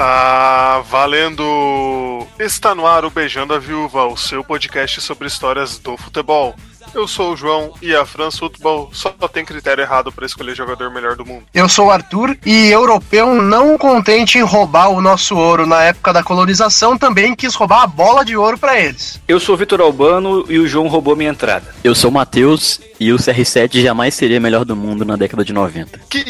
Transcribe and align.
Está 0.00 0.82
valendo! 0.88 2.26
Está 2.38 2.74
no 2.74 2.86
ar 2.86 3.04
o 3.04 3.10
Beijando 3.10 3.52
a 3.52 3.58
Viúva, 3.58 4.06
o 4.06 4.16
seu 4.16 4.42
podcast 4.42 4.98
sobre 5.02 5.28
histórias 5.28 5.76
do 5.78 5.94
futebol. 5.98 6.54
Eu 6.94 7.06
sou 7.06 7.34
o 7.34 7.36
João 7.36 7.74
e 7.82 7.94
a 7.94 8.06
France 8.06 8.38
Football 8.38 8.88
só 8.94 9.10
tem 9.30 9.44
critério 9.44 9.82
errado 9.82 10.10
para 10.10 10.24
escolher 10.24 10.56
jogador 10.56 10.90
melhor 10.90 11.16
do 11.16 11.26
mundo. 11.26 11.44
Eu 11.52 11.68
sou 11.68 11.88
o 11.88 11.90
Arthur 11.90 12.34
e 12.46 12.68
europeu 12.68 13.42
não 13.42 13.76
contente 13.76 14.38
em 14.38 14.42
roubar 14.42 14.88
o 14.88 15.02
nosso 15.02 15.36
ouro 15.36 15.66
na 15.66 15.82
época 15.82 16.14
da 16.14 16.22
colonização 16.22 16.96
também 16.96 17.36
quis 17.36 17.54
roubar 17.54 17.82
a 17.82 17.86
bola 17.86 18.24
de 18.24 18.34
ouro 18.34 18.56
para 18.56 18.80
eles. 18.80 19.20
Eu 19.28 19.38
sou 19.38 19.54
o 19.54 19.58
Vitor 19.58 19.82
Albano 19.82 20.46
e 20.48 20.58
o 20.58 20.66
João 20.66 20.88
roubou 20.88 21.14
minha 21.14 21.28
entrada. 21.28 21.74
Eu 21.84 21.94
sou 21.94 22.10
o 22.10 22.14
Matheus 22.14 22.80
e 22.98 23.12
o 23.12 23.16
CR7 23.16 23.82
jamais 23.82 24.14
seria 24.14 24.40
melhor 24.40 24.64
do 24.64 24.74
mundo 24.74 25.04
na 25.04 25.16
década 25.16 25.44
de 25.44 25.52
90. 25.52 26.00
Que 26.08 26.24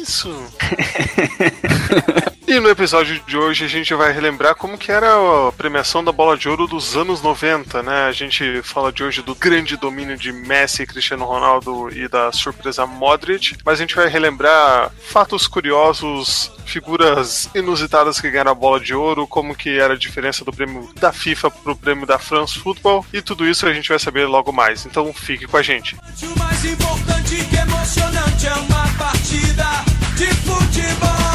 isso? 0.00 0.34
E 2.50 2.58
no 2.58 2.68
episódio 2.68 3.22
de 3.28 3.36
hoje 3.36 3.64
a 3.64 3.68
gente 3.68 3.94
vai 3.94 4.10
relembrar 4.10 4.56
como 4.56 4.76
que 4.76 4.90
era 4.90 5.06
a 5.14 5.52
premiação 5.52 6.02
da 6.02 6.10
bola 6.10 6.36
de 6.36 6.48
ouro 6.48 6.66
dos 6.66 6.96
anos 6.96 7.22
90, 7.22 7.80
né? 7.80 8.06
A 8.06 8.10
gente 8.10 8.60
fala 8.62 8.90
de 8.90 9.04
hoje 9.04 9.22
do 9.22 9.36
grande 9.36 9.76
domínio 9.76 10.16
de 10.16 10.32
Messi, 10.32 10.84
Cristiano 10.84 11.24
Ronaldo 11.24 11.88
e 11.96 12.08
da 12.08 12.32
surpresa 12.32 12.84
Modric, 12.84 13.56
mas 13.64 13.78
a 13.78 13.82
gente 13.82 13.94
vai 13.94 14.08
relembrar 14.08 14.90
fatos 15.00 15.46
curiosos, 15.46 16.50
figuras 16.66 17.48
inusitadas 17.54 18.20
que 18.20 18.28
ganharam 18.28 18.50
a 18.50 18.54
bola 18.56 18.80
de 18.80 18.96
ouro, 18.96 19.28
como 19.28 19.54
que 19.54 19.78
era 19.78 19.94
a 19.94 19.96
diferença 19.96 20.44
do 20.44 20.52
prêmio 20.52 20.90
da 20.96 21.12
FIFA 21.12 21.52
pro 21.52 21.76
prêmio 21.76 22.04
da 22.04 22.18
France 22.18 22.58
Football 22.58 23.06
e 23.12 23.22
tudo 23.22 23.46
isso 23.46 23.64
a 23.64 23.72
gente 23.72 23.90
vai 23.90 23.98
saber 24.00 24.26
logo 24.26 24.50
mais. 24.50 24.84
Então 24.84 25.12
fique 25.12 25.46
com 25.46 25.56
a 25.56 25.62
gente. 25.62 25.94
O 26.20 26.36
mais 26.36 26.64
importante 26.64 27.44
que 27.44 27.56
emocionante 27.56 28.48
é 28.48 28.54
uma 28.54 28.88
partida 28.98 29.84
de 30.16 30.26
futebol. 30.26 31.29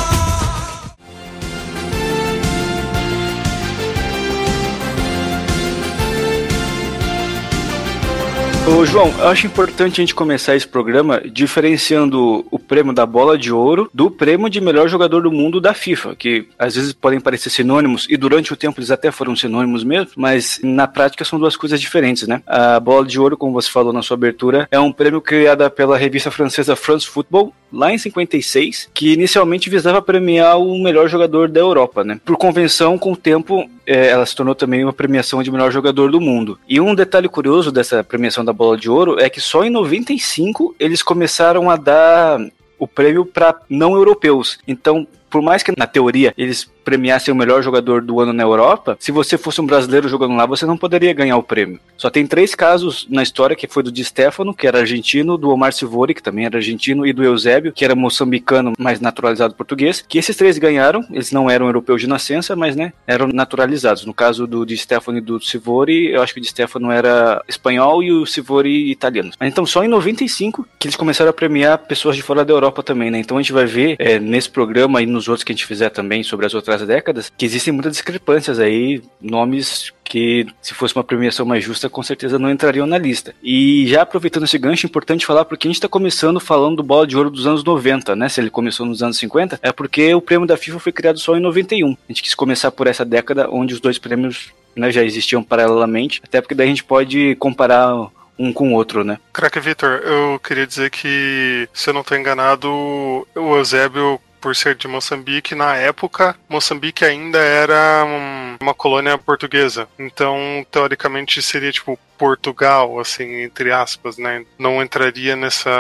Ô, 8.68 8.84
João, 8.84 9.14
eu 9.20 9.28
acho 9.28 9.46
importante 9.46 10.02
a 10.02 10.04
gente 10.04 10.16
começar 10.16 10.56
esse 10.56 10.68
programa 10.68 11.22
diferenciando 11.22 12.44
o 12.50 12.58
prêmio 12.58 12.94
da 12.94 13.06
bola 13.06 13.38
de 13.38 13.52
ouro 13.52 13.88
do 13.94 14.10
prêmio 14.10 14.50
de 14.50 14.60
melhor 14.60 14.90
jogador 14.90 15.22
do 15.22 15.32
mundo 15.32 15.62
da 15.62 15.72
FIFA, 15.72 16.16
que 16.16 16.48
às 16.58 16.74
vezes 16.74 16.92
podem 16.92 17.20
parecer 17.20 17.52
sinônimos 17.52 18.08
e 18.10 18.18
durante 18.18 18.52
o 18.52 18.56
tempo 18.56 18.80
eles 18.80 18.90
até 18.90 19.12
foram 19.12 19.36
sinônimos 19.36 19.84
mesmo, 19.84 20.10
mas 20.18 20.60
na 20.64 20.88
prática 20.88 21.24
são 21.24 21.38
duas 21.38 21.56
coisas 21.56 21.80
diferentes, 21.80 22.28
né? 22.28 22.42
A 22.48 22.80
bola 22.80 23.06
de 23.06 23.20
ouro, 23.20 23.38
como 23.38 23.54
você 23.54 23.70
falou 23.70 23.94
na 23.94 24.02
sua 24.02 24.16
abertura, 24.16 24.68
é 24.72 24.80
um 24.80 24.92
prêmio 24.92 25.22
criado 25.22 25.70
pela 25.70 25.96
revista 25.96 26.32
francesa 26.32 26.76
France 26.76 27.06
Football 27.06 27.54
lá 27.72 27.94
em 27.94 28.00
56, 28.00 28.90
que 28.94 29.14
inicialmente 29.14 29.70
visava 29.70 30.02
premiar 30.02 30.60
o 30.60 30.82
melhor 30.82 31.08
jogador 31.08 31.50
da 31.50 31.60
Europa, 31.60 32.04
né? 32.04 32.20
Por 32.26 32.36
convenção, 32.36 32.98
com 32.98 33.12
o 33.12 33.18
tempo, 33.18 33.70
ela 33.86 34.26
se 34.26 34.36
tornou 34.36 34.56
também 34.56 34.84
uma 34.84 34.94
premiação 34.94 35.42
de 35.44 35.52
melhor 35.52 35.72
jogador 35.72 36.12
do 36.12 36.20
mundo. 36.20 36.60
E 36.68 36.80
um 36.82 36.96
detalhe 36.96 37.30
curioso 37.30 37.72
dessa 37.72 38.04
premiação 38.04 38.44
da 38.44 38.54
Bola 38.54 38.78
de 38.78 38.90
Ouro 38.90 39.20
é 39.20 39.30
que 39.30 39.42
só 39.42 39.64
em 39.64 39.70
95 39.70 40.76
eles 40.80 41.04
começaram 41.04 41.70
a 41.70 41.76
dar 41.76 42.40
o 42.78 42.88
prêmio 42.88 43.26
para 43.26 43.56
não 43.70 43.94
europeus. 43.94 44.60
Então, 44.68 45.08
por 45.30 45.42
mais 45.42 45.64
que 45.64 45.74
na 45.78 45.88
teoria 45.88 46.34
eles 46.38 46.70
premiassem 46.86 47.34
o 47.34 47.38
melhor 47.38 47.64
jogador 47.64 48.02
do 48.02 48.20
ano 48.22 48.32
na 48.32 48.44
Europa, 48.44 48.96
se 49.00 49.12
você 49.12 49.38
fosse 49.38 49.60
um 49.60 49.66
brasileiro 49.66 50.08
jogando 50.08 50.36
lá, 50.36 50.46
você 50.46 50.66
não 50.66 50.78
poderia 50.78 51.12
ganhar 51.12 51.36
o 51.36 51.44
prêmio. 51.44 51.80
Só 51.98 52.10
tem 52.10 52.28
três 52.28 52.54
casos 52.54 53.08
na 53.10 53.24
história, 53.24 53.56
que 53.56 53.68
foi 53.68 53.82
do 53.82 53.92
Di 53.92 54.04
Stefano, 54.04 54.54
que 54.54 54.68
era 54.68 54.80
argentino, 54.80 55.38
do 55.38 55.50
Omar 55.50 55.74
Sivori, 55.74 56.14
que 56.14 56.22
também 56.22 56.46
era 56.46 56.58
argentino, 56.58 57.06
e 57.06 57.12
do 57.12 57.24
Eusébio, 57.24 57.74
que 57.74 57.84
era 57.84 57.96
moçambicano, 57.96 58.74
mas 58.78 59.02
naturalizado 59.02 59.56
português, 59.56 60.06
que 60.08 60.20
esses 60.20 60.36
três 60.36 60.58
ganharam, 60.58 61.04
eles 61.10 61.32
não 61.32 61.50
eram 61.50 61.66
europeus 61.66 62.02
de 62.02 62.08
nascença, 62.08 62.56
mas, 62.56 62.76
né, 62.76 62.94
eram 63.08 63.28
naturalizados. 63.28 64.06
No 64.06 64.14
caso 64.14 64.46
do 64.46 64.66
Di 64.66 64.78
Stefano 64.78 65.18
e 65.18 65.22
do 65.22 65.42
Sivori, 65.42 66.12
eu 66.12 66.22
acho 66.22 66.34
que 66.34 66.40
o 66.40 66.42
Di 66.44 66.48
Stefano 66.48 66.92
era 66.92 67.44
espanhol 67.48 68.04
e 68.04 68.12
o 68.12 68.26
Sivori 68.26 68.92
italiano. 68.92 69.32
Então, 69.42 69.66
só 69.66 69.84
em 69.84 69.88
95 69.88 70.68
que 70.78 70.88
eles 70.88 70.96
começaram 70.96 71.32
a 71.32 71.34
premiar 71.34 71.80
pessoas 71.80 72.16
de 72.16 72.22
fora 72.22 72.46
da 72.46 72.54
Europa 72.54 72.84
também, 72.84 73.10
né? 73.10 73.20
Então 73.20 73.38
a 73.38 73.42
gente 73.42 73.54
vai 73.54 73.66
ver 73.66 73.96
é, 73.98 74.20
nesse 74.20 74.50
programa 74.50 75.02
e 75.02 75.06
nos 75.06 75.28
outros 75.28 75.44
que 75.44 75.52
a 75.52 75.56
gente 75.56 75.66
fizer 75.66 75.90
também 75.90 76.24
sobre 76.24 76.46
as 76.46 76.54
outras 76.54 76.75
décadas, 76.82 77.32
que 77.36 77.46
existem 77.46 77.74
muitas 77.74 77.94
discrepâncias 77.94 78.60
aí, 78.60 79.02
nomes 79.22 79.94
que 80.04 80.46
se 80.62 80.74
fosse 80.74 80.96
uma 80.96 81.04
premiação 81.04 81.46
mais 81.46 81.64
justa, 81.64 81.90
com 81.90 82.04
certeza 82.04 82.38
não 82.38 82.50
entrariam 82.50 82.86
na 82.86 82.98
lista. 82.98 83.34
E 83.44 83.86
já 83.88 84.04
aproveitando 84.04 84.44
esse 84.44 84.58
gancho, 84.58 84.86
é 84.86 84.90
importante 84.90 85.26
falar 85.26 85.46
porque 85.46 85.68
a 85.68 85.70
gente 85.70 85.78
está 85.78 85.90
começando 85.90 86.40
falando 86.40 86.78
do 86.78 86.84
bola 86.84 87.08
de 87.08 87.18
ouro 87.18 87.30
dos 87.30 87.48
anos 87.48 87.64
90, 87.64 88.16
né? 88.16 88.30
Se 88.30 88.40
ele 88.40 88.50
começou 88.50 88.86
nos 88.86 89.02
anos 89.02 89.18
50, 89.18 89.60
é 89.62 89.72
porque 89.72 90.14
o 90.14 90.22
prêmio 90.22 90.48
da 90.48 90.58
FIFA 90.58 90.80
foi 90.80 90.92
criado 90.92 91.20
só 91.20 91.36
em 91.36 91.42
91. 91.42 91.92
A 91.92 91.96
gente 92.08 92.22
quis 92.22 92.36
começar 92.36 92.72
por 92.72 92.88
essa 92.88 93.04
década 93.04 93.50
onde 93.50 93.74
os 93.74 93.80
dois 93.80 93.98
prêmios 93.98 94.54
né, 94.76 94.92
já 94.92 95.04
existiam 95.04 95.44
paralelamente, 95.44 96.22
até 96.24 96.40
porque 96.40 96.56
daí 96.56 96.68
a 96.68 96.70
gente 96.70 96.84
pode 96.84 97.36
comparar 97.36 98.10
um 98.38 98.52
com 98.52 98.72
o 98.72 98.74
outro, 98.74 99.04
né? 99.04 99.18
Crack 99.34 99.60
Vitor, 99.60 100.02
eu 100.04 100.40
queria 100.40 100.68
dizer 100.68 100.90
que, 100.90 101.68
se 101.74 101.90
eu 101.90 101.94
não 101.94 102.02
estou 102.02 102.18
enganado, 102.18 102.70
o 102.70 103.56
Eusébio 103.58 104.20
por 104.46 104.56
ser 104.56 104.76
de 104.76 104.88
Moçambique, 104.88 105.56
na 105.56 105.76
época, 105.76 106.36
Moçambique 106.48 107.04
ainda 107.04 107.40
era 107.40 108.06
um, 108.06 108.58
uma 108.62 108.76
colônia 108.76 109.18
portuguesa. 109.18 109.88
Então, 109.98 110.64
teoricamente, 110.70 111.42
seria 111.42 111.72
tipo 111.72 111.98
Portugal, 112.16 113.00
assim, 113.00 113.42
entre 113.42 113.72
aspas, 113.72 114.20
né? 114.20 114.46
Não 114.60 114.84
entraria 114.84 115.36
nessa, 115.36 115.72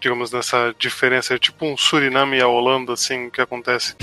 digamos, 0.00 0.32
nessa 0.32 0.74
diferença. 0.76 1.34
É 1.34 1.38
tipo 1.38 1.64
um 1.64 1.76
Suriname 1.76 2.38
e 2.38 2.42
a 2.42 2.48
Holanda, 2.48 2.94
assim, 2.94 3.30
que 3.30 3.40
acontece. 3.40 3.94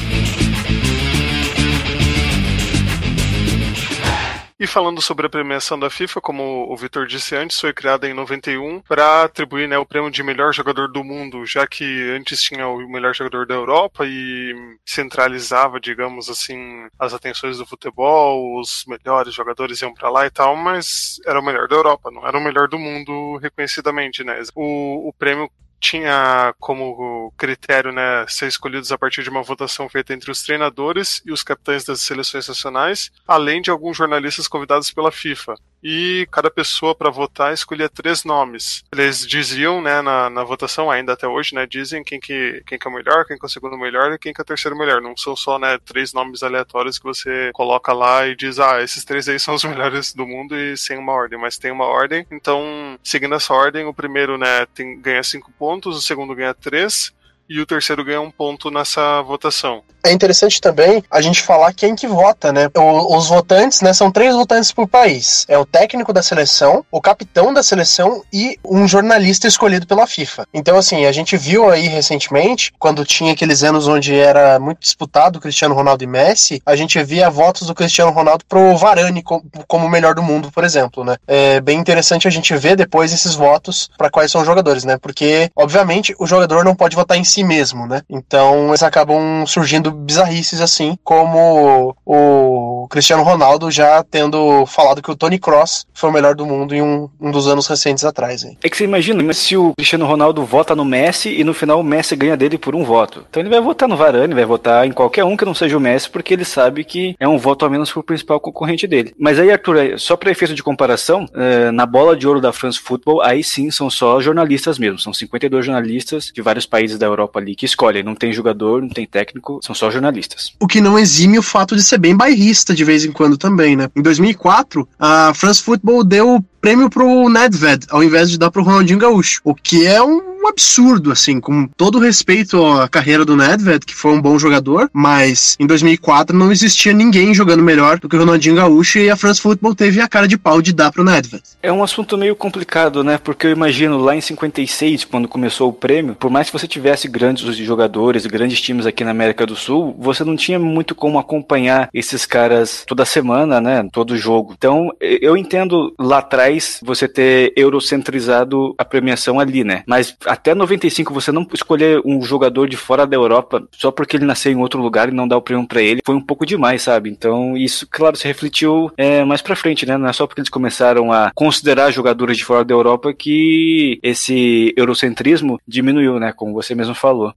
E 4.61 4.67
falando 4.67 5.01
sobre 5.01 5.25
a 5.25 5.29
premiação 5.29 5.79
da 5.79 5.89
FIFA, 5.89 6.21
como 6.21 6.71
o 6.71 6.77
Vitor 6.77 7.07
disse 7.07 7.35
antes, 7.35 7.59
foi 7.59 7.73
criada 7.73 8.07
em 8.07 8.13
91 8.13 8.79
para 8.81 9.23
atribuir 9.23 9.67
né, 9.67 9.75
o 9.75 9.87
prêmio 9.87 10.11
de 10.11 10.21
melhor 10.21 10.53
jogador 10.53 10.87
do 10.87 11.03
mundo, 11.03 11.43
já 11.47 11.65
que 11.65 11.83
antes 12.15 12.43
tinha 12.43 12.67
o 12.67 12.87
melhor 12.87 13.15
jogador 13.15 13.47
da 13.47 13.55
Europa 13.55 14.05
e 14.05 14.53
centralizava, 14.85 15.79
digamos 15.79 16.29
assim, 16.29 16.87
as 16.99 17.11
atenções 17.11 17.57
do 17.57 17.65
futebol, 17.65 18.59
os 18.59 18.85
melhores 18.87 19.33
jogadores 19.33 19.81
iam 19.81 19.95
para 19.95 20.11
lá 20.11 20.27
e 20.27 20.29
tal, 20.29 20.55
mas 20.55 21.19
era 21.25 21.39
o 21.39 21.43
melhor 21.43 21.67
da 21.67 21.77
Europa, 21.77 22.11
não 22.11 22.27
era 22.27 22.37
o 22.37 22.43
melhor 22.43 22.67
do 22.67 22.77
mundo 22.77 23.37
reconhecidamente, 23.37 24.23
né? 24.23 24.43
O, 24.53 25.09
o 25.09 25.13
prêmio 25.13 25.49
tinha 25.81 26.53
como 26.59 27.33
critério 27.35 27.91
né, 27.91 28.23
ser 28.27 28.47
escolhidos 28.47 28.91
a 28.91 28.97
partir 28.97 29.23
de 29.23 29.29
uma 29.29 29.41
votação 29.41 29.89
feita 29.89 30.13
entre 30.13 30.31
os 30.31 30.43
treinadores 30.43 31.21
e 31.25 31.31
os 31.31 31.41
capitães 31.41 31.83
das 31.83 32.01
seleções 32.01 32.47
nacionais, 32.47 33.11
além 33.27 33.61
de 33.61 33.71
alguns 33.71 33.97
jornalistas 33.97 34.47
convidados 34.47 34.91
pela 34.91 35.11
FIFA. 35.11 35.55
E 35.83 36.27
cada 36.31 36.51
pessoa 36.51 36.93
para 36.93 37.09
votar 37.09 37.53
escolhia 37.53 37.89
três 37.89 38.23
nomes. 38.23 38.83
Eles 38.91 39.25
diziam, 39.25 39.81
né, 39.81 40.01
na, 40.01 40.29
na 40.29 40.43
votação, 40.43 40.91
ainda 40.91 41.13
até 41.13 41.27
hoje, 41.27 41.55
né, 41.55 41.65
dizem 41.65 42.03
quem 42.03 42.19
que, 42.19 42.63
quem 42.65 42.77
que 42.77 42.87
é 42.87 42.89
o 42.89 42.93
melhor, 42.93 43.25
quem 43.25 43.37
que 43.37 43.45
é 43.45 43.47
o 43.47 43.49
segundo 43.49 43.77
melhor 43.77 44.11
e 44.11 44.19
quem 44.19 44.33
que 44.33 44.41
é 44.41 44.43
o 44.43 44.45
terceiro 44.45 44.77
melhor. 44.77 45.01
Não 45.01 45.17
são 45.17 45.35
só 45.35 45.57
né, 45.57 45.77
três 45.83 46.13
nomes 46.13 46.43
aleatórios 46.43 46.99
que 46.99 47.05
você 47.05 47.51
coloca 47.53 47.93
lá 47.93 48.27
e 48.27 48.35
diz, 48.35 48.59
ah, 48.59 48.81
esses 48.81 49.03
três 49.03 49.27
aí 49.27 49.39
são 49.39 49.55
os 49.55 49.63
melhores 49.65 50.13
do 50.13 50.25
mundo 50.27 50.55
e 50.55 50.77
sem 50.77 50.97
uma 50.97 51.13
ordem, 51.13 51.39
mas 51.39 51.57
tem 51.57 51.71
uma 51.71 51.85
ordem. 51.85 52.25
Então, 52.31 52.99
seguindo 53.03 53.35
essa 53.35 53.53
ordem, 53.53 53.85
o 53.85 53.93
primeiro 53.93 54.37
né, 54.37 54.65
tem, 54.67 54.99
ganha 54.99 55.23
cinco 55.23 55.51
pontos, 55.51 55.97
o 55.97 56.01
segundo 56.01 56.35
ganha 56.35 56.53
três 56.53 57.13
e 57.51 57.59
o 57.59 57.65
terceiro 57.65 58.05
ganha 58.05 58.21
um 58.21 58.31
ponto 58.31 58.71
nessa 58.71 59.21
votação. 59.23 59.83
É 60.03 60.11
interessante 60.11 60.59
também 60.59 61.03
a 61.11 61.21
gente 61.21 61.41
falar 61.41 61.73
quem 61.73 61.95
que 61.95 62.07
vota, 62.07 62.51
né? 62.51 62.69
O, 62.75 63.17
os 63.17 63.27
votantes, 63.27 63.81
né, 63.81 63.93
são 63.93 64.09
três 64.09 64.33
votantes 64.33 64.71
por 64.71 64.87
país. 64.87 65.45
É 65.47 65.57
o 65.57 65.65
técnico 65.65 66.11
da 66.11 66.23
seleção, 66.23 66.83
o 66.89 66.99
capitão 66.99 67.53
da 67.53 67.61
seleção 67.61 68.23
e 68.33 68.57
um 68.65 68.87
jornalista 68.87 69.47
escolhido 69.47 69.85
pela 69.85 70.07
FIFA. 70.07 70.47
Então, 70.53 70.77
assim, 70.77 71.05
a 71.05 71.11
gente 71.11 71.37
viu 71.37 71.69
aí 71.69 71.87
recentemente, 71.87 72.73
quando 72.79 73.05
tinha 73.05 73.33
aqueles 73.33 73.63
anos 73.63 73.87
onde 73.87 74.15
era 74.15 74.59
muito 74.59 74.79
disputado 74.79 75.39
Cristiano 75.39 75.75
Ronaldo 75.75 76.03
e 76.03 76.07
Messi, 76.07 76.61
a 76.65 76.75
gente 76.75 77.01
via 77.03 77.29
votos 77.29 77.67
do 77.67 77.75
Cristiano 77.75 78.11
Ronaldo 78.11 78.45
pro 78.47 78.75
Varane 78.77 79.21
como, 79.21 79.85
o 79.85 79.89
melhor 79.89 80.15
do 80.15 80.23
mundo, 80.23 80.51
por 80.51 80.63
exemplo, 80.63 81.03
né? 81.03 81.17
É 81.27 81.59
bem 81.59 81.77
interessante 81.77 82.27
a 82.27 82.31
gente 82.31 82.55
ver 82.55 82.75
depois 82.75 83.13
esses 83.13 83.35
votos 83.35 83.89
para 83.97 84.09
quais 84.09 84.31
são 84.31 84.41
os 84.41 84.47
jogadores, 84.47 84.83
né? 84.83 84.97
Porque, 84.97 85.51
obviamente, 85.55 86.15
o 86.17 86.25
jogador 86.25 86.63
não 86.63 86.75
pode 86.75 86.95
votar 86.95 87.17
em 87.17 87.23
si 87.23 87.40
mesmo, 87.43 87.87
né? 87.87 88.01
Então, 88.09 88.69
eles 88.69 88.83
acabam 88.83 89.45
surgindo 89.45 89.91
bizarrices 89.91 90.61
assim, 90.61 90.97
como 91.03 91.95
o 92.05 92.87
Cristiano 92.89 93.23
Ronaldo 93.23 93.71
já 93.71 94.03
tendo 94.03 94.65
falado 94.65 95.01
que 95.01 95.11
o 95.11 95.15
Tony 95.15 95.39
Cross 95.39 95.85
foi 95.93 96.09
o 96.09 96.13
melhor 96.13 96.35
do 96.35 96.45
mundo 96.45 96.75
em 96.75 96.81
um, 96.81 97.09
um 97.19 97.31
dos 97.31 97.47
anos 97.47 97.67
recentes 97.67 98.03
atrás. 98.03 98.43
Hein? 98.43 98.57
É 98.63 98.69
que 98.69 98.77
você 98.77 98.83
imagina, 98.83 99.23
mas 99.23 99.37
se 99.37 99.55
o 99.55 99.73
Cristiano 99.77 100.05
Ronaldo 100.05 100.43
vota 100.43 100.75
no 100.75 100.85
Messi 100.85 101.29
e 101.29 101.43
no 101.43 101.53
final 101.53 101.79
o 101.79 101.83
Messi 101.83 102.15
ganha 102.15 102.35
dele 102.37 102.57
por 102.57 102.75
um 102.75 102.83
voto. 102.83 103.25
Então 103.29 103.41
ele 103.41 103.49
vai 103.49 103.61
votar 103.61 103.87
no 103.87 103.95
Varane, 103.95 104.33
vai 104.33 104.45
votar 104.45 104.85
em 104.85 104.91
qualquer 104.91 105.23
um 105.23 105.37
que 105.37 105.45
não 105.45 105.53
seja 105.53 105.77
o 105.77 105.79
Messi, 105.79 106.09
porque 106.09 106.33
ele 106.33 106.45
sabe 106.45 106.83
que 106.83 107.15
é 107.19 107.27
um 107.27 107.37
voto 107.37 107.65
a 107.65 107.69
menos 107.69 107.91
pro 107.91 108.03
principal 108.03 108.39
concorrente 108.39 108.87
dele. 108.87 109.13
Mas 109.17 109.39
aí, 109.39 109.51
Arthur, 109.51 109.97
só 109.97 110.15
para 110.15 110.31
efeito 110.31 110.53
de 110.53 110.63
comparação, 110.63 111.25
eh, 111.33 111.71
na 111.71 111.85
bola 111.85 112.15
de 112.15 112.27
ouro 112.27 112.41
da 112.41 112.51
France 112.51 112.79
Football, 112.79 113.21
aí 113.21 113.43
sim 113.43 113.71
são 113.71 113.89
só 113.89 114.19
jornalistas 114.19 114.77
mesmo. 114.77 114.99
São 114.99 115.13
52 115.13 115.65
jornalistas 115.65 116.31
de 116.33 116.41
vários 116.41 116.65
países 116.65 116.97
da 116.97 117.05
Europa 117.05 117.30
Europa 117.31 117.39
ali 117.39 117.55
que 117.55 117.65
escolhem. 117.65 118.03
Não 118.03 118.13
tem 118.13 118.33
jogador, 118.33 118.81
não 118.81 118.89
tem 118.89 119.05
técnico, 119.05 119.59
são 119.63 119.73
só 119.73 119.89
jornalistas. 119.89 120.53
O 120.59 120.67
que 120.67 120.81
não 120.81 120.99
exime 120.99 121.39
o 121.39 121.43
fato 121.43 121.75
de 121.75 121.83
ser 121.83 121.97
bem 121.97 122.15
bairrista 122.15 122.73
de 122.73 122.83
vez 122.83 123.05
em 123.05 123.11
quando 123.11 123.37
também, 123.37 123.75
né? 123.75 123.89
Em 123.95 124.01
2004, 124.01 124.87
a 124.99 125.33
France 125.33 125.61
Football 125.63 126.03
deu 126.03 126.43
prêmio 126.59 126.89
pro 126.89 127.29
Nedved, 127.29 127.87
ao 127.89 128.03
invés 128.03 128.29
de 128.29 128.37
dar 128.37 128.51
pro 128.51 128.63
Ronaldinho 128.63 128.99
Gaúcho. 128.99 129.41
O 129.43 129.55
que 129.55 129.85
é 129.85 130.03
um 130.03 130.30
absurdo, 130.47 131.11
assim, 131.11 131.39
com 131.39 131.67
todo 131.67 131.99
respeito 131.99 132.63
à 132.65 132.87
carreira 132.87 133.25
do 133.25 133.35
Nedved, 133.35 133.85
que 133.85 133.95
foi 133.95 134.11
um 134.11 134.21
bom 134.21 134.37
jogador, 134.37 134.89
mas 134.93 135.55
em 135.59 135.67
2004 135.67 136.35
não 136.35 136.51
existia 136.51 136.93
ninguém 136.93 137.33
jogando 137.33 137.63
melhor 137.63 137.99
do 137.99 138.07
que 138.07 138.15
o 138.15 138.19
Ronaldinho 138.19 138.55
Gaúcho 138.55 138.99
e 138.99 139.09
a 139.09 139.15
France 139.15 139.41
Football 139.41 139.75
teve 139.75 140.01
a 140.01 140.07
cara 140.07 140.27
de 140.27 140.37
pau 140.37 140.61
de 140.61 140.73
dar 140.73 140.91
pro 140.91 141.03
Nedved. 141.03 141.43
É 141.61 141.71
um 141.71 141.83
assunto 141.83 142.17
meio 142.17 142.35
complicado, 142.35 143.03
né? 143.03 143.17
Porque 143.17 143.47
eu 143.47 143.51
imagino 143.51 143.97
lá 143.97 144.15
em 144.15 144.21
56, 144.21 145.05
quando 145.05 145.27
começou 145.27 145.69
o 145.69 145.73
prêmio, 145.73 146.15
por 146.15 146.29
mais 146.29 146.47
que 146.47 146.57
você 146.57 146.67
tivesse 146.67 147.07
grandes 147.07 147.55
jogadores, 147.57 148.25
grandes 148.25 148.61
times 148.61 148.85
aqui 148.85 149.03
na 149.03 149.11
América 149.11 149.45
do 149.45 149.55
Sul, 149.55 149.95
você 149.99 150.23
não 150.23 150.35
tinha 150.35 150.59
muito 150.59 150.95
como 150.95 151.19
acompanhar 151.19 151.89
esses 151.93 152.25
caras 152.25 152.83
toda 152.87 153.05
semana, 153.05 153.61
né? 153.61 153.87
Todo 153.91 154.17
jogo. 154.17 154.53
Então, 154.57 154.91
eu 154.99 155.37
entendo 155.37 155.93
lá 155.99 156.19
atrás 156.19 156.79
você 156.83 157.07
ter 157.07 157.53
eurocentrizado 157.55 158.73
a 158.77 158.85
premiação 158.85 159.39
ali, 159.39 159.63
né? 159.63 159.83
Mas 159.85 160.15
até 160.31 160.55
95 160.55 161.13
você 161.13 161.29
não 161.29 161.45
escolher 161.53 162.01
um 162.05 162.21
jogador 162.21 162.69
de 162.69 162.77
fora 162.77 163.05
da 163.05 163.17
Europa 163.17 163.67
só 163.73 163.91
porque 163.91 164.15
ele 164.15 164.25
nasceu 164.25 164.49
em 164.49 164.55
outro 164.55 164.81
lugar 164.81 165.09
e 165.09 165.11
não 165.11 165.27
dar 165.27 165.35
o 165.35 165.41
prêmio 165.41 165.67
para 165.67 165.81
ele 165.81 165.99
foi 166.05 166.15
um 166.15 166.21
pouco 166.21 166.45
demais, 166.45 166.83
sabe? 166.83 167.09
Então 167.09 167.57
isso, 167.57 167.85
claro, 167.91 168.15
se 168.15 168.25
refletiu 168.25 168.89
é, 168.95 169.25
mais 169.25 169.41
para 169.41 169.57
frente, 169.57 169.85
né? 169.85 169.97
Não 169.97 170.07
é 170.07 170.13
só 170.13 170.25
porque 170.25 170.39
eles 170.39 170.49
começaram 170.49 171.11
a 171.11 171.31
considerar 171.35 171.91
jogadores 171.91 172.37
de 172.37 172.45
fora 172.45 172.63
da 172.63 172.73
Europa 172.73 173.13
que 173.13 173.99
esse 174.01 174.73
eurocentrismo 174.77 175.59
diminuiu, 175.67 176.17
né? 176.17 176.31
Como 176.31 176.53
você 176.53 176.73
mesmo 176.73 176.95
falou. 176.95 177.33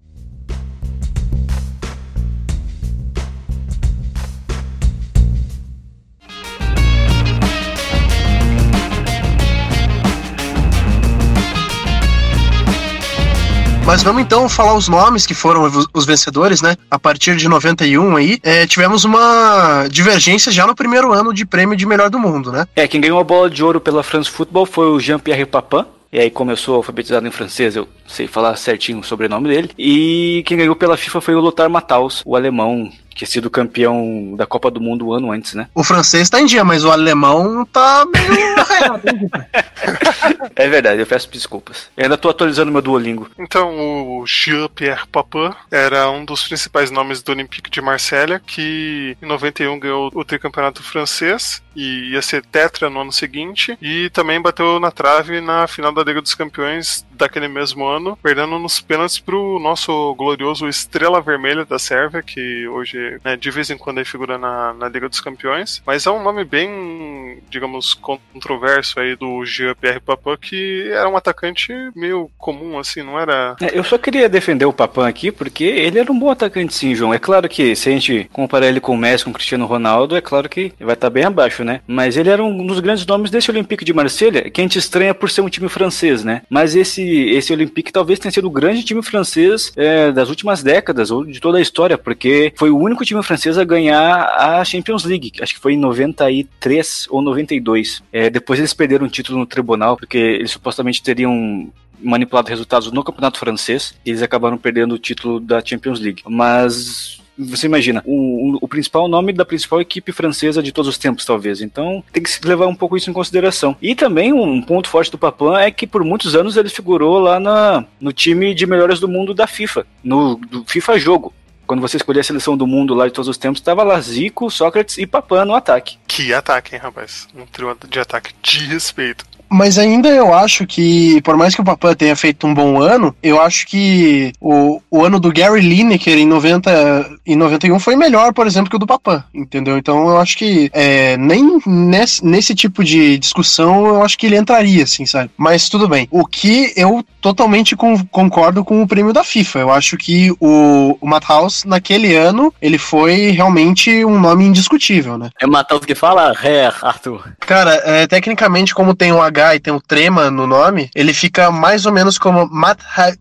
Mas 13.86 14.02
vamos 14.02 14.22
então 14.22 14.48
falar 14.48 14.74
os 14.74 14.88
nomes 14.88 15.26
que 15.26 15.34
foram 15.34 15.70
os 15.92 16.06
vencedores, 16.06 16.62
né? 16.62 16.74
A 16.90 16.98
partir 16.98 17.36
de 17.36 17.46
91 17.46 18.16
aí, 18.16 18.38
é, 18.42 18.66
tivemos 18.66 19.04
uma 19.04 19.86
divergência 19.90 20.50
já 20.50 20.66
no 20.66 20.74
primeiro 20.74 21.12
ano 21.12 21.34
de 21.34 21.44
prêmio 21.44 21.76
de 21.76 21.84
melhor 21.84 22.08
do 22.08 22.18
mundo, 22.18 22.50
né? 22.50 22.66
É, 22.74 22.88
quem 22.88 23.00
ganhou 23.00 23.20
a 23.20 23.24
bola 23.24 23.50
de 23.50 23.62
ouro 23.62 23.80
pela 23.80 24.02
France 24.02 24.30
Football 24.30 24.64
foi 24.64 24.86
o 24.86 24.98
Jean-Pierre 24.98 25.44
Papin. 25.44 25.84
E 26.10 26.18
aí 26.20 26.30
começou 26.30 26.76
alfabetizado 26.76 27.26
em 27.26 27.30
francês, 27.32 27.74
eu 27.74 27.88
sei 28.06 28.28
falar 28.28 28.54
certinho 28.54 29.00
o 29.00 29.04
sobrenome 29.04 29.48
dele. 29.48 29.70
E 29.76 30.44
quem 30.46 30.56
ganhou 30.56 30.76
pela 30.76 30.96
FIFA 30.96 31.20
foi 31.20 31.34
o 31.34 31.40
Lothar 31.40 31.68
Matthaus, 31.68 32.22
o 32.24 32.36
alemão 32.36 32.88
que 33.14 33.20
tinha 33.20 33.28
sido 33.28 33.48
campeão 33.48 34.34
da 34.36 34.46
Copa 34.46 34.70
do 34.70 34.80
Mundo 34.80 35.06
um 35.06 35.12
ano 35.12 35.30
antes, 35.30 35.54
né? 35.54 35.68
O 35.74 35.84
francês 35.84 36.28
tá 36.28 36.40
em 36.40 36.46
dia, 36.46 36.64
mas 36.64 36.84
o 36.84 36.90
alemão 36.90 37.64
tá 37.64 38.04
meio 38.06 38.54
É 40.56 40.68
verdade, 40.68 41.00
eu 41.00 41.06
peço 41.06 41.30
desculpas. 41.30 41.88
Eu 41.96 42.04
ainda 42.04 42.18
tô 42.18 42.28
atualizando 42.28 42.72
meu 42.72 42.82
Duolingo. 42.82 43.30
Então, 43.38 44.18
o 44.18 44.26
Jean-Pierre 44.26 45.06
Papin 45.10 45.52
era 45.70 46.10
um 46.10 46.24
dos 46.24 46.46
principais 46.46 46.90
nomes 46.90 47.22
do 47.22 47.32
Olympique 47.32 47.70
de 47.70 47.80
Marselha, 47.80 48.40
que 48.44 49.16
em 49.22 49.26
91 49.26 49.78
ganhou 49.78 50.10
o 50.12 50.24
tricampeonato 50.24 50.82
francês 50.82 51.62
e 51.76 52.12
ia 52.12 52.22
ser 52.22 52.44
tetra 52.44 52.88
no 52.88 53.00
ano 53.00 53.12
seguinte, 53.12 53.76
e 53.82 54.08
também 54.10 54.40
bateu 54.40 54.78
na 54.78 54.90
trave 54.90 55.40
na 55.40 55.66
final 55.66 55.92
da 55.92 56.04
Liga 56.04 56.22
dos 56.22 56.34
Campeões 56.34 57.04
daquele 57.14 57.48
mesmo 57.48 57.84
ano, 57.86 58.18
perdendo 58.22 58.58
nos 58.58 58.80
pênaltis 58.80 59.18
pro 59.18 59.58
nosso 59.58 60.14
glorioso 60.14 60.68
Estrela 60.68 61.20
Vermelha 61.20 61.64
da 61.64 61.78
Sérvia, 61.78 62.22
que 62.22 62.66
hoje 62.68 63.18
né, 63.24 63.36
de 63.36 63.50
vez 63.50 63.70
em 63.70 63.76
quando 63.76 63.98
aí 63.98 64.04
figura 64.04 64.38
na, 64.38 64.74
na 64.74 64.88
Liga 64.88 65.08
dos 65.08 65.20
Campeões, 65.20 65.82
mas 65.86 66.06
é 66.06 66.10
um 66.10 66.22
nome 66.22 66.44
bem, 66.44 67.38
digamos, 67.50 67.94
controverso 67.94 69.00
aí 69.00 69.16
do 69.16 69.44
Jean-Pierre 69.44 70.00
Papin, 70.00 70.36
que 70.40 70.88
era 70.90 71.08
um 71.08 71.16
atacante 71.16 71.72
meio 71.94 72.30
comum, 72.38 72.78
assim, 72.78 73.02
não 73.02 73.18
era... 73.18 73.56
É, 73.60 73.78
eu 73.78 73.84
só 73.84 73.98
queria 73.98 74.28
defender 74.28 74.64
o 74.64 74.72
Papin 74.72 75.02
aqui, 75.02 75.30
porque 75.30 75.64
ele 75.64 75.98
era 75.98 76.10
um 76.10 76.18
bom 76.18 76.30
atacante 76.30 76.74
sim, 76.74 76.94
João. 76.94 77.14
É 77.14 77.18
claro 77.18 77.48
que 77.48 77.74
se 77.76 77.88
a 77.88 77.92
gente 77.92 78.28
comparar 78.32 78.66
ele 78.66 78.80
com 78.80 78.94
o 78.94 78.98
Messi, 78.98 79.24
com 79.24 79.30
o 79.30 79.34
Cristiano 79.34 79.66
Ronaldo, 79.66 80.16
é 80.16 80.20
claro 80.20 80.48
que 80.48 80.72
vai 80.80 80.94
estar 80.94 81.10
bem 81.10 81.24
abaixo, 81.24 81.64
né? 81.64 81.80
Mas 81.86 82.16
ele 82.16 82.30
era 82.30 82.42
um 82.42 82.66
dos 82.66 82.80
grandes 82.80 83.06
nomes 83.06 83.30
desse 83.30 83.50
Olympique 83.50 83.84
de 83.84 83.92
Marselha, 83.92 84.50
que 84.50 84.60
a 84.60 84.64
gente 84.64 84.78
estranha 84.78 85.14
por 85.14 85.30
ser 85.30 85.40
um 85.40 85.48
time 85.48 85.68
francês, 85.68 86.24
né? 86.24 86.42
Mas 86.48 86.74
esse, 86.74 87.02
esse 87.04 87.52
Olympique 87.52 87.92
talvez 87.92 88.18
tenha 88.18 88.32
sido 88.32 88.48
o 88.48 88.50
grande 88.50 88.84
time 88.84 89.02
francês 89.02 89.72
é, 89.76 90.12
das 90.12 90.28
últimas 90.28 90.62
décadas, 90.62 91.10
ou 91.10 91.24
de 91.24 91.40
toda 91.40 91.58
a 91.58 91.60
história, 91.60 91.98
porque 91.98 92.52
foi 92.56 92.70
o 92.70 92.78
único 92.78 93.04
time 93.04 93.22
francês 93.22 93.58
a 93.58 93.64
ganhar 93.64 94.26
a 94.38 94.64
Champions 94.64 95.04
League, 95.04 95.32
acho 95.40 95.54
que 95.54 95.60
foi 95.60 95.74
em 95.74 95.78
93 95.78 97.06
ou 97.10 97.22
92. 97.22 98.02
É, 98.12 98.30
depois 98.30 98.58
eles 98.58 98.74
perderam 98.74 99.06
o 99.06 99.10
título 99.10 99.38
no 99.38 99.46
tribunal, 99.46 99.96
porque 99.96 100.18
eles 100.18 100.50
supostamente 100.50 101.02
teriam 101.02 101.70
manipulado 102.00 102.48
resultados 102.48 102.92
no 102.92 103.02
campeonato 103.02 103.38
francês 103.38 103.94
e 104.04 104.10
eles 104.10 104.22
acabaram 104.22 104.58
perdendo 104.58 104.94
o 104.94 104.98
título 104.98 105.40
da 105.40 105.64
Champions 105.64 106.00
League. 106.00 106.22
Mas 106.28 107.20
você 107.38 107.66
imagina, 107.66 108.02
o, 108.06 108.58
o, 108.60 108.68
principal 108.68 109.08
nome 109.08 109.32
da 109.32 109.44
principal 109.44 109.80
equipe 109.80 110.12
francesa 110.12 110.62
de 110.62 110.72
todos 110.72 110.88
os 110.88 110.98
tempos, 110.98 111.24
talvez. 111.24 111.60
Então 111.60 112.02
tem 112.12 112.22
que 112.22 112.30
se 112.30 112.44
levar 112.46 112.66
um 112.66 112.74
pouco 112.74 112.96
isso 112.96 113.10
em 113.10 113.14
consideração. 113.14 113.76
E 113.82 113.94
também 113.94 114.32
um 114.32 114.62
ponto 114.62 114.88
forte 114.88 115.10
do 115.10 115.18
Papan 115.18 115.58
é 115.58 115.70
que 115.70 115.86
por 115.86 116.04
muitos 116.04 116.34
anos 116.34 116.56
ele 116.56 116.68
figurou 116.68 117.18
lá 117.18 117.40
na, 117.40 117.84
no 118.00 118.12
time 118.12 118.54
de 118.54 118.66
melhores 118.66 119.00
do 119.00 119.08
mundo 119.08 119.34
da 119.34 119.46
FIFA, 119.46 119.86
no 120.02 120.40
FIFA 120.66 120.98
Jogo. 120.98 121.34
Quando 121.66 121.80
você 121.80 121.96
escolhia 121.96 122.20
a 122.20 122.24
seleção 122.24 122.56
do 122.56 122.66
mundo 122.66 122.94
lá 122.94 123.06
de 123.06 123.12
todos 123.12 123.28
os 123.28 123.38
tempos, 123.38 123.60
estava 123.60 123.82
lá 123.82 123.98
Zico, 123.98 124.50
Sócrates 124.50 124.98
e 124.98 125.06
Papan 125.06 125.46
no 125.46 125.54
ataque. 125.54 125.96
Que 126.06 126.34
ataque, 126.34 126.74
hein, 126.74 126.80
rapaz? 126.82 127.26
Um 127.34 127.46
trio 127.46 127.74
de 127.88 127.98
ataque 127.98 128.34
de 128.42 128.66
respeito. 128.66 129.24
Mas 129.54 129.78
ainda 129.78 130.08
eu 130.08 130.34
acho 130.34 130.66
que, 130.66 131.22
por 131.22 131.36
mais 131.36 131.54
que 131.54 131.60
o 131.60 131.64
Papan 131.64 131.94
tenha 131.94 132.16
feito 132.16 132.44
um 132.44 132.52
bom 132.52 132.82
ano, 132.82 133.14
eu 133.22 133.40
acho 133.40 133.64
que 133.68 134.32
o, 134.40 134.80
o 134.90 135.04
ano 135.04 135.20
do 135.20 135.32
Gary 135.32 135.60
Lineker 135.60 136.18
em, 136.18 136.26
90, 136.26 137.08
em 137.24 137.36
91 137.36 137.78
foi 137.78 137.94
melhor, 137.94 138.32
por 138.32 138.48
exemplo, 138.48 138.68
que 138.68 138.74
o 138.74 138.80
do 138.80 138.86
Papan, 138.86 139.22
entendeu? 139.32 139.78
Então 139.78 140.08
eu 140.08 140.18
acho 140.18 140.36
que 140.36 140.68
é, 140.72 141.16
nem 141.16 141.60
nesse, 141.64 142.26
nesse 142.26 142.52
tipo 142.52 142.82
de 142.82 143.16
discussão 143.16 143.86
eu 143.86 144.02
acho 144.02 144.18
que 144.18 144.26
ele 144.26 144.36
entraria, 144.36 144.82
assim, 144.82 145.06
sabe? 145.06 145.30
Mas 145.36 145.68
tudo 145.68 145.88
bem. 145.88 146.08
O 146.10 146.26
que 146.26 146.72
eu 146.76 147.04
totalmente 147.24 147.74
com, 147.74 148.04
concordo 148.08 148.62
com 148.62 148.82
o 148.82 148.86
prêmio 148.86 149.10
da 149.10 149.24
FIFA. 149.24 149.60
Eu 149.60 149.72
acho 149.72 149.96
que 149.96 150.30
o, 150.38 150.98
o 151.00 151.06
Matthaus, 151.06 151.64
naquele 151.64 152.14
ano, 152.14 152.52
ele 152.60 152.76
foi 152.76 153.30
realmente 153.30 154.04
um 154.04 154.20
nome 154.20 154.44
indiscutível, 154.44 155.16
né? 155.16 155.30
É 155.40 155.46
o 155.46 155.50
Matthaus 155.50 155.86
que 155.86 155.94
fala, 155.94 156.34
é, 156.42 156.70
Arthur. 156.82 157.32
Cara, 157.40 157.80
é, 157.86 158.06
tecnicamente, 158.06 158.74
como 158.74 158.94
tem 158.94 159.10
um 159.10 159.22
H 159.22 159.43
e 159.52 159.60
tem 159.60 159.72
um 159.72 159.80
trema 159.80 160.30
no 160.30 160.46
nome, 160.46 160.90
ele 160.94 161.12
fica 161.12 161.50
mais 161.50 161.86
ou 161.86 161.92
menos 161.92 162.18
como 162.18 162.48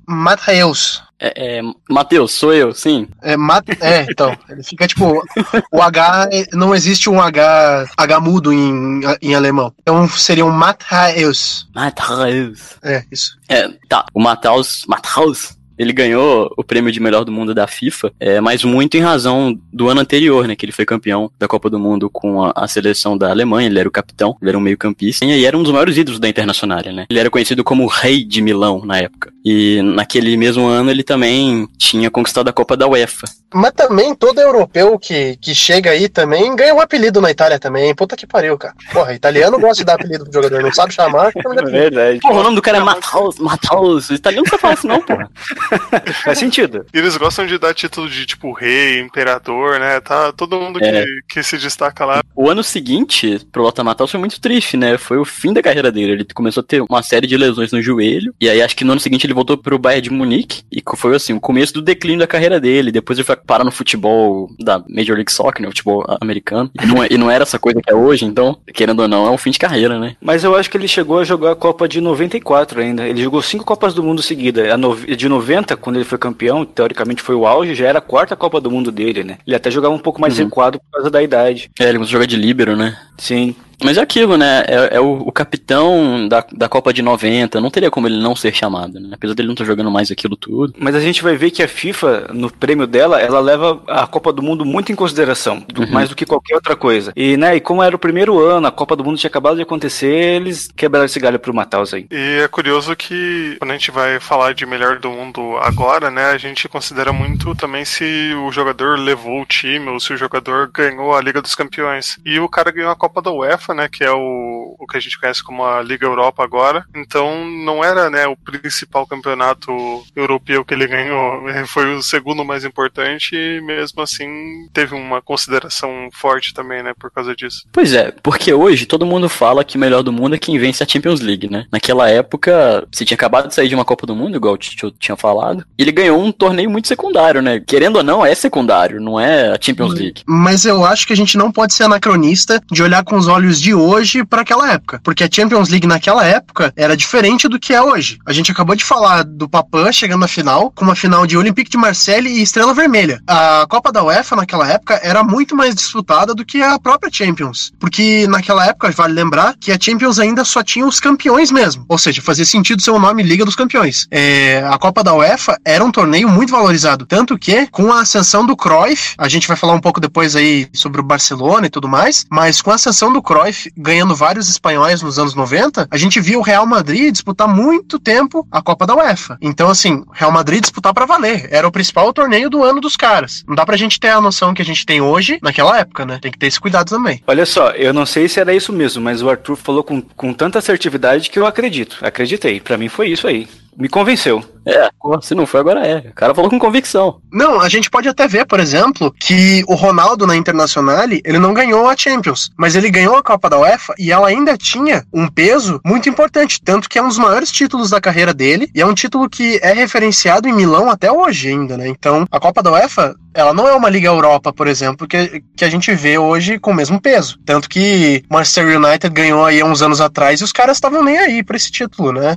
Mattheus. 0.08 1.02
É, 1.20 1.60
é, 1.60 1.62
Matheus, 1.90 2.34
sou 2.34 2.54
eu, 2.54 2.74
sim. 2.74 3.08
É, 3.22 3.38
Mat 3.38 3.66
é, 3.80 4.06
então. 4.10 4.38
Ele 4.50 4.62
fica 4.62 4.86
tipo. 4.86 5.24
O 5.72 5.82
H. 5.82 6.30
Não 6.52 6.76
existe 6.76 7.10
um 7.10 7.22
H, 7.22 7.88
H 7.96 8.20
mudo 8.20 8.52
em, 8.52 9.00
em 9.22 9.34
alemão. 9.34 9.74
Então 9.80 10.06
seria 10.10 10.46
um 10.46 10.52
Matthäus. 10.52 11.66
Matthäus. 11.74 12.78
É, 12.84 13.06
isso. 13.10 13.38
É, 13.48 13.70
tá. 13.88 14.06
O 14.14 14.22
Matthäus. 14.22 14.84
Matthäus 14.86 15.58
ele 15.78 15.94
ganhou 15.94 16.54
o 16.58 16.64
prêmio 16.64 16.92
de 16.92 17.00
melhor 17.00 17.24
do 17.24 17.32
mundo 17.32 17.54
da 17.54 17.68
FIFA, 17.68 18.12
é, 18.20 18.40
mas 18.40 18.64
muito 18.64 18.96
em 18.96 19.02
razão 19.02 19.58
do 19.72 19.90
ano 19.90 20.02
anterior, 20.02 20.48
né, 20.48 20.56
que 20.56 20.66
ele 20.66 20.72
foi 20.72 20.86
campeão 20.86 21.32
da 21.40 21.48
Copa 21.48 21.70
do 21.70 21.80
Mundo 21.80 22.10
com 22.10 22.44
a, 22.44 22.54
a 22.56 22.68
seleção 22.68 23.18
da 23.18 23.30
Alemanha, 23.30 23.68
ele 23.68 23.80
era 23.80 23.90
o 23.90 23.92
capitão, 23.92 24.36
ele 24.42 24.50
era 24.50 24.58
um 24.58 24.62
meio 24.62 24.78
campista, 24.78 25.26
e 25.26 25.46
era 25.46 25.58
um 25.58 25.64
dos 25.64 25.72
maiores 25.72 25.98
ídolos 25.98 26.20
da 26.20 26.30
Internacional, 26.30 26.74
né. 26.94 27.06
Ele 27.10 27.20
era 27.20 27.30
conhecido 27.30 27.64
como 27.64 27.84
o 27.84 27.88
rei 27.88 28.24
de 28.24 28.42
Milão 28.42 28.84
na 28.86 28.98
época. 28.98 29.32
E 29.46 29.82
naquele 29.82 30.36
mesmo 30.38 30.66
ano 30.66 30.90
ele 30.90 31.04
também 31.04 31.68
tinha 31.78 32.10
conquistado 32.10 32.48
a 32.48 32.54
Copa 32.54 32.78
da 32.78 32.88
UEFA. 32.88 33.28
Mas 33.54 33.72
também 33.74 34.16
todo 34.16 34.40
europeu 34.40 34.98
que, 34.98 35.38
que 35.38 35.54
chega 35.54 35.92
aí 35.92 36.10
também 36.10 36.56
ganha 36.56 36.74
um 36.74 36.80
apelido 36.80 37.22
na 37.22 37.30
Itália 37.30 37.60
também. 37.60 37.94
Puta 37.94 38.16
que 38.16 38.26
pariu, 38.26 38.58
cara. 38.58 38.74
Porra, 38.92 39.14
italiano 39.14 39.60
gosta 39.60 39.76
de 39.76 39.84
dar 39.84 39.96
apelido 39.96 40.24
pro 40.24 40.34
jogador, 40.34 40.64
não 40.64 40.74
sabe 40.74 40.94
chamar. 40.94 41.32
É 41.36 41.64
verdade. 41.64 42.20
Porra, 42.20 42.40
o 42.40 42.44
nome 42.44 42.56
do 42.56 42.62
cara 42.62 42.78
é 42.78 42.82
Matheus, 42.82 43.38
Matheus. 43.38 44.10
Italiano 44.10 44.48
não 44.52 44.58
fala 44.58 44.74
isso 44.74 44.88
não, 44.88 45.02
porra. 45.02 45.30
Faz 46.24 46.38
sentido. 46.38 46.86
E 46.94 46.98
eles 46.98 47.18
gostam 47.18 47.46
de 47.46 47.58
dar 47.58 47.74
título 47.74 48.10
de 48.10 48.26
tipo 48.26 48.52
rei, 48.52 49.00
imperador, 49.00 49.80
né? 49.80 50.00
Tá 50.00 50.32
todo 50.32 50.60
mundo 50.60 50.80
é. 50.84 51.04
que, 51.04 51.36
que 51.36 51.44
se 51.44 51.58
destaca 51.58 52.06
lá. 52.06 52.22
O 52.36 52.50
ano 52.50 52.64
seguinte 52.64 53.40
pro 53.52 53.64
Lothar 53.64 53.86
Matthaus 53.86 54.12
foi 54.12 54.20
muito 54.20 54.40
triste, 54.40 54.78
né? 54.78 54.98
Foi 54.98 55.18
o 55.18 55.26
fim 55.26 55.54
da 55.54 55.62
carreira 55.62 55.92
dele. 55.92 56.14
Ele 56.14 56.26
começou 56.34 56.62
a 56.62 56.66
ter 56.66 56.82
uma 56.82 57.04
série 57.04 57.28
de 57.28 57.38
lesões 57.38 57.72
no 57.72 57.82
joelho. 57.82 58.34
E 58.40 58.50
aí 58.50 58.62
acho 58.62 58.76
que 58.76 58.84
no 58.84 58.92
ano 58.92 59.02
seguinte 59.02 59.26
ele 59.26 59.34
voltou 59.34 59.58
pro 59.58 59.80
Bayern 59.80 60.04
de 60.04 60.10
Munique. 60.10 60.64
E 60.72 60.82
foi 60.96 61.16
assim, 61.16 61.34
o 61.34 61.40
começo 61.40 61.74
do 61.74 61.82
declínio 61.82 62.20
da 62.20 62.28
carreira 62.28 62.60
dele. 62.60 62.92
Depois 62.92 63.18
ele 63.18 63.26
foi 63.26 63.36
parar 63.36 63.64
no 63.64 63.72
futebol 63.72 64.50
da 64.60 64.84
Major 64.90 65.16
League 65.16 65.32
Soccer, 65.32 65.62
né? 65.62 65.68
O 65.68 65.72
futebol 65.72 66.06
americano. 66.22 66.72
E 66.82 66.86
não, 66.86 67.04
é, 67.04 67.08
e 67.12 67.18
não 67.18 67.30
era 67.30 67.44
essa 67.44 67.60
coisa 67.60 67.82
que 67.82 67.92
é 67.92 67.96
hoje, 67.96 68.26
então, 68.26 68.60
querendo 68.74 69.02
ou 69.02 69.08
não, 69.08 69.28
é 69.28 69.30
um 69.30 69.38
fim 69.38 69.52
de 69.52 69.60
carreira, 69.60 70.00
né? 70.00 70.16
Mas 70.22 70.44
eu 70.44 70.56
acho 70.56 70.70
que 70.70 70.78
ele 70.78 70.88
chegou 70.88 71.20
a 71.20 71.24
jogar 71.24 71.52
a 71.52 71.56
Copa 71.56 71.88
de 71.88 72.02
94 72.02 72.82
ainda. 72.82 73.08
Ele 73.08 73.22
jogou 73.22 73.42
cinco 73.42 73.64
Copas 73.64 73.94
do 73.94 74.04
Mundo 74.04 74.22
seguida. 74.22 74.74
A 74.74 75.16
de 75.16 75.30
90 75.30 75.53
90, 75.54 75.78
quando 75.78 75.96
ele 75.98 76.06
foi 76.06 76.18
campeão, 76.18 76.66
teoricamente 76.66 77.22
foi 77.22 77.36
o 77.36 77.46
auge, 77.46 77.76
já 77.76 77.88
era 77.88 78.00
a 78.00 78.02
quarta 78.02 78.36
Copa 78.36 78.60
do 78.60 78.72
Mundo 78.72 78.92
dele, 78.92 79.24
né? 79.24 79.38
Ele 79.46 79.56
até 79.56 79.70
jogava 79.70 79.94
um 79.94 80.00
pouco 80.00 80.20
mais 80.20 80.38
Uhum. 80.38 80.46
recuado 80.46 80.80
por 80.80 80.86
causa 80.92 81.10
da 81.12 81.22
idade. 81.22 81.70
É, 81.80 81.90
ele 81.90 82.04
joga 82.06 82.26
de 82.28 82.36
líbero, 82.36 82.76
né? 82.76 82.98
Sim. 83.18 83.56
Mas 83.84 83.98
é 83.98 84.02
aquilo, 84.02 84.38
né? 84.38 84.64
É, 84.68 84.96
é 84.98 85.00
o, 85.00 85.24
o 85.28 85.32
capitão 85.32 86.28
da, 86.28 86.46
da 86.52 86.70
Copa 86.70 86.94
de 86.94 87.02
90. 87.02 87.60
Não 87.62 87.70
teria 87.70 87.92
como 87.92 88.08
ele 88.08 88.22
não 88.22 88.36
ser 88.36 88.54
chamado, 88.54 89.00
né? 89.00 89.10
Apesar 89.14 89.34
dele 89.34 89.48
não 89.48 89.54
estar 89.54 89.66
jogando 89.66 89.92
mais 89.92 90.12
aquilo 90.12 90.36
tudo. 90.36 90.74
Mas 90.78 90.96
a 90.96 91.00
gente 91.00 91.22
vai 91.24 91.36
ver 91.36 91.52
que 91.52 91.62
a 91.64 91.68
FIFA, 91.68 92.30
no 92.34 92.52
prêmio 92.52 92.88
dela, 92.88 93.20
ela 93.22 93.40
leva 93.40 93.82
a 93.88 94.06
Copa 94.08 94.32
do 94.34 94.42
Mundo 94.42 94.66
muito 94.66 94.92
em 94.92 94.96
consideração, 94.96 95.64
do- 95.72 95.84
Uhum. 95.84 95.92
mais 95.92 96.10
do 96.10 96.16
que 96.16 96.26
qualquer 96.26 96.56
outra 96.56 96.76
coisa. 96.76 97.12
E, 97.16 97.36
né, 97.38 97.56
e 97.58 97.60
como 97.60 97.84
era 97.84 97.96
o 97.96 98.00
primeiro 98.00 98.40
ano, 98.40 98.68
a 98.68 98.72
Copa 98.72 98.96
do 98.96 99.04
Mundo 99.04 99.18
tinha 99.18 99.28
acabado 99.30 99.56
de 99.58 99.62
acontecer, 99.62 100.08
eles 100.42 100.70
quebraram 100.76 101.06
esse 101.06 101.20
galho 101.20 101.38
pro 101.40 101.54
Mataus 101.54 101.94
aí. 101.94 102.06
E 102.10 102.40
é 102.44 102.48
curioso 102.48 102.96
que 102.96 103.56
quando 103.60 103.72
a 103.72 103.74
gente 103.74 103.92
vai 103.92 104.20
falar 104.20 104.54
de 104.54 104.66
melhor 104.66 105.00
do 105.00 105.10
mundo 105.10 105.58
agora, 105.62 106.10
né, 106.10 106.28
a 106.28 106.38
gente 106.38 106.68
considera 106.70 107.12
muito 107.12 107.54
também 107.56 107.84
se 107.86 108.34
o 108.48 108.52
jogador 108.52 108.98
levou 108.98 109.42
o 109.42 109.46
time 109.46 109.90
ou 109.90 110.00
se 110.00 110.14
o 110.14 110.18
jogador 110.18 110.70
ganhou 110.74 111.14
a 111.16 111.22
Liga 111.22 111.42
dos 111.42 111.56
Campeões. 111.56 112.18
E 112.26 112.40
o 112.40 112.48
cara 112.48 112.72
ganhou 112.72 112.92
a 112.92 112.96
Copa 112.96 113.22
da 113.22 113.32
UEFA, 113.32 113.73
né, 113.74 113.88
que 113.90 114.04
é 114.04 114.12
o, 114.12 114.76
o 114.80 114.88
que 114.88 114.98
a 114.98 115.00
gente 115.00 115.20
conhece 115.20 115.44
como 115.44 115.64
a 115.64 115.82
Liga 115.82 116.06
Europa 116.06 116.44
agora. 116.44 116.86
Então 116.96 117.46
não 117.46 117.84
era, 117.84 118.10
né, 118.10 118.28
o 118.28 118.36
principal 118.36 119.06
campeonato 119.08 119.72
europeu 120.16 120.64
que 120.66 120.74
ele 120.74 120.88
ganhou, 120.88 121.42
foi 121.68 121.96
o 121.96 122.02
segundo 122.02 122.44
mais 122.44 122.64
importante 122.64 123.36
e 123.36 123.62
mesmo 123.62 124.02
assim 124.02 124.28
teve 124.74 124.96
uma 124.96 125.22
consideração 125.22 126.10
forte 126.14 126.54
também, 126.54 126.84
né, 126.84 126.94
por 126.98 127.12
causa 127.12 127.36
disso. 127.36 127.66
Pois 127.72 127.94
é, 127.94 128.12
porque 128.24 128.54
hoje 128.54 128.86
todo 128.86 129.06
mundo 129.06 129.30
fala 129.30 129.64
que 129.64 129.78
o 129.78 129.80
melhor 129.80 130.04
do 130.04 130.12
mundo 130.12 130.36
é 130.36 130.40
quem 130.40 130.58
vence 130.58 130.84
a 130.84 130.88
Champions 130.88 131.22
League, 131.22 131.50
né? 131.50 131.66
Naquela 131.72 132.10
época, 132.10 132.86
você 132.92 133.06
tinha 133.06 133.16
acabado 133.16 133.48
de 133.48 133.56
sair 133.56 133.68
de 133.68 133.76
uma 133.76 133.86
Copa 133.86 134.06
do 134.06 134.16
Mundo, 134.16 134.36
igual 134.36 134.54
o 134.54 134.58
Tio 134.58 134.92
tinha 134.92 135.16
falado, 135.16 135.66
e 135.78 135.82
ele 135.82 135.92
ganhou 135.92 136.22
um 136.22 136.32
torneio 136.32 136.70
muito 136.70 136.88
secundário, 136.88 137.42
né? 137.42 137.60
Querendo 137.60 137.98
ou 137.98 138.04
não, 138.04 138.26
é 138.26 138.34
secundário, 138.36 139.02
não 139.02 139.20
é 139.20 139.52
a 139.52 139.58
Champions 139.60 139.94
League. 139.94 140.24
Mas 140.26 140.66
eu 140.66 140.86
acho 140.86 141.06
que 141.08 141.14
a 141.14 141.16
gente 141.16 141.38
não 141.38 141.52
pode 141.52 141.74
ser 141.74 141.84
anacronista 141.84 142.62
de 142.72 142.84
olhar 142.84 143.04
com 143.04 143.16
os 143.16 143.28
olhos 143.28 143.53
de 143.60 143.74
hoje 143.74 144.24
para 144.24 144.42
aquela 144.42 144.72
época. 144.72 145.00
Porque 145.04 145.24
a 145.24 145.30
Champions 145.32 145.70
League 145.70 145.88
naquela 145.88 146.26
época 146.26 146.74
era 146.76 146.96
diferente 146.96 147.48
do 147.48 147.60
que 147.60 147.74
é 147.74 147.82
hoje. 147.82 148.20
A 148.26 148.34
gente 148.34 148.52
acabou 148.52 148.76
de 148.76 148.84
falar 148.84 149.24
do 149.24 149.50
Papin 149.50 149.92
chegando 149.92 150.22
na 150.22 150.28
final, 150.28 150.72
com 150.72 150.86
uma 150.86 150.96
final 150.96 151.26
de 151.26 151.38
Olympique 151.38 151.70
de 151.70 151.78
Marseille 151.78 152.30
e 152.30 152.42
Estrela 152.42 152.74
Vermelha. 152.74 153.22
A 153.28 153.66
Copa 153.70 153.92
da 153.92 154.04
UEFA 154.04 154.36
naquela 154.36 154.68
época 154.70 155.00
era 155.04 155.24
muito 155.24 155.56
mais 155.56 155.76
disputada 155.76 156.34
do 156.34 156.46
que 156.46 156.62
a 156.62 156.80
própria 156.80 157.12
Champions. 157.12 157.72
Porque 157.80 158.28
naquela 158.28 158.66
época, 158.66 158.92
vale 158.92 159.14
lembrar, 159.14 159.56
que 159.60 159.72
a 159.72 159.78
Champions 159.80 160.20
ainda 160.20 160.44
só 160.44 160.64
tinha 160.64 160.86
os 160.86 161.00
campeões 161.00 161.52
mesmo. 161.52 161.86
Ou 161.88 161.98
seja, 161.98 162.22
fazia 162.22 162.46
sentido 162.46 162.82
ser 162.82 162.92
o 162.92 163.00
nome 163.00 163.24
Liga 163.24 163.46
dos 163.46 163.56
Campeões. 163.56 164.08
É, 164.12 164.64
a 164.70 164.78
Copa 164.78 165.04
da 165.04 165.14
UEFA 165.14 165.58
era 165.66 165.84
um 165.84 165.92
torneio 165.92 166.30
muito 166.30 166.52
valorizado. 166.52 167.06
Tanto 167.06 167.38
que, 167.38 167.68
com 167.68 167.92
a 167.92 168.02
ascensão 168.02 168.46
do 168.46 168.56
Cruyff, 168.56 169.16
a 169.18 169.28
gente 169.28 169.48
vai 169.48 169.58
falar 169.58 169.74
um 169.74 169.80
pouco 169.80 170.00
depois 170.00 170.36
aí 170.36 170.68
sobre 170.74 171.02
o 171.02 171.04
Barcelona 171.04 171.68
e 171.68 171.70
tudo 171.70 171.88
mais, 171.88 172.26
mas 172.30 172.62
com 172.62 172.72
a 172.72 172.76
ascensão 172.76 173.12
do 173.12 173.22
Cruyff 173.22 173.43
ganhando 173.76 174.16
vários 174.16 174.50
espanhóis 174.50 175.02
nos 175.02 175.20
anos 175.20 175.36
90, 175.36 175.88
a 175.90 175.98
gente 175.98 176.20
viu 176.20 176.40
o 176.40 176.44
Real 176.44 176.66
Madrid 176.66 177.12
disputar 177.12 177.48
muito 177.48 178.00
tempo 178.00 178.48
a 178.52 178.62
Copa 178.62 178.86
da 178.86 178.96
UEFA. 178.96 179.38
Então, 179.42 179.70
assim, 179.70 180.04
Real 180.12 180.32
Madrid 180.32 180.62
disputar 180.62 180.94
pra 180.94 181.06
valer. 181.06 181.48
Era 181.52 181.68
o 181.68 181.72
principal 181.72 182.12
torneio 182.14 182.50
do 182.50 182.64
ano 182.64 182.82
dos 182.82 182.96
caras. 182.96 183.44
Não 183.48 183.56
dá 183.56 183.66
pra 183.66 183.78
gente 183.78 184.00
ter 184.00 184.10
a 184.10 184.22
noção 184.22 184.54
que 184.54 184.62
a 184.62 184.66
gente 184.66 184.86
tem 184.86 185.02
hoje 185.02 185.40
naquela 185.42 185.78
época, 185.80 186.06
né? 186.06 186.20
Tem 186.22 186.32
que 186.32 186.38
ter 186.38 186.48
esse 186.48 186.60
cuidado 186.60 186.90
também. 186.90 187.22
Olha 187.28 187.46
só, 187.46 187.72
eu 187.72 187.94
não 187.94 188.06
sei 188.06 188.28
se 188.28 188.40
era 188.40 188.54
isso 188.54 188.72
mesmo, 188.72 189.04
mas 189.04 189.22
o 189.22 189.30
Arthur 189.30 189.56
falou 189.56 189.84
com, 189.84 190.02
com 190.02 190.34
tanta 190.34 190.60
assertividade 190.60 191.30
que 191.30 191.40
eu 191.40 191.46
acredito. 191.46 191.98
Acreditei. 192.02 192.60
Pra 192.60 192.78
mim 192.78 192.90
foi 192.90 193.10
isso 193.10 193.28
aí. 193.28 193.48
Me 193.78 193.90
convenceu. 193.90 194.44
É, 194.66 194.90
se 195.22 195.36
não 195.36 195.46
foi, 195.46 195.60
agora 195.60 195.86
é. 195.86 195.98
O 196.10 196.14
cara 196.14 196.34
falou 196.34 196.50
com 196.50 196.58
convicção. 196.58 197.20
Não, 197.32 197.60
a 197.60 197.68
gente 197.68 197.90
pode 197.90 198.08
até 198.08 198.28
ver, 198.28 198.46
por 198.46 198.60
exemplo, 198.60 199.14
que 199.20 199.64
o 199.68 199.76
Ronaldo 199.76 200.26
na 200.26 200.36
Internacional, 200.36 201.04
ele 201.04 201.40
não 201.40 201.54
ganhou 201.54 201.90
a 201.90 201.98
Champions, 201.98 202.50
mas 202.58 202.76
ele 202.76 202.90
ganhou 202.90 203.16
a 203.16 203.24
Copa 203.24 203.50
da 203.50 203.60
UEFA 203.60 203.94
e 204.00 204.12
ela 204.12 204.28
ainda 204.28 204.58
tinha 204.58 205.04
um 205.14 205.28
peso 205.28 205.82
muito 205.86 206.08
importante, 206.08 206.62
tanto 206.62 206.88
que 206.88 206.98
é 206.98 207.04
um 207.04 207.08
dos 207.08 207.18
maiores 207.18 207.52
títulos 207.52 207.90
da 207.90 208.00
carreira 208.00 208.34
dele 208.34 208.70
e 208.74 208.82
é 208.82 208.86
um 208.86 208.94
título 208.94 209.30
que 209.30 209.60
é 209.62 209.74
referenciado 209.74 210.48
em 210.48 210.54
Milão 210.54 210.90
até 210.90 211.12
hoje 211.12 211.50
ainda, 211.50 211.78
né? 211.78 211.88
Então, 211.88 212.26
a 212.32 212.40
Copa 212.40 212.64
da 212.64 212.72
UEFA, 212.72 213.16
ela 213.34 213.54
não 213.54 213.68
é 213.68 213.74
uma 213.74 213.90
Liga 213.90 214.08
Europa, 214.08 214.54
por 214.54 214.68
exemplo, 214.68 215.08
que, 215.08 215.44
que 215.58 215.66
a 215.66 215.70
gente 215.70 215.94
vê 215.94 216.18
hoje 216.18 216.60
com 216.60 216.72
o 216.72 216.76
mesmo 216.76 217.02
peso. 217.02 217.38
Tanto 217.46 217.68
que 217.68 218.24
Manchester 218.30 218.78
United 218.78 219.14
ganhou 219.14 219.44
aí 219.44 219.60
há 219.60 219.66
uns 219.66 219.82
anos 219.82 220.00
atrás 220.00 220.40
e 220.40 220.44
os 220.44 220.52
caras 220.52 220.78
estavam 220.78 221.04
nem 221.04 221.18
aí 221.18 221.44
pra 221.44 221.58
esse 221.58 221.72
título, 221.72 222.14
né? 222.14 222.36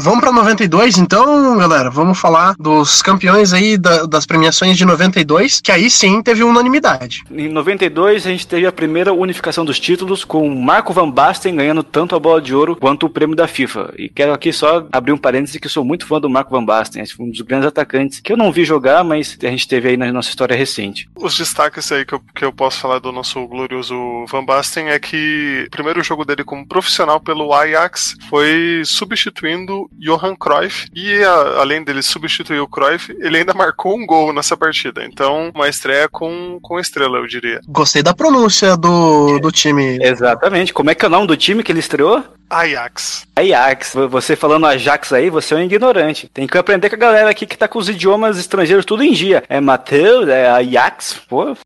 Vamos 0.00 0.20
pra 0.20 0.30
92, 0.32 0.96
então, 0.98 1.58
galera. 1.58 1.90
Vamos 1.90 2.18
falar 2.18 2.54
dos 2.58 3.02
campeões 3.02 3.52
aí 3.52 3.76
da- 3.76 4.06
das 4.06 4.24
premiações 4.24 4.76
de 4.78 4.84
92, 4.84 5.60
que 5.60 5.72
aí 5.72 5.90
sim 5.90 6.22
teve 6.22 6.44
unanimidade. 6.44 7.24
Em 7.30 7.48
92, 7.48 8.24
a 8.26 8.30
gente 8.30 8.46
teve 8.46 8.64
a 8.66 8.70
primeira 8.72 9.12
unificação 9.12 9.64
dos 9.64 9.80
títulos, 9.80 10.24
com 10.24 10.48
Marco 10.54 10.92
Van 10.92 11.10
Basten 11.10 11.56
ganhando 11.56 11.82
tanto 11.82 12.14
a 12.14 12.18
bola 12.20 12.40
de 12.40 12.54
ouro 12.54 12.76
quanto 12.76 13.06
o 13.06 13.10
prêmio 13.10 13.34
da 13.34 13.48
FIFA. 13.48 13.92
E 13.98 14.08
quero 14.08 14.32
aqui 14.32 14.52
só 14.52 14.86
abrir 14.92 15.12
um 15.12 15.18
parêntese 15.18 15.58
que 15.58 15.68
sou 15.68 15.84
muito 15.84 16.06
fã 16.06 16.20
do 16.20 16.30
Marco 16.30 16.50
Van 16.52 16.64
Basten, 16.64 17.02
um 17.18 17.30
dos 17.30 17.40
grandes 17.40 17.66
atacantes 17.66 18.20
que 18.20 18.32
eu 18.32 18.36
não 18.36 18.52
vi 18.52 18.64
jogar, 18.64 19.02
mas 19.02 19.36
a 19.42 19.46
gente 19.48 19.66
teve 19.66 19.88
aí 19.88 19.96
na 19.96 20.12
nossa 20.12 20.28
história 20.28 20.56
recente. 20.56 21.08
Os 21.16 21.36
destaques 21.36 21.90
aí 21.90 22.04
que 22.04 22.14
eu, 22.14 22.20
que 22.34 22.44
eu 22.44 22.52
posso 22.52 22.78
falar 22.80 23.00
do 23.00 23.10
nosso 23.10 23.44
glorioso 23.48 23.96
Van 24.30 24.44
Basten 24.44 24.88
é 24.90 24.98
que 25.00 25.64
o 25.66 25.70
primeiro 25.70 26.02
jogo 26.04 26.24
dele 26.24 26.44
como 26.44 26.66
profissional 26.66 27.18
pelo 27.20 27.52
Ajax 27.52 28.14
foi 28.30 28.82
substituindo 28.84 29.87
Johan 29.98 30.34
Cruyff 30.36 30.86
e 30.94 31.22
a- 31.22 31.60
além 31.60 31.82
dele 31.82 32.02
substituir 32.02 32.60
o 32.60 32.68
Cruyff, 32.68 33.14
ele 33.20 33.38
ainda 33.38 33.54
marcou 33.54 33.96
um 33.96 34.06
gol 34.06 34.32
nessa 34.32 34.56
partida. 34.56 35.04
Então, 35.04 35.50
uma 35.54 35.68
estreia 35.68 36.08
com, 36.08 36.58
com 36.62 36.78
estrela, 36.78 37.18
eu 37.18 37.26
diria. 37.26 37.60
Gostei 37.68 38.02
da 38.02 38.14
pronúncia 38.14 38.76
do, 38.76 39.38
do 39.40 39.50
time. 39.52 39.98
Exatamente. 40.02 40.72
Como 40.72 40.90
é 40.90 40.94
que 40.94 41.04
é 41.04 41.08
o 41.08 41.10
nome 41.10 41.26
do 41.26 41.36
time 41.36 41.62
que 41.62 41.72
ele 41.72 41.80
estreou? 41.80 42.22
Ajax. 42.50 43.26
Ajax. 43.36 43.92
Você 44.10 44.34
falando 44.36 44.66
Ajax 44.66 45.12
aí, 45.12 45.28
você 45.30 45.54
é 45.54 45.58
um 45.58 45.62
ignorante. 45.62 46.28
Tem 46.32 46.46
que 46.46 46.56
aprender 46.56 46.88
com 46.88 46.96
a 46.96 46.98
galera 46.98 47.30
aqui 47.30 47.46
que 47.46 47.58
tá 47.58 47.68
com 47.68 47.78
os 47.78 47.88
idiomas 47.88 48.38
estrangeiros 48.38 48.84
tudo 48.86 49.02
em 49.02 49.12
dia. 49.12 49.42
É 49.48 49.60
Mateus, 49.60 50.28
é 50.28 50.48
Ajax, 50.48 51.20
pô. 51.28 51.56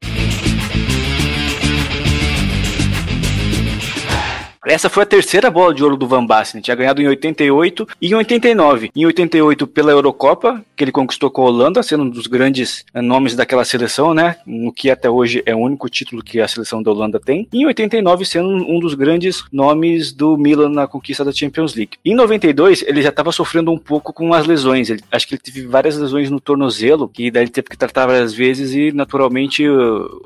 Essa 4.65 4.89
foi 4.89 5.03
a 5.03 5.07
terceira 5.07 5.51
bola 5.51 5.75
de 5.75 5.83
ouro 5.83 5.97
do 5.97 6.07
Van 6.07 6.25
Basten. 6.25 6.61
Tinha 6.61 6.77
ganhado 6.77 7.03
em 7.03 7.09
88 7.09 7.89
e 8.01 8.09
em 8.11 8.15
89. 8.15 8.91
Em 8.95 9.05
88 9.05 9.67
pela 9.67 9.91
Eurocopa, 9.91 10.65
que 10.77 10.85
ele 10.85 10.93
conquistou 10.93 11.31
com 11.33 11.43
a 11.43 11.47
Holanda, 11.47 11.83
sendo 11.83 12.05
um 12.05 12.09
dos 12.09 12.29
grandes 12.29 12.85
eh, 12.95 13.03
nomes 13.03 13.35
daquela 13.35 13.65
seleção, 13.65 14.15
né? 14.15 14.37
No 14.47 14.73
que 14.73 14.89
até 14.89 15.11
hoje 15.11 15.43
é 15.47 15.53
o 15.53 15.59
único 15.59 15.89
título 15.91 16.23
que 16.23 16.41
a 16.41 16.47
seleção 16.47 16.81
da 16.81 16.93
Holanda 16.93 17.19
tem. 17.19 17.49
E 17.53 17.63
em 17.63 17.67
89 17.67 18.25
sendo 18.25 18.49
um 18.49 18.79
dos 18.79 18.95
grandes 18.95 19.43
nomes 19.53 20.13
do 20.13 20.37
Milan 20.37 20.69
na 20.69 20.87
conquista 20.87 21.25
da 21.25 21.33
Champions 21.33 21.75
League. 21.75 21.97
Em 22.05 22.15
92 22.15 22.83
ele 22.83 23.03
já 23.03 23.09
estava 23.09 23.33
sofrendo 23.33 23.73
um 23.73 23.79
pouco 23.79 24.13
com 24.13 24.33
as 24.33 24.47
lesões. 24.47 24.91
Ele- 24.91 25.03
acho 25.11 25.27
que 25.27 25.35
ele 25.35 25.43
teve 25.43 25.67
várias 25.67 25.97
lesões 25.97 26.31
no 26.31 26.39
tornozelo, 26.41 27.09
que 27.09 27.33
daí 27.33 27.43
ele 27.43 27.51
teve 27.51 27.69
que 27.69 27.77
tratar 27.77 28.07
várias 28.07 28.33
vezes 28.33 28.73
e 28.75 28.93
naturalmente 28.93 29.65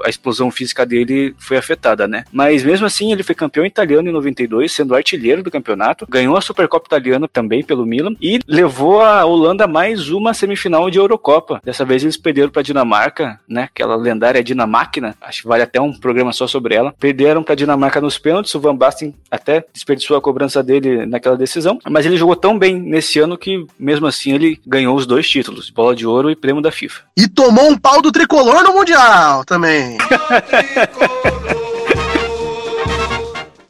a 0.05 0.11
explosão 0.11 0.51
física 0.51 0.85
dele 0.85 1.35
foi 1.39 1.57
afetada, 1.57 2.07
né? 2.07 2.25
Mas 2.31 2.63
mesmo 2.63 2.85
assim 2.85 3.13
ele 3.13 3.23
foi 3.23 3.35
campeão 3.35 3.65
italiano 3.65 4.09
em 4.11 4.13
92, 4.13 4.26
sendo 4.69 4.95
artilheiro 4.95 5.43
do 5.43 5.51
campeonato, 5.51 6.07
ganhou 6.09 6.37
a 6.37 6.41
Supercopa 6.41 6.87
Italiana 6.87 7.29
também 7.29 7.63
pelo 7.63 7.87
Milan 7.87 8.15
e 8.21 8.41
levou 8.47 9.01
a 9.01 9.25
Holanda 9.25 9.65
a 9.65 9.69
mais 9.69 10.11
uma 10.11 10.35
semifinal 10.35 10.91
de 10.91 10.99
Eurocopa. 10.99 11.61
Dessa 11.65 11.85
vez 11.85 12.03
eles 12.03 12.17
perderam 12.17 12.51
para 12.51 12.63
Dinamarca, 12.63 13.41
né? 13.49 13.65
Aquela 13.65 13.97
lendária 13.97 14.43
Dinamáquina, 14.43 15.15
acho 15.21 15.43
que 15.43 15.49
vale 15.49 15.63
até 15.63 15.81
um 15.81 15.93
programa 15.93 16.33
só 16.33 16.47
sobre 16.47 16.75
ela. 16.75 16.95
Perderam 16.99 17.43
para 17.43 17.55
Dinamarca 17.55 18.01
nos 18.01 18.19
pênaltis, 18.19 18.55
o 18.55 18.61
Van 18.61 18.77
Basten 18.77 19.15
até 19.31 19.65
desperdiçou 19.73 20.17
a 20.17 20.21
cobrança 20.21 20.63
dele 20.63 21.07
naquela 21.07 21.37
decisão, 21.37 21.79
mas 21.89 22.07
ele 22.07 22.17
jogou 22.17 22.37
tão 22.37 22.59
bem 22.59 22.79
nesse 22.79 23.19
ano 23.19 23.37
que 23.37 23.67
mesmo 23.79 24.07
assim 24.07 24.33
ele 24.33 24.61
ganhou 24.67 24.97
os 24.97 25.07
dois 25.07 25.29
títulos, 25.29 25.71
bola 25.71 25.95
de 25.95 26.07
ouro 26.07 26.31
e 26.31 26.37
prêmio 26.37 26.63
da 26.63 26.71
FIFA. 26.71 27.03
E 27.17 27.29
tomou 27.29 27.69
um 27.69 27.79
pau 27.79 28.01
do 28.01 28.13
tricolor 28.13 28.63
no 28.63 28.75
Mundial 28.75 29.45
também. 29.45 29.97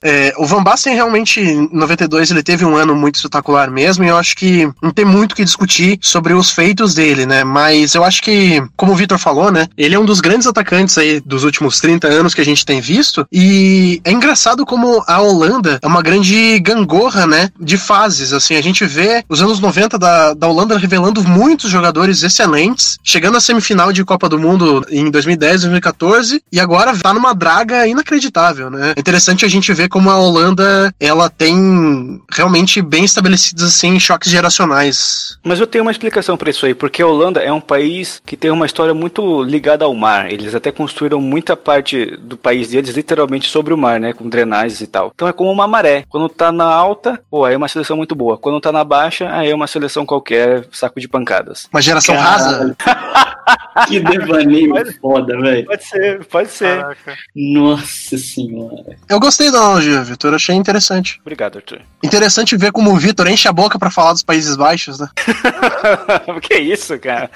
É, 0.07 0.33
o 0.39 0.47
Van 0.47 0.63
Basten 0.63 0.95
realmente, 0.95 1.41
em 1.41 1.69
92, 1.73 2.31
ele 2.31 2.41
teve 2.41 2.65
um 2.65 2.77
ano 2.77 2.95
muito 2.95 3.17
espetacular 3.17 3.69
mesmo, 3.73 4.05
e 4.05 4.07
eu 4.07 4.17
acho 4.17 4.37
que 4.37 4.71
não 4.81 4.93
tem 4.93 5.05
muito 5.05 5.33
o 5.33 5.35
que 5.35 5.45
discutir 5.45 5.99
sobre 6.01 6.33
os 6.33 6.49
feitos 6.49 6.95
dele, 6.95 7.27
né? 7.27 7.43
Mas 7.43 7.93
eu 7.97 8.05
acho 8.05 8.23
que, 8.23 8.63
como 8.77 8.93
o 8.93 8.95
Vitor 8.95 9.19
falou, 9.19 9.51
né? 9.51 9.67
Ele 9.77 9.97
é 9.97 9.99
um 9.99 10.05
dos 10.05 10.21
grandes 10.21 10.47
atacantes 10.47 10.97
aí 10.97 11.19
dos 11.19 11.43
últimos 11.43 11.81
30 11.81 12.07
anos 12.07 12.35
que 12.35 12.41
a 12.41 12.45
gente 12.45 12.65
tem 12.65 12.81
visto, 12.81 13.27
e 13.33 14.01
é 14.05 14.13
engraçado 14.13 14.65
como 14.65 15.03
a 15.09 15.21
Holanda 15.21 15.81
é 15.83 15.87
uma 15.89 16.03
grande 16.03 16.61
gangorra, 16.61 17.27
né? 17.27 17.51
De 17.59 17.77
fases, 17.77 18.33
assim, 18.33 18.55
a 18.55 18.63
gente 18.63 18.85
vê 18.85 19.25
os 19.29 19.43
anos 19.43 19.59
90 19.59 19.99
da, 19.99 20.35
da 20.35 20.47
Holanda 20.47 20.79
revelando 20.79 21.25
muitos 21.25 21.69
jogadores 21.69 22.23
excelentes, 22.23 22.97
chegando 23.03 23.39
à 23.39 23.41
semifinal 23.41 23.93
de 23.93 24.05
Copa 24.05 24.29
do 24.29 24.39
Mundo 24.39 24.87
em 24.89 25.11
2010, 25.11 25.63
2014, 25.63 26.41
e 26.53 26.61
agora 26.61 26.97
tá 26.97 27.13
numa 27.13 27.35
draga 27.35 27.89
inacreditável, 27.89 28.71
né? 28.71 28.93
É 28.95 29.01
interessante 29.01 29.45
a 29.45 29.49
gente 29.49 29.73
ver 29.73 29.89
como 29.97 30.11
a 30.11 30.19
Holanda 30.19 30.95
ela 31.00 31.31
tem 31.31 32.21
realmente 32.31 32.83
bem 32.83 33.03
estabelecidos 33.03 33.65
assim 33.65 33.99
choques 33.99 34.31
geracionais. 34.31 35.38
Mas 35.43 35.59
eu 35.59 35.67
tenho 35.67 35.83
uma 35.83 35.91
explicação 35.91 36.37
para 36.37 36.50
isso 36.50 36.67
aí, 36.67 36.75
porque 36.75 37.00
a 37.00 37.07
Holanda 37.07 37.41
é 37.41 37.50
um 37.50 37.62
país 37.62 38.21
que 38.26 38.37
tem 38.37 38.50
uma 38.50 38.67
história 38.67 38.93
muito 38.93 39.43
ligada 39.43 39.87
ao 39.87 39.95
mar. 39.95 40.31
Eles 40.31 40.55
até 40.55 40.71
construíram 40.71 41.19
muita 41.19 41.57
parte 41.57 42.15
do 42.19 42.37
país 42.37 42.69
deles 42.69 42.95
literalmente 42.95 43.49
sobre 43.49 43.73
o 43.73 43.79
mar, 43.79 43.99
né, 43.99 44.12
com 44.12 44.29
drenagens 44.29 44.83
e 44.83 44.87
tal. 44.87 45.12
Então 45.15 45.29
é 45.29 45.33
como 45.33 45.50
uma 45.50 45.67
maré. 45.67 46.05
Quando 46.11 46.29
tá 46.29 46.53
na 46.53 46.67
alta, 46.67 47.19
pô, 47.31 47.47
aí 47.47 47.55
é 47.55 47.57
uma 47.57 47.67
seleção 47.67 47.97
muito 47.97 48.15
boa. 48.15 48.37
Quando 48.37 48.61
tá 48.61 48.71
na 48.71 48.85
baixa, 48.85 49.31
aí 49.33 49.50
é 49.50 49.55
uma 49.55 49.67
seleção 49.67 50.05
qualquer, 50.05 50.69
saco 50.73 51.00
de 51.00 51.09
pancadas. 51.09 51.71
Uma 51.73 51.81
geração 51.81 52.19
rasa. 52.19 52.76
Que 53.87 54.00
devaneio 54.00 54.75
foda, 55.00 55.38
velho. 55.41 55.67
Pode 55.67 55.85
ser, 55.85 56.25
pode 56.25 56.50
ser. 56.50 56.81
Caraca. 56.81 57.17
Nossa 57.35 58.19
senhora. 58.19 58.97
Eu 59.09 59.21
gostei 59.21 59.50
da 59.50 59.59
analogia, 59.59 60.03
Vitor. 60.03 60.35
Achei 60.35 60.55
interessante. 60.55 61.21
Obrigado, 61.21 61.57
Arthur. 61.57 61.81
Interessante 62.03 62.57
ver 62.57 62.73
como 62.73 62.93
o 62.93 62.97
Vitor 62.97 63.29
enche 63.29 63.47
a 63.49 63.53
boca 63.53 63.79
pra 63.79 63.91
falar 63.91 64.12
dos 64.12 64.23
Países 64.23 64.57
Baixos, 64.57 64.99
né? 64.99 65.09
que 66.43 66.55
isso, 66.59 66.99
cara? 66.99 67.31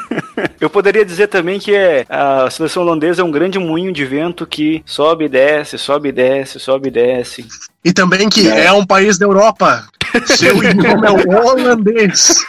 Eu 0.60 0.70
poderia 0.70 1.04
dizer 1.04 1.28
também 1.28 1.58
que 1.58 1.74
é, 1.74 2.04
a 2.08 2.48
seleção 2.50 2.82
holandesa 2.82 3.22
é 3.22 3.24
um 3.24 3.30
grande 3.30 3.58
moinho 3.58 3.92
de 3.92 4.04
vento 4.04 4.46
que 4.46 4.82
sobe 4.86 5.24
e 5.24 5.28
desce, 5.28 5.78
sobe 5.78 6.10
e 6.10 6.12
desce, 6.12 6.60
sobe 6.60 6.88
e 6.88 6.90
desce. 6.90 7.46
E 7.84 7.92
também 7.92 8.28
que 8.28 8.48
é, 8.48 8.72
um 8.72 8.84
país 8.84 9.16
da 9.16 9.26
Europa. 9.26 9.86
Seu 10.24 10.62
idioma 10.62 11.06
é 11.06 11.10
o 11.10 11.46
holandês. 11.46 12.44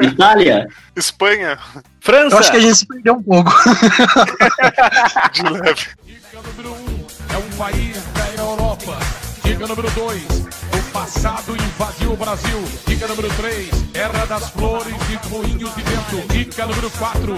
Itália? 0.00 0.66
Espanha, 0.96 1.58
França! 2.00 2.34
Eu 2.34 2.38
acho 2.38 2.50
que 2.50 2.56
a 2.56 2.60
gente 2.60 2.76
se 2.76 2.86
perdeu 2.86 3.14
um 3.14 3.22
pouco. 3.22 3.52
de 5.32 5.42
leve. 5.42 5.86
Dica 6.04 6.42
número 6.42 6.72
um 6.74 7.06
é 7.32 7.36
um 7.36 7.56
país 7.56 7.96
da 8.14 8.42
Europa. 8.42 8.98
Dica 9.44 9.66
número 9.66 9.90
dois, 9.90 10.22
o 10.22 10.92
passado 10.92 11.56
invadiu 11.56 12.12
o 12.12 12.16
Brasil. 12.16 12.64
Dica 12.86 13.08
número 13.08 13.28
três, 13.34 13.70
era 13.94 14.24
das 14.26 14.50
flores 14.50 14.94
e 15.10 15.28
moinhos 15.28 15.74
de 15.74 15.82
vento. 15.82 16.28
Dica 16.28 16.66
número 16.66 16.90
quatro, 16.90 17.34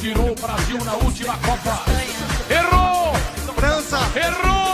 tirou 0.00 0.32
o 0.32 0.34
Brasil 0.34 0.84
na 0.84 0.94
última 0.94 1.36
Copa. 1.38 1.82
Errou! 2.50 3.14
França! 3.56 3.98
Errou! 4.14 4.65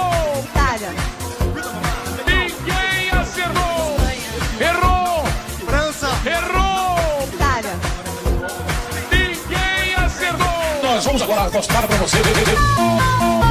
Mostrar 11.50 11.86
pra 11.86 11.96
você. 11.96 13.41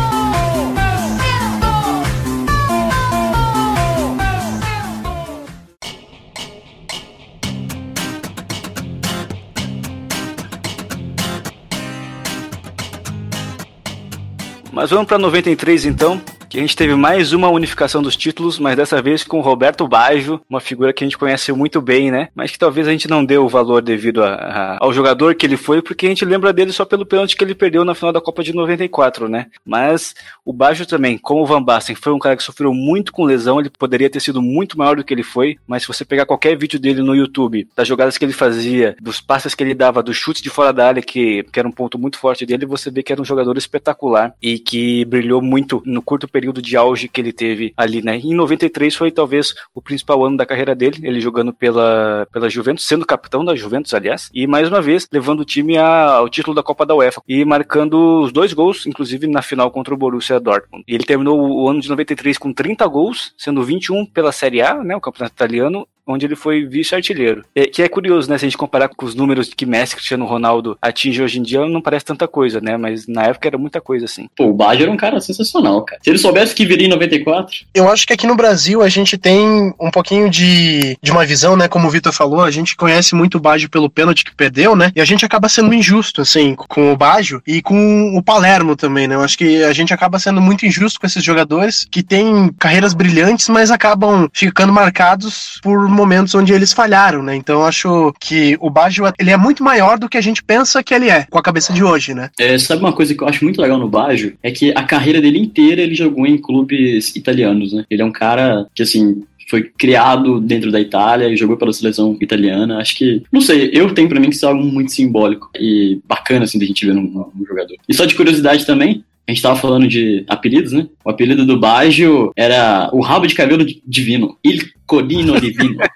Mas 14.71 14.89
vamos 14.89 15.05
pra 15.05 15.17
93 15.19 15.85
então, 15.85 16.21
que 16.47 16.57
a 16.57 16.61
gente 16.61 16.77
teve 16.77 16.95
mais 16.95 17.33
uma 17.33 17.49
unificação 17.49 18.01
dos 18.01 18.15
títulos, 18.15 18.57
mas 18.57 18.77
dessa 18.77 19.01
vez 19.01 19.21
com 19.21 19.37
o 19.39 19.41
Roberto 19.41 19.85
Baggio, 19.85 20.39
uma 20.49 20.61
figura 20.61 20.93
que 20.93 21.03
a 21.03 21.07
gente 21.07 21.17
conhece 21.17 21.51
muito 21.51 21.81
bem, 21.81 22.09
né? 22.09 22.29
Mas 22.33 22.51
que 22.51 22.57
talvez 22.59 22.87
a 22.87 22.91
gente 22.91 23.09
não 23.09 23.23
dê 23.23 23.37
o 23.37 23.49
valor 23.49 23.81
devido 23.81 24.23
a- 24.23 24.33
a- 24.33 24.77
ao 24.79 24.93
jogador 24.93 25.35
que 25.35 25.45
ele 25.45 25.57
foi, 25.57 25.81
porque 25.81 26.05
a 26.05 26.09
gente 26.09 26.23
lembra 26.23 26.53
dele 26.53 26.71
só 26.71 26.85
pelo 26.85 27.05
pênalti 27.05 27.35
que 27.35 27.43
ele 27.43 27.53
perdeu 27.53 27.83
na 27.83 27.93
final 27.93 28.13
da 28.13 28.21
Copa 28.21 28.41
de 28.43 28.53
94, 28.53 29.27
né? 29.27 29.47
Mas 29.65 30.15
o 30.45 30.53
Baggio 30.53 30.85
também, 30.85 31.17
como 31.17 31.41
o 31.41 31.45
Van 31.45 31.61
Basten, 31.61 31.95
foi 31.95 32.13
um 32.13 32.19
cara 32.19 32.37
que 32.37 32.43
sofreu 32.43 32.73
muito 32.73 33.11
com 33.11 33.25
lesão, 33.25 33.59
ele 33.59 33.69
poderia 33.69 34.09
ter 34.09 34.21
sido 34.21 34.41
muito 34.41 34.77
maior 34.77 34.95
do 34.95 35.03
que 35.03 35.13
ele 35.13 35.23
foi, 35.23 35.57
mas 35.67 35.83
se 35.83 35.87
você 35.89 36.05
pegar 36.05 36.25
qualquer 36.25 36.57
vídeo 36.57 36.79
dele 36.79 37.01
no 37.01 37.13
YouTube, 37.13 37.67
das 37.75 37.87
jogadas 37.87 38.17
que 38.17 38.23
ele 38.23 38.33
fazia, 38.33 38.95
dos 39.01 39.19
passes 39.19 39.53
que 39.53 39.63
ele 39.63 39.73
dava, 39.73 40.01
dos 40.01 40.15
chutes 40.15 40.41
de 40.41 40.49
fora 40.49 40.71
da 40.71 40.87
área, 40.87 41.01
que, 41.01 41.43
que 41.51 41.59
era 41.59 41.67
um 41.67 41.71
ponto 41.73 41.99
muito 41.99 42.17
forte 42.17 42.45
dele, 42.45 42.65
você 42.65 42.89
vê 42.89 43.03
que 43.03 43.11
era 43.11 43.21
um 43.21 43.25
jogador 43.25 43.57
espetacular 43.57 44.33
e 44.41 44.60
que 44.61 45.03
brilhou 45.05 45.41
muito 45.41 45.81
no 45.85 46.01
curto 46.01 46.27
período 46.27 46.61
de 46.61 46.77
auge 46.77 47.07
que 47.07 47.19
ele 47.19 47.33
teve 47.33 47.73
ali, 47.75 48.01
né? 48.01 48.17
Em 48.17 48.33
93 48.33 48.95
foi 48.95 49.11
talvez 49.11 49.53
o 49.75 49.81
principal 49.81 50.23
ano 50.25 50.37
da 50.37 50.45
carreira 50.45 50.73
dele, 50.73 50.99
ele 51.03 51.19
jogando 51.19 51.51
pela, 51.53 52.25
pela 52.31 52.49
Juventus, 52.49 52.85
sendo 52.85 53.05
capitão 53.05 53.43
da 53.43 53.55
Juventus, 53.55 53.93
aliás, 53.93 54.29
e 54.33 54.47
mais 54.47 54.67
uma 54.69 54.81
vez 54.81 55.07
levando 55.11 55.41
o 55.41 55.45
time 55.45 55.77
a- 55.77 56.13
ao 56.13 56.29
título 56.29 56.55
da 56.55 56.63
Copa 56.63 56.85
da 56.85 56.95
UEFA 56.95 57.21
e 57.27 57.43
marcando 57.43 58.21
os 58.21 58.31
dois 58.31 58.53
gols, 58.53 58.85
inclusive 58.85 59.27
na 59.27 59.41
final 59.41 59.69
contra 59.71 59.93
o 59.93 59.97
Borussia 59.97 60.39
Dortmund. 60.39 60.83
E 60.87 60.93
ele 60.95 61.03
terminou 61.03 61.39
o 61.39 61.67
ano 61.69 61.81
de 61.81 61.89
93 61.89 62.37
com 62.37 62.53
30 62.53 62.85
gols, 62.87 63.33
sendo 63.37 63.63
21 63.63 64.05
pela 64.05 64.31
Série 64.31 64.61
A, 64.61 64.75
né, 64.83 64.95
o 64.95 65.01
campeonato 65.01 65.35
italiano, 65.35 65.87
onde 66.05 66.25
ele 66.25 66.35
foi 66.35 66.65
vice-artilheiro. 66.65 67.43
É, 67.55 67.65
que 67.65 67.81
é 67.81 67.89
curioso, 67.89 68.29
né? 68.29 68.37
Se 68.37 68.45
a 68.45 68.47
gente 68.47 68.57
comparar 68.57 68.89
com 68.89 69.05
os 69.05 69.15
números 69.15 69.53
que 69.53 69.65
Messi 69.65 69.95
Cristiano 69.95 70.25
Ronaldo 70.25 70.77
atingem 70.81 71.23
hoje 71.23 71.39
em 71.39 71.43
dia, 71.43 71.65
não 71.67 71.81
parece 71.81 72.05
tanta 72.05 72.27
coisa, 72.27 72.59
né? 72.61 72.77
Mas 72.77 73.07
na 73.07 73.23
época 73.23 73.47
era 73.47 73.57
muita 73.57 73.79
coisa, 73.81 74.05
assim. 74.05 74.27
Pô, 74.35 74.45
o 74.45 74.53
Baggio 74.53 74.83
era 74.83 74.91
um 74.91 74.97
cara 74.97 75.19
sensacional, 75.21 75.81
cara. 75.83 76.01
Se 76.03 76.09
ele 76.09 76.19
soubesse 76.19 76.55
que 76.55 76.65
viria 76.65 76.87
em 76.87 76.89
94, 76.89 77.65
Eu 77.73 77.89
acho 77.89 78.05
que 78.05 78.13
aqui 78.13 78.27
no 78.27 78.35
Brasil 78.35 78.81
a 78.81 78.89
gente 78.89 79.17
tem 79.17 79.73
um 79.79 79.91
pouquinho 79.91 80.29
de, 80.29 80.97
de 81.01 81.11
uma 81.11 81.25
visão, 81.25 81.55
né? 81.55 81.67
Como 81.67 81.87
o 81.87 81.91
Vitor 81.91 82.13
falou, 82.13 82.41
a 82.41 82.51
gente 82.51 82.75
conhece 82.75 83.15
muito 83.15 83.37
o 83.37 83.41
Baggio 83.41 83.69
pelo 83.69 83.89
pênalti 83.89 84.25
que 84.25 84.35
perdeu, 84.35 84.75
né? 84.75 84.91
E 84.95 85.01
a 85.01 85.05
gente 85.05 85.25
acaba 85.25 85.49
sendo 85.49 85.73
injusto, 85.73 86.21
assim, 86.21 86.55
com 86.55 86.91
o 86.91 86.97
Baggio 86.97 87.41
e 87.45 87.61
com 87.61 88.15
o 88.15 88.23
Palermo 88.23 88.75
também, 88.75 89.07
né? 89.07 89.15
Eu 89.15 89.21
acho 89.21 89.37
que 89.37 89.63
a 89.63 89.73
gente 89.73 89.93
acaba 89.93 90.19
sendo 90.19 90.41
muito 90.41 90.65
injusto 90.65 90.99
com 90.99 91.05
esses 91.05 91.23
jogadores 91.23 91.87
que 91.89 92.03
têm 92.03 92.51
carreiras 92.59 92.93
brilhantes, 92.93 93.49
mas 93.49 93.71
acabam 93.71 94.29
ficando 94.33 94.73
marcados 94.73 95.59
por 95.61 95.87
momentos 95.91 96.33
onde 96.35 96.53
eles 96.53 96.73
falharam, 96.73 97.21
né? 97.23 97.35
Então 97.35 97.61
eu 97.61 97.65
acho 97.65 98.13
que 98.19 98.57
o 98.59 98.69
Baggio, 98.69 99.05
ele 99.19 99.31
é 99.31 99.37
muito 99.37 99.63
maior 99.63 99.97
do 99.97 100.09
que 100.09 100.17
a 100.17 100.21
gente 100.21 100.43
pensa 100.43 100.83
que 100.83 100.93
ele 100.93 101.09
é, 101.09 101.25
com 101.29 101.37
a 101.37 101.43
cabeça 101.43 101.73
de 101.73 101.83
hoje, 101.83 102.13
né? 102.13 102.29
é, 102.39 102.57
sabe 102.57 102.81
uma 102.81 102.93
coisa 102.93 103.13
que 103.13 103.23
eu 103.23 103.27
acho 103.27 103.43
muito 103.43 103.61
legal 103.61 103.77
no 103.77 103.89
Baggio? 103.89 104.33
É 104.41 104.51
que 104.51 104.71
a 104.75 104.83
carreira 104.83 105.21
dele 105.21 105.39
inteira 105.39 105.81
ele 105.81 105.95
jogou 105.95 106.25
em 106.25 106.37
clubes 106.37 107.15
italianos, 107.15 107.73
né? 107.73 107.85
Ele 107.89 108.01
é 108.01 108.05
um 108.05 108.11
cara 108.11 108.65
que, 108.73 108.81
assim, 108.81 109.23
foi 109.49 109.63
criado 109.63 110.39
dentro 110.39 110.71
da 110.71 110.79
Itália 110.79 111.27
e 111.27 111.37
jogou 111.37 111.57
pela 111.57 111.73
seleção 111.73 112.17
italiana. 112.21 112.77
Acho 112.77 112.95
que, 112.95 113.21
não 113.31 113.41
sei, 113.41 113.69
eu 113.73 113.93
tenho 113.93 114.07
pra 114.07 114.19
mim 114.19 114.29
que 114.29 114.35
isso 114.35 114.45
é 114.45 114.49
algo 114.49 114.63
muito 114.63 114.91
simbólico 114.91 115.49
e 115.59 115.99
bacana, 116.07 116.45
assim, 116.45 116.57
da 116.57 116.65
gente 116.65 116.85
ver 116.85 116.93
num, 116.93 117.03
num 117.03 117.45
jogador. 117.45 117.75
E 117.87 117.93
só 117.93 118.05
de 118.05 118.15
curiosidade 118.15 118.65
também, 118.65 119.03
a 119.27 119.31
gente 119.31 119.41
tava 119.41 119.55
falando 119.55 119.87
de 119.87 120.25
apelidos, 120.27 120.73
né? 120.73 120.87
O 121.05 121.09
apelido 121.09 121.45
do 121.45 121.59
Baggio 121.59 122.31
era 122.35 122.89
o 122.91 123.01
rabo 123.01 123.27
de 123.27 123.35
cabelo 123.35 123.65
divino. 123.85 124.37
Il 124.43 124.71
Codino 124.91 125.39
Divino. 125.39 125.77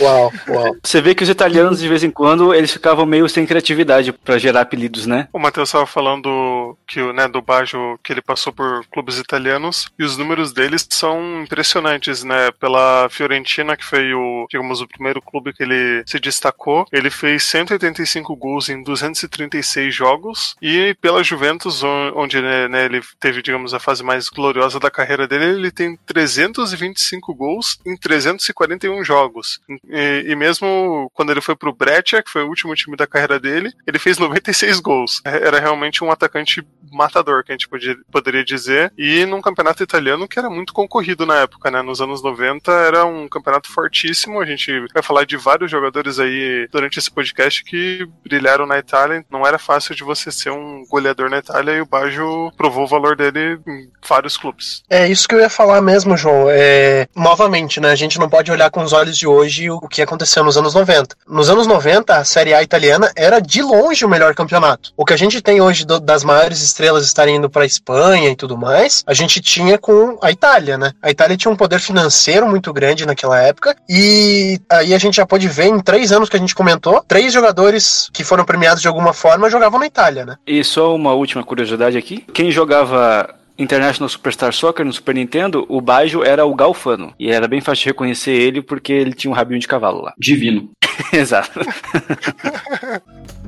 Uau, 0.00 0.32
uau. 0.48 0.76
Você 0.82 1.00
vê 1.00 1.14
que 1.14 1.22
os 1.22 1.28
italianos, 1.28 1.80
de 1.80 1.88
vez 1.88 2.04
em 2.04 2.10
quando, 2.10 2.54
eles 2.54 2.72
ficavam 2.72 3.04
meio 3.04 3.28
sem 3.28 3.44
criatividade 3.44 4.12
pra 4.12 4.38
gerar 4.38 4.60
apelidos, 4.60 5.06
né? 5.06 5.28
O 5.32 5.38
Matheus 5.38 5.68
estava 5.68 5.86
falando 5.86 6.61
que 6.86 7.00
o 7.00 7.12
né, 7.12 7.28
do 7.28 7.42
Baggio 7.42 7.98
que 8.02 8.12
ele 8.12 8.22
passou 8.22 8.52
por 8.52 8.84
clubes 8.86 9.18
italianos 9.18 9.86
e 9.98 10.04
os 10.04 10.16
números 10.16 10.52
deles 10.52 10.86
são 10.90 11.42
impressionantes, 11.42 12.22
né? 12.24 12.50
Pela 12.52 13.08
Fiorentina, 13.10 13.76
que 13.76 13.84
foi 13.84 14.12
o, 14.14 14.46
digamos, 14.50 14.80
o 14.80 14.88
primeiro 14.88 15.20
clube 15.22 15.52
que 15.52 15.62
ele 15.62 16.02
se 16.06 16.18
destacou, 16.18 16.86
ele 16.92 17.10
fez 17.10 17.42
185 17.44 18.34
gols 18.36 18.68
em 18.68 18.82
236 18.82 19.94
jogos 19.94 20.54
e 20.60 20.94
pela 21.00 21.22
Juventus, 21.22 21.82
on- 21.82 22.12
onde 22.14 22.40
né, 22.40 22.68
né, 22.68 22.84
ele 22.84 23.00
teve, 23.20 23.42
digamos, 23.42 23.74
a 23.74 23.80
fase 23.80 24.02
mais 24.02 24.28
gloriosa 24.28 24.78
da 24.80 24.90
carreira 24.90 25.26
dele, 25.26 25.44
ele 25.44 25.70
tem 25.70 25.96
325 26.06 27.34
gols 27.34 27.78
em 27.86 27.96
341 27.96 29.04
jogos. 29.04 29.60
E, 29.88 30.24
e 30.28 30.36
mesmo 30.36 31.10
quando 31.14 31.30
ele 31.30 31.40
foi 31.40 31.54
pro 31.56 31.72
Breccia, 31.74 32.22
que 32.22 32.30
foi 32.30 32.42
o 32.42 32.48
último 32.48 32.74
time 32.74 32.96
da 32.96 33.06
carreira 33.06 33.38
dele, 33.38 33.70
ele 33.86 33.98
fez 33.98 34.18
96 34.18 34.80
gols. 34.80 35.20
É- 35.24 35.42
Era 35.46 35.58
realmente 35.60 36.02
um 36.04 36.10
atacante 36.10 36.61
matador, 36.92 37.42
que 37.42 37.52
a 37.52 37.54
gente 37.54 37.68
podia- 37.68 37.96
poderia 38.10 38.44
dizer. 38.44 38.92
E 38.98 39.24
num 39.24 39.40
campeonato 39.40 39.82
italiano 39.82 40.28
que 40.28 40.38
era 40.38 40.50
muito 40.50 40.74
concorrido 40.74 41.24
na 41.24 41.38
época, 41.40 41.70
né? 41.70 41.80
Nos 41.80 42.00
anos 42.02 42.22
90 42.22 42.70
era 42.70 43.04
um 43.06 43.26
campeonato 43.28 43.72
fortíssimo. 43.72 44.40
A 44.40 44.44
gente 44.44 44.70
vai 44.92 45.02
falar 45.02 45.24
de 45.24 45.36
vários 45.38 45.70
jogadores 45.70 46.18
aí 46.18 46.68
durante 46.70 46.98
esse 46.98 47.10
podcast 47.10 47.64
que 47.64 48.06
brilharam 48.22 48.66
na 48.66 48.78
Itália. 48.78 49.24
Não 49.30 49.46
era 49.46 49.58
fácil 49.58 49.94
de 49.94 50.04
você 50.04 50.30
ser 50.30 50.50
um 50.50 50.84
goleador 50.90 51.30
na 51.30 51.38
Itália 51.38 51.72
e 51.76 51.80
o 51.80 51.86
Baggio 51.86 52.52
provou 52.58 52.84
o 52.84 52.88
valor 52.88 53.16
dele 53.16 53.58
em 53.66 53.88
vários 54.06 54.36
clubes. 54.36 54.82
É 54.90 55.08
isso 55.08 55.26
que 55.26 55.34
eu 55.34 55.40
ia 55.40 55.48
falar 55.48 55.80
mesmo, 55.80 56.14
João. 56.16 56.46
É, 56.50 57.08
novamente, 57.16 57.80
né? 57.80 57.90
A 57.90 57.94
gente 57.96 58.18
não 58.18 58.28
pode 58.28 58.52
olhar 58.52 58.70
com 58.70 58.82
os 58.82 58.92
olhos 58.92 59.16
de 59.16 59.26
hoje 59.26 59.70
o 59.70 59.80
que 59.88 60.02
aconteceu 60.02 60.44
nos 60.44 60.58
anos 60.58 60.74
90. 60.74 61.16
Nos 61.26 61.48
anos 61.48 61.66
90, 61.66 62.16
a 62.18 62.24
Série 62.24 62.52
A 62.52 62.62
italiana 62.62 63.10
era 63.16 63.40
de 63.40 63.62
longe 63.62 64.04
o 64.04 64.08
melhor 64.08 64.34
campeonato. 64.34 64.92
O 64.94 65.06
que 65.06 65.14
a 65.14 65.16
gente 65.16 65.40
tem 65.40 65.60
hoje 65.62 65.86
do- 65.86 66.00
das 66.00 66.22
maiores 66.22 66.51
estrelas 66.60 67.04
estarem 67.04 67.36
indo 67.36 67.48
para 67.48 67.64
Espanha 67.64 68.30
e 68.30 68.36
tudo 68.36 68.56
mais, 68.56 69.02
a 69.06 69.14
gente 69.14 69.40
tinha 69.40 69.78
com 69.78 70.18
a 70.20 70.30
Itália, 70.30 70.76
né? 70.76 70.92
A 71.00 71.10
Itália 71.10 71.36
tinha 71.36 71.50
um 71.50 71.56
poder 71.56 71.80
financeiro 71.80 72.48
muito 72.48 72.72
grande 72.72 73.06
naquela 73.06 73.40
época 73.40 73.76
e 73.88 74.60
aí 74.70 74.94
a 74.94 74.98
gente 74.98 75.16
já 75.16 75.26
pode 75.26 75.48
ver 75.48 75.66
em 75.66 75.80
três 75.80 76.12
anos 76.12 76.28
que 76.28 76.36
a 76.36 76.40
gente 76.40 76.54
comentou, 76.54 77.02
três 77.06 77.32
jogadores 77.32 78.08
que 78.12 78.24
foram 78.24 78.44
premiados 78.44 78.82
de 78.82 78.88
alguma 78.88 79.12
forma 79.12 79.50
jogavam 79.50 79.78
na 79.78 79.86
Itália, 79.86 80.24
né? 80.24 80.36
E 80.46 80.62
só 80.64 80.94
uma 80.94 81.12
última 81.12 81.44
curiosidade 81.44 81.96
aqui. 81.96 82.24
Quem 82.32 82.50
jogava 82.50 83.34
International 83.58 84.08
Superstar 84.08 84.52
Soccer 84.52 84.84
no 84.84 84.92
Super 84.92 85.14
Nintendo, 85.14 85.64
o 85.68 85.80
Bajo 85.80 86.22
era 86.22 86.44
o 86.44 86.54
Galfano. 86.54 87.14
E 87.18 87.30
era 87.30 87.46
bem 87.46 87.60
fácil 87.60 87.84
de 87.84 87.88
reconhecer 87.90 88.32
ele 88.32 88.62
porque 88.62 88.92
ele 88.92 89.12
tinha 89.12 89.30
um 89.30 89.34
rabinho 89.34 89.60
de 89.60 89.68
cavalo 89.68 90.02
lá. 90.02 90.14
Divino. 90.18 90.70
Exato. 91.12 91.60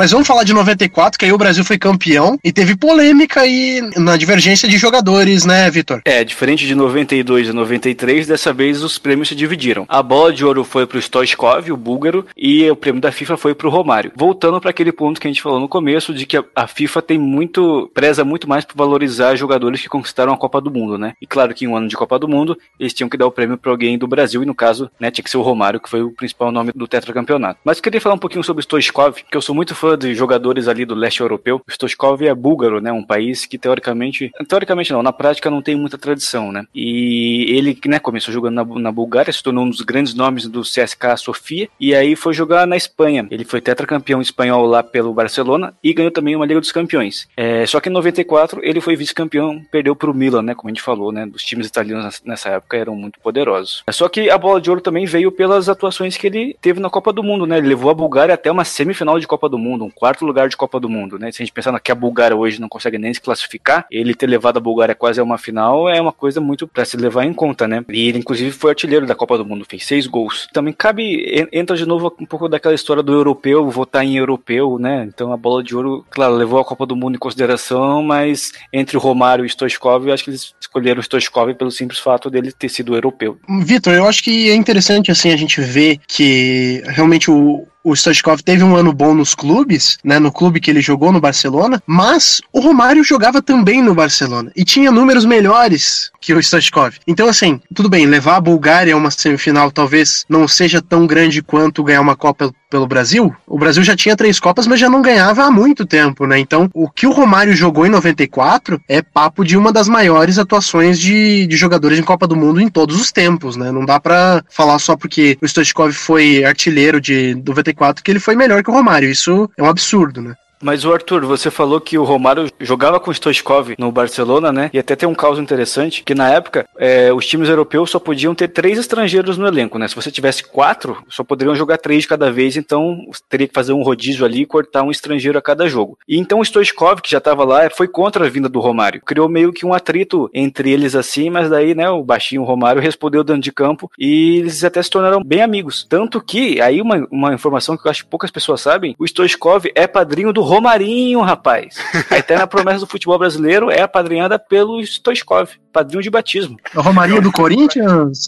Mas 0.00 0.12
vamos 0.12 0.26
falar 0.26 0.44
de 0.44 0.54
94, 0.54 1.18
que 1.18 1.26
aí 1.26 1.32
o 1.32 1.36
Brasil 1.36 1.62
foi 1.62 1.76
campeão 1.76 2.38
e 2.42 2.50
teve 2.50 2.74
polêmica 2.74 3.42
aí 3.42 3.82
na 3.98 4.16
divergência 4.16 4.66
de 4.66 4.78
jogadores, 4.78 5.44
né, 5.44 5.68
Vitor? 5.70 6.00
É, 6.06 6.24
diferente 6.24 6.66
de 6.66 6.74
92 6.74 7.48
e 7.48 7.52
93, 7.52 8.26
dessa 8.26 8.50
vez 8.50 8.82
os 8.82 8.96
prêmios 8.96 9.28
se 9.28 9.34
dividiram. 9.34 9.84
A 9.86 10.02
bola 10.02 10.32
de 10.32 10.42
ouro 10.42 10.64
foi 10.64 10.86
pro 10.86 10.98
Stoichkov, 10.98 11.70
o 11.70 11.76
búlgaro, 11.76 12.24
e 12.34 12.66
o 12.70 12.74
prêmio 12.76 12.98
da 12.98 13.12
FIFA 13.12 13.36
foi 13.36 13.54
pro 13.54 13.68
Romário. 13.68 14.10
Voltando 14.16 14.58
para 14.58 14.70
aquele 14.70 14.90
ponto 14.90 15.20
que 15.20 15.26
a 15.26 15.30
gente 15.30 15.42
falou 15.42 15.60
no 15.60 15.68
começo, 15.68 16.14
de 16.14 16.24
que 16.24 16.38
a- 16.56 16.66
FIFA 16.66 17.02
tem 17.02 17.18
muito, 17.18 17.90
preza 17.92 18.24
muito 18.24 18.48
mais 18.48 18.64
por 18.64 18.78
valorizar 18.78 19.36
jogadores 19.36 19.82
que 19.82 19.88
conquistaram 19.90 20.32
a 20.32 20.38
Copa 20.38 20.62
do 20.62 20.70
Mundo, 20.70 20.96
né? 20.96 21.12
E 21.20 21.26
claro 21.26 21.52
que 21.52 21.66
em 21.66 21.68
um 21.68 21.76
ano 21.76 21.88
de 21.88 21.94
Copa 21.94 22.18
do 22.18 22.26
Mundo, 22.26 22.56
eles 22.78 22.94
tinham 22.94 23.10
que 23.10 23.18
dar 23.18 23.26
o 23.26 23.30
prêmio 23.30 23.58
para 23.58 23.70
alguém 23.70 23.98
do 23.98 24.06
Brasil, 24.08 24.42
e 24.42 24.46
no 24.46 24.54
caso, 24.54 24.90
né, 24.98 25.10
tinha 25.10 25.22
que 25.22 25.30
ser 25.30 25.36
o 25.36 25.42
Romário, 25.42 25.78
que 25.78 25.90
foi 25.90 26.00
o 26.00 26.10
principal 26.10 26.50
nome 26.50 26.72
do 26.74 26.88
tetracampeonato. 26.88 27.60
Mas 27.62 27.76
eu 27.76 27.82
queria 27.82 28.00
falar 28.00 28.14
um 28.14 28.18
pouquinho 28.18 28.42
sobre 28.42 28.60
o 28.60 28.64
Stoichkov, 28.64 29.16
que 29.30 29.36
eu 29.36 29.42
sou 29.42 29.54
muito 29.54 29.74
fã 29.74 29.89
de 29.96 30.14
jogadores 30.14 30.68
ali 30.68 30.84
do 30.84 30.94
leste 30.94 31.20
europeu. 31.20 31.60
O 31.66 31.70
Stoichkov 31.70 32.22
é 32.22 32.34
búlgaro, 32.34 32.80
né? 32.80 32.92
Um 32.92 33.04
país 33.04 33.46
que 33.46 33.58
teoricamente, 33.58 34.30
teoricamente 34.48 34.92
não, 34.92 35.02
na 35.02 35.12
prática 35.12 35.50
não 35.50 35.62
tem 35.62 35.76
muita 35.76 35.98
tradição, 35.98 36.52
né? 36.52 36.64
E 36.74 37.46
ele, 37.48 37.78
né, 37.86 37.98
começou 37.98 38.32
jogando 38.32 38.54
na, 38.54 38.64
na 38.64 38.92
Bulgária, 38.92 39.32
se 39.32 39.42
tornou 39.42 39.64
um 39.64 39.70
dos 39.70 39.80
grandes 39.80 40.14
nomes 40.14 40.46
do 40.46 40.62
CSKA 40.62 41.16
Sofia, 41.16 41.68
e 41.78 41.94
aí 41.94 42.16
foi 42.16 42.32
jogar 42.32 42.66
na 42.66 42.76
Espanha. 42.76 43.26
Ele 43.30 43.44
foi 43.44 43.60
tetracampeão 43.60 44.20
espanhol 44.20 44.66
lá 44.66 44.82
pelo 44.82 45.12
Barcelona 45.12 45.74
e 45.82 45.92
ganhou 45.92 46.10
também 46.10 46.36
uma 46.36 46.46
Liga 46.46 46.60
dos 46.60 46.72
Campeões. 46.72 47.28
É, 47.36 47.64
só 47.66 47.80
que 47.80 47.88
em 47.88 47.92
94 47.92 48.60
ele 48.62 48.80
foi 48.80 48.96
vice-campeão, 48.96 49.62
perdeu 49.70 49.94
pro 49.94 50.14
Milan, 50.14 50.42
né? 50.42 50.54
Como 50.54 50.68
a 50.68 50.72
gente 50.72 50.82
falou, 50.82 51.12
né? 51.12 51.28
Os 51.34 51.42
times 51.42 51.66
italianos 51.66 52.22
nessa 52.24 52.50
época 52.50 52.76
eram 52.76 52.94
muito 52.94 53.20
poderosos. 53.20 53.82
Só 53.90 54.08
que 54.08 54.30
a 54.30 54.38
bola 54.38 54.60
de 54.60 54.70
ouro 54.70 54.80
também 54.80 55.06
veio 55.06 55.32
pelas 55.32 55.68
atuações 55.68 56.16
que 56.16 56.26
ele 56.26 56.56
teve 56.60 56.80
na 56.80 56.90
Copa 56.90 57.12
do 57.12 57.22
Mundo, 57.22 57.46
né? 57.46 57.58
Ele 57.58 57.68
levou 57.68 57.90
a 57.90 57.94
Bulgária 57.94 58.34
até 58.34 58.50
uma 58.50 58.64
semifinal 58.64 59.18
de 59.18 59.26
Copa 59.26 59.48
do 59.48 59.58
Mundo, 59.58 59.79
um 59.84 59.90
quarto 59.90 60.24
lugar 60.24 60.48
de 60.48 60.56
Copa 60.56 60.78
do 60.80 60.88
Mundo, 60.88 61.18
né? 61.18 61.30
Se 61.32 61.42
a 61.42 61.44
gente 61.44 61.52
pensar 61.54 61.78
que 61.80 61.92
a 61.92 61.94
Bulgária 61.94 62.36
hoje 62.36 62.60
não 62.60 62.68
consegue 62.68 62.98
nem 62.98 63.12
se 63.14 63.20
classificar, 63.20 63.86
ele 63.90 64.14
ter 64.14 64.26
levado 64.26 64.56
a 64.56 64.60
Bulgária 64.60 64.94
quase 64.94 65.20
a 65.20 65.22
uma 65.22 65.38
final 65.38 65.88
é 65.88 66.00
uma 66.00 66.12
coisa 66.12 66.40
muito 66.40 66.66
para 66.66 66.84
se 66.84 66.96
levar 66.96 67.24
em 67.24 67.32
conta, 67.32 67.66
né? 67.68 67.84
E 67.88 68.08
ele 68.08 68.18
inclusive 68.18 68.50
foi 68.52 68.70
artilheiro 68.70 69.06
da 69.06 69.14
Copa 69.14 69.38
do 69.38 69.44
Mundo, 69.44 69.64
fez 69.68 69.84
seis 69.86 70.06
gols. 70.06 70.48
Também 70.52 70.72
cabe 70.72 71.02
en- 71.26 71.48
entra 71.52 71.76
de 71.76 71.86
novo 71.86 72.14
um 72.20 72.26
pouco 72.26 72.48
daquela 72.48 72.74
história 72.74 73.02
do 73.02 73.12
europeu 73.12 73.68
votar 73.70 74.04
em 74.04 74.16
europeu, 74.16 74.78
né? 74.78 75.04
Então 75.06 75.32
a 75.32 75.36
bola 75.36 75.62
de 75.62 75.74
ouro, 75.76 76.04
claro, 76.10 76.34
levou 76.34 76.58
a 76.60 76.64
Copa 76.64 76.86
do 76.86 76.96
Mundo 76.96 77.16
em 77.16 77.18
consideração, 77.18 78.02
mas 78.02 78.52
entre 78.72 78.96
o 78.96 79.00
Romário 79.00 79.44
e 79.44 79.46
o 79.46 79.48
Stoichkov, 79.48 80.06
eu 80.06 80.14
acho 80.14 80.24
que 80.24 80.30
eles 80.30 80.54
escolheram 80.60 81.00
o 81.00 81.02
Stoichkov 81.02 81.54
pelo 81.54 81.70
simples 81.70 81.98
fato 82.00 82.30
dele 82.30 82.52
ter 82.52 82.68
sido 82.68 82.94
europeu. 82.94 83.38
Vitor, 83.64 83.94
eu 83.94 84.06
acho 84.06 84.22
que 84.22 84.50
é 84.50 84.54
interessante 84.54 85.10
assim 85.10 85.30
a 85.32 85.36
gente 85.36 85.60
ver 85.60 85.98
que 86.06 86.82
realmente 86.86 87.30
o, 87.30 87.66
o 87.82 87.94
Stoichkov 87.94 88.42
teve 88.42 88.62
um 88.62 88.76
ano 88.76 88.92
bom 88.92 89.14
nos 89.14 89.34
clubes, 89.34 89.98
né, 90.04 90.18
no 90.18 90.30
clube 90.30 90.60
que 90.60 90.70
ele 90.70 90.80
jogou 90.80 91.12
no 91.12 91.20
Barcelona, 91.20 91.82
mas 91.86 92.40
o 92.52 92.60
Romário 92.60 93.02
jogava 93.02 93.40
também 93.40 93.82
no 93.82 93.94
Barcelona 93.94 94.52
e 94.54 94.64
tinha 94.64 94.90
números 94.90 95.24
melhores 95.24 96.10
que 96.20 96.34
o 96.34 96.42
Stoichkov. 96.42 96.96
Então 97.06 97.28
assim, 97.28 97.60
tudo 97.74 97.88
bem, 97.88 98.06
levar 98.06 98.36
a 98.36 98.40
Bulgária 98.40 98.94
a 98.94 98.96
uma 98.96 99.10
semifinal 99.10 99.70
talvez 99.70 100.24
não 100.28 100.46
seja 100.46 100.82
tão 100.82 101.06
grande 101.06 101.42
quanto 101.42 101.84
ganhar 101.84 102.00
uma 102.00 102.16
Copa 102.16 102.52
pelo 102.70 102.86
Brasil. 102.86 103.34
O 103.46 103.58
Brasil 103.58 103.82
já 103.82 103.96
tinha 103.96 104.16
três 104.16 104.38
Copas, 104.38 104.66
mas 104.66 104.78
já 104.78 104.88
não 104.88 105.02
ganhava 105.02 105.44
há 105.44 105.50
muito 105.50 105.84
tempo, 105.84 106.26
né? 106.26 106.38
Então, 106.38 106.70
o 106.72 106.88
que 106.88 107.06
o 107.06 107.10
Romário 107.10 107.54
jogou 107.54 107.84
em 107.84 107.90
94 107.90 108.80
é 108.88 109.02
papo 109.02 109.44
de 109.44 109.56
uma 109.56 109.72
das 109.72 109.88
maiores 109.88 110.38
atuações 110.38 110.98
de, 110.98 111.46
de 111.46 111.56
jogadores 111.56 111.98
em 111.98 112.02
Copa 112.02 112.26
do 112.26 112.36
Mundo 112.36 112.60
em 112.60 112.68
todos 112.68 113.00
os 113.00 113.10
tempos, 113.10 113.56
né? 113.56 113.72
Não 113.72 113.84
dá 113.84 113.98
pra 113.98 114.42
falar 114.48 114.78
só 114.78 114.96
porque 114.96 115.36
o 115.42 115.46
Stoichkov 115.46 115.92
foi 115.92 116.44
artilheiro 116.44 117.00
de 117.00 117.34
94 117.44 118.02
que 118.02 118.10
ele 118.10 118.20
foi 118.20 118.36
melhor 118.36 118.62
que 118.62 118.70
o 118.70 118.72
Romário. 118.72 119.10
Isso 119.10 119.50
é 119.56 119.62
um 119.62 119.68
absurdo, 119.68 120.22
né? 120.22 120.34
Mas 120.62 120.84
o 120.84 120.92
Arthur, 120.92 121.24
você 121.24 121.50
falou 121.50 121.80
que 121.80 121.96
o 121.96 122.04
Romário 122.04 122.50
jogava 122.60 123.00
com 123.00 123.10
o 123.10 123.14
Stoichkov 123.14 123.74
no 123.78 123.90
Barcelona, 123.90 124.52
né? 124.52 124.70
E 124.72 124.78
até 124.78 124.94
tem 124.94 125.08
um 125.08 125.14
caso 125.14 125.40
interessante, 125.40 126.02
que 126.04 126.14
na 126.14 126.28
época 126.28 126.66
é, 126.78 127.12
os 127.12 127.26
times 127.26 127.48
europeus 127.48 127.90
só 127.90 127.98
podiam 127.98 128.34
ter 128.34 128.48
três 128.48 128.78
estrangeiros 128.78 129.38
no 129.38 129.46
elenco, 129.46 129.78
né? 129.78 129.88
Se 129.88 129.96
você 129.96 130.10
tivesse 130.10 130.44
quatro, 130.44 131.02
só 131.08 131.24
poderiam 131.24 131.54
jogar 131.54 131.78
três 131.78 132.02
de 132.02 132.08
cada 132.08 132.30
vez, 132.30 132.56
então 132.56 132.98
teria 133.28 133.48
que 133.48 133.54
fazer 133.54 133.72
um 133.72 133.82
rodízio 133.82 134.24
ali 134.24 134.42
e 134.42 134.46
cortar 134.46 134.82
um 134.82 134.90
estrangeiro 134.90 135.38
a 135.38 135.42
cada 135.42 135.66
jogo. 135.66 135.98
E 136.06 136.18
então 136.18 136.40
o 136.40 136.44
Stoichkov, 136.44 137.00
que 137.00 137.10
já 137.10 137.18
estava 137.18 137.42
lá, 137.44 137.70
foi 137.70 137.88
contra 137.88 138.26
a 138.26 138.28
vinda 138.28 138.48
do 138.48 138.60
Romário. 138.60 139.00
Criou 139.00 139.28
meio 139.28 139.52
que 139.52 139.64
um 139.64 139.72
atrito 139.72 140.28
entre 140.34 140.70
eles 140.70 140.94
assim, 140.94 141.30
mas 141.30 141.48
daí, 141.48 141.74
né, 141.74 141.88
o 141.88 142.04
baixinho 142.04 142.44
Romário 142.44 142.82
respondeu 142.82 143.24
dentro 143.24 143.42
de 143.42 143.52
campo 143.52 143.90
e 143.98 144.38
eles 144.38 144.62
até 144.62 144.82
se 144.82 144.90
tornaram 144.90 145.22
bem 145.24 145.40
amigos. 145.40 145.86
Tanto 145.88 146.20
que, 146.20 146.60
aí 146.60 146.82
uma, 146.82 147.06
uma 147.10 147.32
informação 147.32 147.76
que 147.76 147.86
eu 147.86 147.90
acho 147.90 148.04
que 148.04 148.10
poucas 148.10 148.30
pessoas 148.30 148.60
sabem, 148.60 148.94
o 148.98 149.06
Stoichkov 149.06 149.66
é 149.74 149.86
padrinho 149.86 150.32
do 150.32 150.49
Romarinho, 150.50 151.20
rapaz. 151.20 151.76
A 152.10 152.18
eterna 152.18 152.46
promessa 152.46 152.80
do 152.80 152.86
futebol 152.86 153.18
brasileiro 153.18 153.70
é 153.70 153.82
apadrinhada 153.82 154.38
pelo 154.38 154.80
Stoichkov, 154.82 155.50
padrinho 155.72 156.02
de 156.02 156.10
batismo. 156.10 156.56
O 156.74 156.80
Romarinho 156.80 157.22
do 157.22 157.30
Corinthians? 157.30 158.26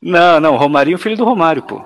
Não, 0.00 0.38
não, 0.38 0.56
Romarinho, 0.56 0.98
filho 0.98 1.16
do 1.16 1.24
Romário, 1.24 1.62
pô. 1.62 1.84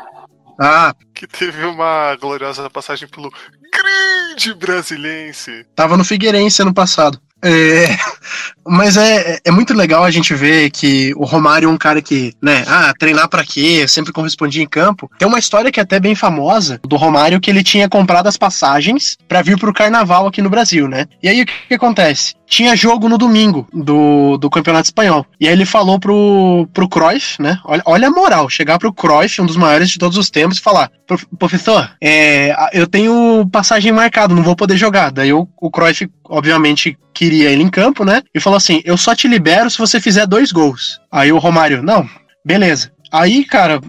Ah, 0.61 0.95
Que 1.15 1.27
teve 1.27 1.65
uma 1.65 2.15
gloriosa 2.17 2.69
passagem 2.69 3.09
pelo 3.09 3.33
grande 3.73 4.53
brasilense. 4.55 5.65
tava 5.75 5.97
no 5.97 6.05
Figueirense 6.05 6.61
ano 6.61 6.75
passado. 6.75 7.19
É, 7.43 7.97
mas 8.67 8.97
é, 8.97 9.41
é 9.45 9.51
muito 9.51 9.75
legal 9.75 10.05
a 10.05 10.11
gente 10.11 10.35
ver 10.35 10.71
que 10.71 11.13
o 11.17 11.25
Romário 11.25 11.69
é 11.69 11.73
um 11.73 11.77
cara 11.77 12.01
que, 12.01 12.33
né, 12.41 12.65
ah, 12.67 12.95
treinar 12.99 13.29
pra 13.29 13.45
quê? 13.45 13.87
Sempre 13.89 14.13
correspondia 14.13 14.63
em 14.63 14.69
campo. 14.69 15.11
Tem 15.19 15.27
uma 15.27 15.39
história 15.39 15.73
que 15.73 15.81
é 15.81 15.83
até 15.83 15.99
bem 15.99 16.15
famosa 16.15 16.81
do 16.87 16.97
Romário 16.97 17.41
que 17.41 17.51
ele 17.51 17.65
tinha 17.65 17.89
comprado 17.89 18.29
as 18.29 18.37
passagens 18.37 19.17
pra 19.27 19.43
vir 19.43 19.59
pro 19.59 19.75
carnaval 19.75 20.27
aqui 20.27 20.41
no 20.41 20.51
Brasil, 20.51 20.87
né? 20.89 21.07
E 21.23 21.29
aí 21.29 21.43
o 21.43 21.47
que, 21.47 21.53
que 21.69 21.75
acontece? 21.75 22.35
Tinha 22.53 22.77
jogo 22.77 23.09
no 23.09 23.17
domingo 23.17 23.67
do, 23.73 24.37
do 24.37 24.51
Campeonato 24.51 24.85
Espanhol. 24.85 25.25
E 25.41 25.49
aí 25.49 25.55
ele 25.55 25.65
falou 25.65 25.99
pro, 25.99 26.69
pro 26.75 26.87
Cruyff, 26.87 27.41
né? 27.41 27.59
Olha, 27.65 27.83
olha 27.87 28.09
a 28.09 28.11
moral, 28.11 28.47
chegar 28.51 28.79
pro 28.79 28.93
Cruyff, 28.93 29.41
um 29.41 29.47
dos 29.47 29.57
maiores 29.57 29.89
de 29.89 29.99
todos 29.99 30.19
os 30.19 30.29
tempos, 30.29 30.59
e 30.59 30.61
falar: 30.61 30.91
"Prof- 31.07 31.27
professor, 31.39 31.91
é, 31.99 32.55
eu 32.75 32.87
tenho 32.87 33.49
passagem 33.51 33.91
marcada, 33.91 34.35
não 34.35 34.43
vou 34.43 34.55
poder 34.55 34.77
jogar. 34.77 35.11
Daí 35.11 35.33
o, 35.33 35.49
o 35.63 35.71
Cruyff, 35.71 36.07
obviamente, 36.29 36.99
queria 37.15 37.49
ele 37.49 37.63
em 37.63 37.71
campo, 37.71 38.05
né? 38.05 38.21
E 38.35 38.39
falou 38.39 38.59
assim: 38.59 38.83
eu 38.85 38.99
só 38.99 39.15
te 39.15 39.27
libero 39.27 39.71
se 39.71 39.79
você 39.79 39.99
fizer 39.99 40.27
dois 40.27 40.53
gols. 40.53 41.01
Aí 41.11 41.33
o 41.33 41.39
Romário, 41.39 41.83
não, 41.83 42.07
beleza. 42.45 42.93
Aí, 43.11 43.47
cara, 43.47 43.81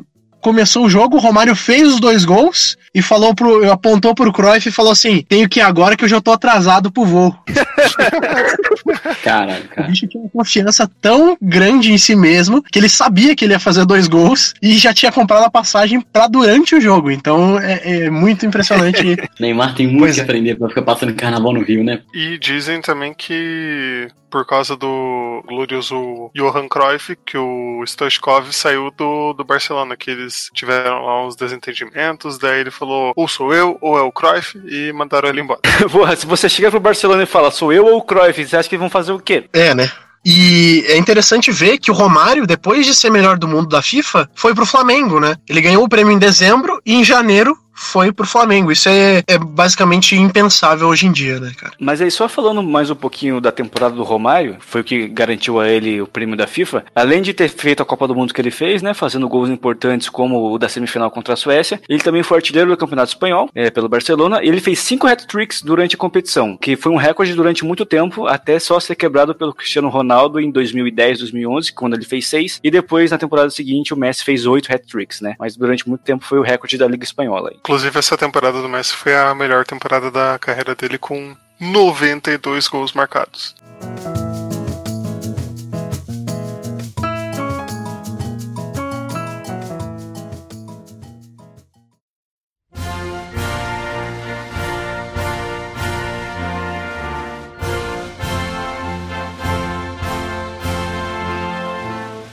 começou 0.43 0.85
o 0.85 0.89
jogo, 0.89 1.17
o 1.17 1.19
Romário 1.19 1.55
fez 1.55 1.87
os 1.87 1.99
dois 1.99 2.23
gols 2.25 2.77
e 2.93 3.01
falou 3.01 3.33
pro, 3.33 3.71
apontou 3.71 4.13
pro 4.13 4.31
Cruyff 4.31 4.67
e 4.69 4.71
falou 4.71 4.91
assim: 4.91 5.25
tenho 5.27 5.49
que 5.49 5.59
ir 5.59 5.63
agora 5.63 5.95
que 5.95 6.03
eu 6.03 6.09
já 6.09 6.21
tô 6.21 6.31
atrasado 6.31 6.91
pro 6.91 7.05
voo. 7.05 7.35
Caralho, 9.23 9.63
O 9.65 9.67
cara. 9.69 9.87
bicho 9.87 10.07
tinha 10.07 10.21
uma 10.23 10.29
confiança 10.29 10.89
tão 11.01 11.37
grande 11.41 11.91
em 11.91 11.97
si 11.97 12.15
mesmo 12.15 12.61
que 12.61 12.77
ele 12.79 12.89
sabia 12.89 13.35
que 13.35 13.45
ele 13.45 13.53
ia 13.53 13.59
fazer 13.59 13.85
dois 13.85 14.07
gols 14.07 14.53
e 14.61 14.77
já 14.77 14.93
tinha 14.93 15.11
comprado 15.11 15.43
a 15.45 15.49
passagem 15.51 16.01
pra 16.01 16.27
durante 16.27 16.75
o 16.75 16.81
jogo. 16.81 17.09
Então 17.11 17.59
é, 17.59 18.05
é 18.05 18.09
muito 18.09 18.45
impressionante. 18.45 19.17
Neymar 19.39 19.75
tem 19.75 19.87
muito 19.87 19.99
Pois 19.99 20.15
que 20.15 20.21
é. 20.21 20.23
aprender 20.23 20.55
pra 20.55 20.69
ficar 20.69 20.81
passando 20.81 21.13
carnaval 21.13 21.53
no 21.53 21.63
Rio, 21.63 21.83
né? 21.83 22.01
E 22.13 22.37
dizem 22.37 22.81
também 22.81 23.13
que 23.13 24.07
por 24.33 24.47
causa 24.47 24.75
do 24.75 25.43
glorioso 25.47 26.31
Johan 26.33 26.67
Cruyff, 26.67 27.15
que 27.23 27.37
o 27.37 27.83
Stoichkov 27.85 28.51
saiu 28.51 28.89
do, 28.89 29.31
do 29.33 29.43
Barcelona, 29.43 29.95
que 29.95 30.09
eles 30.09 30.49
tiveram 30.55 31.05
lá 31.05 31.27
uns 31.27 31.35
desentendimentos, 31.35 32.39
daí 32.39 32.61
ele 32.61 32.71
falou, 32.71 33.13
ou 33.15 33.27
sou 33.27 33.53
eu, 33.53 33.77
ou 33.79 33.95
é 33.95 34.01
o 34.01 34.11
Cruyff, 34.11 34.59
e 34.65 34.91
mandaram 34.91 35.29
ele 35.29 35.41
embora. 35.41 35.59
Porra, 35.91 36.15
se 36.15 36.25
você 36.25 36.49
chega 36.49 36.71
pro 36.71 36.79
Barcelona 36.79 37.21
e 37.21 37.27
fala, 37.27 37.51
sou 37.51 37.71
eu 37.71 37.85
ou 37.85 37.97
o 37.97 38.01
Cruyff, 38.01 38.43
você 38.43 38.57
acha 38.57 38.67
que 38.67 38.75
vão 38.75 38.89
fazer 38.89 39.11
o 39.11 39.19
quê? 39.19 39.47
é, 39.53 39.75
né? 39.75 39.91
E 40.25 40.83
é 40.87 40.97
interessante 40.97 41.51
ver 41.51 41.77
que 41.77 41.91
o 41.91 41.93
Romário, 41.93 42.47
depois 42.47 42.85
de 42.85 42.95
ser 42.95 43.11
melhor 43.11 43.37
do 43.37 43.47
mundo 43.47 43.67
da 43.67 43.81
FIFA, 43.81 44.29
foi 44.33 44.55
pro 44.55 44.65
Flamengo, 44.65 45.19
né? 45.19 45.35
Ele 45.47 45.61
ganhou 45.61 45.83
o 45.83 45.89
prêmio 45.89 46.13
em 46.13 46.17
dezembro 46.17 46.81
e 46.85 46.95
em 46.95 47.03
janeiro 47.03 47.55
foi 47.83 48.11
pro 48.11 48.25
Flamengo. 48.25 48.71
Isso 48.71 48.89
é, 48.89 49.23
é 49.27 49.37
basicamente 49.37 50.15
impensável 50.15 50.87
hoje 50.87 51.05
em 51.05 51.11
dia, 51.11 51.39
né, 51.39 51.51
cara? 51.55 51.73
Mas 51.79 52.01
aí, 52.01 52.09
só 52.09 52.29
falando 52.29 52.63
mais 52.63 52.89
um 52.89 52.95
pouquinho 52.95 53.41
da 53.41 53.51
temporada 53.51 53.95
do 53.95 54.03
Romário, 54.03 54.57
foi 54.59 54.81
o 54.81 54.83
que 54.83 55.07
garantiu 55.07 55.59
a 55.59 55.67
ele 55.67 56.01
o 56.01 56.07
prêmio 56.07 56.37
da 56.37 56.47
FIFA. 56.47 56.85
Além 56.95 57.21
de 57.21 57.33
ter 57.33 57.49
feito 57.49 57.83
a 57.83 57.85
Copa 57.85 58.07
do 58.07 58.15
Mundo 58.15 58.33
que 58.33 58.41
ele 58.41 58.51
fez, 58.51 58.81
né, 58.81 58.93
fazendo 58.93 59.27
gols 59.27 59.49
importantes 59.49 60.09
como 60.09 60.53
o 60.53 60.57
da 60.57 60.69
semifinal 60.69 61.11
contra 61.11 61.33
a 61.33 61.37
Suécia, 61.37 61.81
ele 61.89 62.01
também 62.01 62.23
foi 62.23 62.37
artilheiro 62.37 62.69
do 62.69 62.77
Campeonato 62.77 63.09
Espanhol, 63.09 63.49
é, 63.53 63.69
pelo 63.69 63.89
Barcelona, 63.89 64.43
e 64.43 64.47
ele 64.47 64.61
fez 64.61 64.79
cinco 64.79 65.07
hat-tricks 65.07 65.61
durante 65.61 65.95
a 65.95 65.99
competição, 65.99 66.57
que 66.57 66.75
foi 66.75 66.91
um 66.91 66.97
recorde 66.97 67.33
durante 67.35 67.65
muito 67.65 67.85
tempo, 67.85 68.27
até 68.27 68.57
só 68.59 68.79
ser 68.79 68.95
quebrado 68.95 69.35
pelo 69.35 69.53
Cristiano 69.53 69.89
Ronaldo 69.89 70.39
em 70.39 70.49
2010, 70.49 71.19
2011, 71.19 71.73
quando 71.73 71.95
ele 71.95 72.05
fez 72.05 72.27
seis, 72.27 72.59
e 72.63 72.71
depois, 72.71 73.11
na 73.11 73.17
temporada 73.17 73.49
seguinte, 73.49 73.93
o 73.93 73.97
Messi 73.97 74.23
fez 74.23 74.45
oito 74.45 74.73
hat-tricks, 74.73 75.21
né? 75.21 75.35
Mas 75.39 75.55
durante 75.55 75.87
muito 75.87 76.01
tempo 76.01 76.23
foi 76.23 76.39
o 76.39 76.43
recorde 76.43 76.77
da 76.77 76.87
Liga 76.87 77.03
Espanhola. 77.03 77.51
Inclusive, 77.73 77.97
essa 77.97 78.15
temporada 78.15 78.61
do 78.61 78.69
Messi 78.69 78.93
foi 78.95 79.15
a 79.15 79.33
melhor 79.33 79.65
temporada 79.65 80.11
da 80.11 80.37
carreira 80.37 80.75
dele, 80.75 80.99
com 80.99 81.35
92 81.59 82.67
gols 82.67 82.93
marcados. 82.93 83.55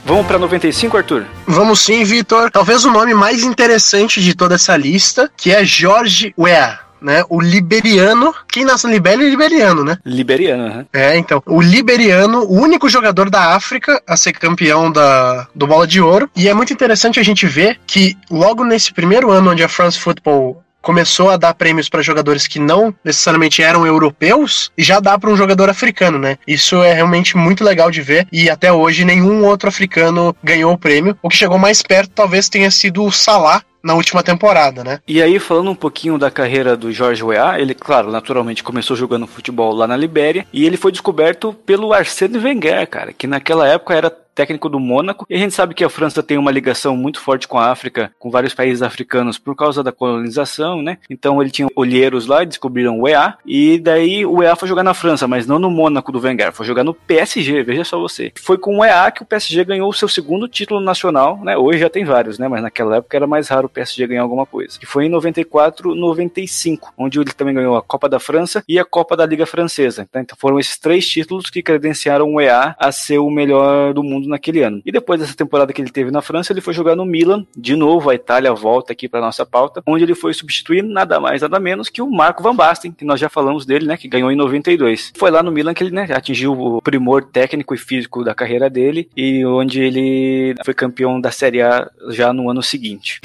Vamos 0.03 0.25
pra 0.25 0.39
95, 0.39 0.97
Arthur? 0.97 1.25
Vamos 1.45 1.81
sim, 1.81 2.03
Vitor. 2.03 2.49
Talvez 2.51 2.85
o 2.85 2.91
nome 2.91 3.13
mais 3.13 3.43
interessante 3.43 4.21
de 4.21 4.33
toda 4.33 4.55
essa 4.55 4.75
lista, 4.75 5.31
que 5.37 5.51
é 5.51 5.63
George 5.63 6.33
Weah. 6.37 6.79
Né, 7.01 7.23
o 7.29 7.41
liberiano, 7.41 8.31
quem 8.47 8.63
nasce 8.63 8.85
na 8.85 8.93
Libéria 8.93 9.25
é 9.25 9.27
liberiano, 9.27 9.83
né? 9.83 9.97
Liberiano, 10.05 10.67
né? 10.67 10.85
É, 10.93 11.17
então. 11.17 11.41
O 11.47 11.59
liberiano, 11.59 12.43
o 12.43 12.61
único 12.61 12.87
jogador 12.87 13.27
da 13.27 13.55
África 13.55 13.99
a 14.07 14.15
ser 14.15 14.33
campeão 14.33 14.91
da, 14.91 15.47
do 15.55 15.65
Bola 15.65 15.87
de 15.87 15.99
Ouro. 15.99 16.29
E 16.35 16.47
é 16.47 16.53
muito 16.53 16.71
interessante 16.71 17.19
a 17.19 17.23
gente 17.23 17.47
ver 17.47 17.79
que 17.87 18.15
logo 18.29 18.63
nesse 18.63 18.93
primeiro 18.93 19.31
ano 19.31 19.49
onde 19.49 19.63
a 19.63 19.67
France 19.67 19.97
Football 19.97 20.63
começou 20.81 21.29
a 21.29 21.37
dar 21.37 21.53
prêmios 21.53 21.89
para 21.89 22.01
jogadores 22.01 22.47
que 22.47 22.59
não 22.59 22.93
necessariamente 23.03 23.61
eram 23.61 23.85
europeus 23.85 24.71
e 24.77 24.83
já 24.83 24.99
dá 24.99 25.17
para 25.17 25.29
um 25.29 25.37
jogador 25.37 25.69
africano, 25.69 26.17
né? 26.17 26.37
Isso 26.47 26.81
é 26.83 26.93
realmente 26.93 27.37
muito 27.37 27.63
legal 27.63 27.91
de 27.91 28.01
ver 28.01 28.27
e 28.31 28.49
até 28.49 28.71
hoje 28.71 29.05
nenhum 29.05 29.45
outro 29.45 29.69
africano 29.69 30.35
ganhou 30.43 30.73
o 30.73 30.77
prêmio. 30.77 31.17
O 31.21 31.29
que 31.29 31.37
chegou 31.37 31.57
mais 31.57 31.81
perto 31.81 32.11
talvez 32.13 32.49
tenha 32.49 32.71
sido 32.71 33.03
o 33.03 33.11
Salah 33.11 33.63
na 33.83 33.95
última 33.95 34.21
temporada, 34.21 34.83
né? 34.83 34.99
E 35.07 35.21
aí, 35.21 35.39
falando 35.39 35.71
um 35.71 35.75
pouquinho 35.75 36.17
da 36.17 36.29
carreira 36.29 36.77
do 36.77 36.91
Jorge 36.91 37.23
Weah, 37.23 37.59
ele, 37.59 37.73
claro, 37.73 38.11
naturalmente 38.11 38.63
começou 38.63 38.95
jogando 38.95 39.27
futebol 39.27 39.73
lá 39.73 39.87
na 39.87 39.97
Libéria 39.97 40.45
e 40.53 40.65
ele 40.65 40.77
foi 40.77 40.91
descoberto 40.91 41.53
pelo 41.65 41.93
Arsène 41.93 42.37
Wenger, 42.37 42.87
cara, 42.87 43.13
que 43.13 43.27
naquela 43.27 43.67
época 43.67 43.93
era 43.93 44.15
técnico 44.33 44.69
do 44.69 44.79
Mônaco. 44.79 45.25
E 45.29 45.35
a 45.35 45.37
gente 45.37 45.53
sabe 45.53 45.73
que 45.73 45.83
a 45.83 45.89
França 45.89 46.23
tem 46.23 46.37
uma 46.37 46.51
ligação 46.51 46.95
muito 46.95 47.19
forte 47.19 47.47
com 47.47 47.57
a 47.57 47.71
África, 47.71 48.11
com 48.19 48.31
vários 48.31 48.53
países 48.53 48.81
africanos 48.81 49.37
por 49.37 49.55
causa 49.55 49.83
da 49.83 49.91
colonização, 49.91 50.81
né? 50.81 50.97
Então 51.09 51.41
ele 51.41 51.51
tinha 51.51 51.67
olheiros 51.75 52.27
lá, 52.27 52.43
descobriram 52.43 52.99
o 52.99 53.07
EA, 53.07 53.35
e 53.45 53.79
daí 53.79 54.25
o 54.25 54.41
EA 54.41 54.55
foi 54.55 54.67
jogar 54.67 54.83
na 54.83 54.93
França, 54.93 55.27
mas 55.27 55.45
não 55.47 55.59
no 55.59 55.69
Mônaco 55.69 56.11
do 56.11 56.19
Wenger, 56.19 56.51
foi 56.51 56.65
jogar 56.65 56.83
no 56.83 56.93
PSG, 56.93 57.63
veja 57.63 57.83
só 57.83 57.99
você. 57.99 58.31
Foi 58.41 58.57
com 58.57 58.77
o 58.77 58.85
EA 58.85 59.11
que 59.11 59.23
o 59.23 59.25
PSG 59.25 59.63
ganhou 59.63 59.89
o 59.89 59.93
seu 59.93 60.07
segundo 60.07 60.47
título 60.47 60.79
nacional, 60.79 61.39
né? 61.43 61.57
Hoje 61.57 61.79
já 61.79 61.89
tem 61.89 62.03
vários, 62.03 62.39
né? 62.39 62.47
Mas 62.47 62.61
naquela 62.61 62.97
época 62.97 63.17
era 63.17 63.27
mais 63.27 63.47
raro 63.49 63.67
o 63.67 63.69
PSG 63.69 64.07
ganhar 64.07 64.21
alguma 64.21 64.45
coisa. 64.45 64.79
Que 64.79 64.85
foi 64.85 65.05
em 65.05 65.09
94, 65.09 65.95
95, 65.95 66.93
onde 66.97 67.19
ele 67.19 67.31
também 67.31 67.53
ganhou 67.53 67.75
a 67.75 67.81
Copa 67.81 68.07
da 68.07 68.19
França 68.19 68.63
e 68.67 68.79
a 68.79 68.85
Copa 68.85 69.15
da 69.15 69.25
Liga 69.25 69.45
Francesa. 69.45 70.07
Então 70.15 70.37
foram 70.39 70.59
esses 70.59 70.77
três 70.77 71.07
títulos 71.07 71.49
que 71.49 71.61
credenciaram 71.61 72.33
o 72.33 72.41
EA 72.41 72.75
a 72.79 72.91
ser 72.91 73.19
o 73.19 73.29
melhor 73.29 73.93
do 73.93 74.03
mundo 74.03 74.20
naquele 74.27 74.63
ano. 74.63 74.81
E 74.85 74.91
depois 74.91 75.19
dessa 75.19 75.35
temporada 75.35 75.73
que 75.73 75.81
ele 75.81 75.91
teve 75.91 76.11
na 76.11 76.21
França, 76.21 76.53
ele 76.53 76.61
foi 76.61 76.73
jogar 76.73 76.95
no 76.95 77.05
Milan, 77.05 77.45
de 77.55 77.75
novo 77.75 78.09
a 78.09 78.15
Itália 78.15 78.53
volta 78.53 78.93
aqui 78.93 79.07
para 79.07 79.21
nossa 79.21 79.45
pauta, 79.45 79.81
onde 79.85 80.03
ele 80.03 80.15
foi 80.15 80.33
substituir 80.33 80.83
nada 80.83 81.19
mais 81.19 81.41
nada 81.41 81.59
menos 81.59 81.89
que 81.89 82.01
o 82.01 82.09
Marco 82.09 82.43
Van 82.43 82.55
Basten, 82.55 82.91
que 82.91 83.05
nós 83.05 83.19
já 83.19 83.29
falamos 83.29 83.65
dele, 83.65 83.85
né, 83.85 83.97
que 83.97 84.07
ganhou 84.07 84.31
em 84.31 84.35
92. 84.35 85.13
Foi 85.15 85.31
lá 85.31 85.43
no 85.43 85.51
Milan 85.51 85.73
que 85.73 85.83
ele, 85.83 85.91
né, 85.91 86.07
atingiu 86.13 86.53
o 86.53 86.81
primor 86.81 87.23
técnico 87.23 87.73
e 87.73 87.77
físico 87.77 88.23
da 88.23 88.33
carreira 88.33 88.69
dele 88.69 89.09
e 89.15 89.45
onde 89.45 89.81
ele 89.81 90.55
foi 90.63 90.73
campeão 90.73 91.19
da 91.19 91.31
Série 91.31 91.61
A 91.61 91.89
já 92.09 92.31
no 92.31 92.49
ano 92.49 92.61
seguinte. 92.61 93.19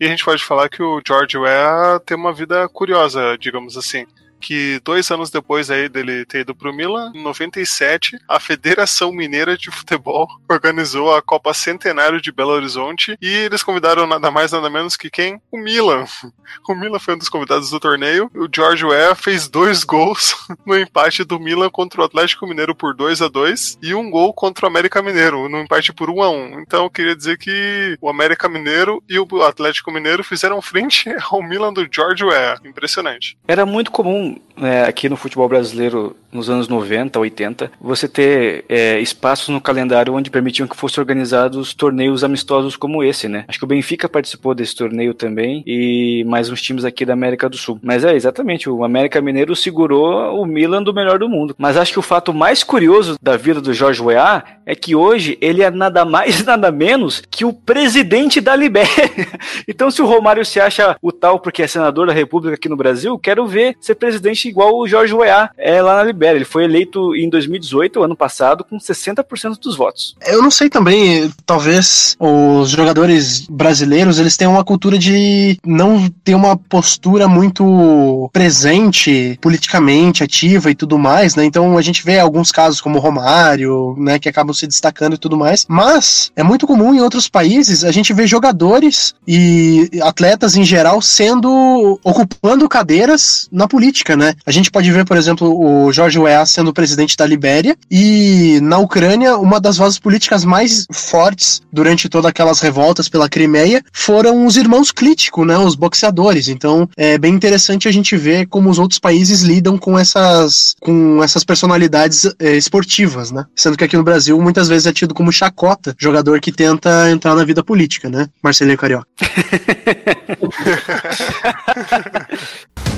E 0.00 0.04
a 0.04 0.08
gente 0.08 0.24
pode 0.24 0.44
falar 0.44 0.68
que 0.68 0.80
o 0.80 1.02
George 1.04 1.36
Weah 1.36 2.00
tem 2.06 2.16
uma 2.16 2.32
vida 2.32 2.68
curiosa, 2.68 3.36
digamos 3.36 3.76
assim 3.76 4.06
que 4.40 4.80
dois 4.84 5.10
anos 5.10 5.30
depois 5.30 5.70
aí 5.70 5.88
dele 5.88 6.24
ter 6.24 6.40
ido 6.40 6.54
pro 6.54 6.72
Milan, 6.72 7.12
em 7.14 7.22
97, 7.22 8.18
a 8.28 8.40
Federação 8.40 9.12
Mineira 9.12 9.56
de 9.56 9.70
Futebol 9.70 10.28
organizou 10.48 11.14
a 11.14 11.22
Copa 11.22 11.52
Centenário 11.52 12.20
de 12.20 12.32
Belo 12.32 12.52
Horizonte 12.52 13.16
e 13.20 13.28
eles 13.28 13.62
convidaram 13.62 14.06
nada 14.06 14.30
mais 14.30 14.52
nada 14.52 14.70
menos 14.70 14.96
que 14.96 15.10
quem? 15.10 15.40
O 15.50 15.58
Milan. 15.58 16.04
O 16.66 16.74
Milan 16.74 16.98
foi 16.98 17.14
um 17.14 17.18
dos 17.18 17.28
convidados 17.28 17.70
do 17.70 17.78
torneio. 17.78 18.30
O 18.34 18.48
George 18.54 18.84
Weah 18.84 19.14
fez 19.14 19.48
dois 19.48 19.84
gols 19.84 20.34
no 20.64 20.78
empate 20.78 21.22
do 21.22 21.38
Milan 21.38 21.68
contra 21.68 22.00
o 22.00 22.04
Atlético 22.04 22.46
Mineiro 22.46 22.74
por 22.74 22.94
2 22.94 23.20
a 23.20 23.28
2 23.28 23.78
e 23.82 23.94
um 23.94 24.10
gol 24.10 24.32
contra 24.32 24.64
o 24.64 24.68
América 24.68 25.02
Mineiro 25.02 25.48
no 25.48 25.60
empate 25.60 25.92
por 25.92 26.08
1 26.08 26.22
a 26.22 26.30
1. 26.30 26.60
Então 26.60 26.84
eu 26.84 26.90
queria 26.90 27.14
dizer 27.14 27.36
que 27.36 27.98
o 28.00 28.08
América 28.08 28.48
Mineiro 28.48 29.02
e 29.08 29.18
o 29.18 29.42
Atlético 29.42 29.90
Mineiro 29.90 30.24
fizeram 30.24 30.60
frente 30.62 31.10
ao 31.30 31.42
Milan 31.42 31.72
do 31.72 31.86
George 31.90 32.24
Weah. 32.24 32.58
Impressionante. 32.64 33.36
Era 33.46 33.66
muito 33.66 33.90
comum 33.90 34.27
é, 34.62 34.82
aqui 34.82 35.08
no 35.08 35.16
futebol 35.16 35.48
brasileiro, 35.48 36.16
nos 36.32 36.50
anos 36.50 36.68
90, 36.68 37.18
80, 37.18 37.70
você 37.80 38.08
ter 38.08 38.64
é, 38.68 39.00
espaços 39.00 39.48
no 39.48 39.60
calendário 39.60 40.14
onde 40.14 40.30
permitiam 40.30 40.68
que 40.68 40.76
fossem 40.76 41.00
organizados 41.00 41.72
torneios 41.72 42.22
amistosos 42.22 42.76
como 42.76 43.02
esse, 43.02 43.28
né? 43.28 43.44
Acho 43.48 43.58
que 43.58 43.64
o 43.64 43.68
Benfica 43.68 44.08
participou 44.08 44.54
desse 44.54 44.76
torneio 44.76 45.14
também 45.14 45.62
e 45.66 46.24
mais 46.26 46.50
uns 46.50 46.60
times 46.60 46.84
aqui 46.84 47.04
da 47.04 47.12
América 47.12 47.48
do 47.48 47.56
Sul. 47.56 47.78
Mas 47.82 48.04
é, 48.04 48.14
exatamente, 48.14 48.68
o 48.68 48.84
América 48.84 49.20
Mineiro 49.20 49.56
segurou 49.56 50.40
o 50.40 50.44
Milan 50.44 50.82
do 50.82 50.92
melhor 50.92 51.18
do 51.18 51.28
mundo. 51.28 51.54
Mas 51.56 51.76
acho 51.76 51.92
que 51.92 51.98
o 51.98 52.02
fato 52.02 52.34
mais 52.34 52.62
curioso 52.62 53.16
da 53.22 53.36
vida 53.36 53.60
do 53.60 53.72
Jorge 53.72 54.02
Weah 54.02 54.44
é 54.66 54.74
que 54.74 54.94
hoje 54.94 55.38
ele 55.40 55.62
é 55.62 55.70
nada 55.70 56.04
mais 56.04 56.44
nada 56.44 56.70
menos 56.70 57.22
que 57.30 57.44
o 57.44 57.52
presidente 57.52 58.40
da 58.40 58.54
Libéria. 58.54 58.88
então 59.66 59.90
se 59.90 60.02
o 60.02 60.06
Romário 60.06 60.44
se 60.44 60.60
acha 60.60 60.96
o 61.00 61.10
tal 61.10 61.40
porque 61.40 61.62
é 61.62 61.66
senador 61.66 62.06
da 62.06 62.12
República 62.12 62.54
aqui 62.54 62.68
no 62.68 62.76
Brasil, 62.76 63.18
quero 63.18 63.46
ver 63.46 63.76
ser 63.80 63.94
presidente 63.94 64.17
igual 64.48 64.76
o 64.76 64.86
Jorge 64.86 65.14
Weah 65.14 65.50
é 65.56 65.80
lá 65.82 65.96
na 65.96 66.04
Libéria. 66.04 66.38
Ele 66.38 66.44
foi 66.44 66.64
eleito 66.64 67.14
em 67.14 67.28
2018, 67.28 68.02
ano 68.02 68.16
passado, 68.16 68.64
com 68.64 68.78
60% 68.78 69.58
dos 69.60 69.76
votos. 69.76 70.16
Eu 70.26 70.42
não 70.42 70.50
sei 70.50 70.68
também, 70.68 71.30
talvez 71.44 72.16
os 72.18 72.70
jogadores 72.70 73.46
brasileiros, 73.48 74.18
eles 74.18 74.36
têm 74.36 74.48
uma 74.48 74.64
cultura 74.64 74.98
de 74.98 75.58
não 75.64 76.08
ter 76.24 76.34
uma 76.34 76.56
postura 76.56 77.28
muito 77.28 78.30
presente 78.32 79.38
politicamente, 79.40 80.22
ativa 80.22 80.70
e 80.70 80.74
tudo 80.74 80.98
mais, 80.98 81.34
né? 81.34 81.44
Então 81.44 81.76
a 81.76 81.82
gente 81.82 82.04
vê 82.04 82.18
alguns 82.18 82.52
casos 82.52 82.80
como 82.80 82.98
o 82.98 83.00
Romário, 83.00 83.94
né, 83.98 84.18
que 84.18 84.28
acabam 84.28 84.54
se 84.54 84.66
destacando 84.66 85.14
e 85.14 85.18
tudo 85.18 85.36
mais, 85.36 85.66
mas 85.68 86.30
é 86.36 86.42
muito 86.42 86.66
comum 86.66 86.94
em 86.94 87.00
outros 87.00 87.28
países 87.28 87.84
a 87.84 87.92
gente 87.92 88.12
ver 88.12 88.26
jogadores 88.26 89.14
e 89.26 89.90
atletas 90.02 90.56
em 90.56 90.64
geral 90.64 91.00
sendo 91.00 91.98
ocupando 92.04 92.68
cadeiras 92.68 93.48
na 93.50 93.68
política, 93.68 94.07
né? 94.16 94.34
A 94.46 94.50
gente 94.50 94.70
pode 94.70 94.90
ver, 94.90 95.04
por 95.04 95.16
exemplo, 95.16 95.48
o 95.48 95.92
George 95.92 96.18
Weah 96.18 96.44
sendo 96.46 96.72
presidente 96.72 97.16
da 97.16 97.26
Libéria 97.26 97.76
e 97.90 98.58
na 98.62 98.78
Ucrânia, 98.78 99.36
uma 99.36 99.60
das 99.60 99.76
vozes 99.76 99.98
políticas 99.98 100.44
mais 100.44 100.86
fortes 100.92 101.60
durante 101.72 102.08
todas 102.08 102.28
aquelas 102.28 102.60
revoltas 102.60 103.08
pela 103.08 103.28
Crimeia 103.28 103.82
foram 103.92 104.46
os 104.46 104.56
irmãos 104.56 104.90
Klitschko, 104.90 105.44
né, 105.44 105.58
os 105.58 105.74
boxeadores. 105.74 106.48
Então, 106.48 106.88
é 106.96 107.18
bem 107.18 107.34
interessante 107.34 107.88
a 107.88 107.92
gente 107.92 108.16
ver 108.16 108.46
como 108.46 108.70
os 108.70 108.78
outros 108.78 108.98
países 108.98 109.42
lidam 109.42 109.76
com 109.78 109.98
essas 109.98 110.74
com 110.80 111.22
essas 111.22 111.44
personalidades 111.44 112.24
é, 112.38 112.56
esportivas, 112.56 113.30
né? 113.30 113.44
Sendo 113.54 113.76
que 113.76 113.84
aqui 113.84 113.96
no 113.96 114.04
Brasil 114.04 114.40
muitas 114.40 114.68
vezes 114.68 114.86
é 114.86 114.92
tido 114.92 115.14
como 115.14 115.32
chacota, 115.32 115.94
jogador 115.98 116.40
que 116.40 116.52
tenta 116.52 117.10
entrar 117.10 117.34
na 117.34 117.44
vida 117.44 117.62
política, 117.62 118.08
né? 118.08 118.28
Marcelinho 118.42 118.78
Carioca. 118.78 119.06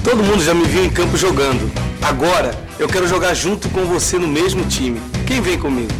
Todo 0.02 0.24
mundo 0.24 0.42
já 0.42 0.54
me 0.54 0.64
viu 0.64 0.84
em 0.84 0.90
campo 1.00 1.16
jogando. 1.16 1.72
Agora 2.02 2.50
eu 2.78 2.86
quero 2.86 3.08
jogar 3.08 3.32
junto 3.32 3.70
com 3.70 3.86
você 3.86 4.18
no 4.18 4.28
mesmo 4.28 4.66
time. 4.66 5.00
Quem 5.26 5.40
vem 5.40 5.58
comigo? 5.58 5.90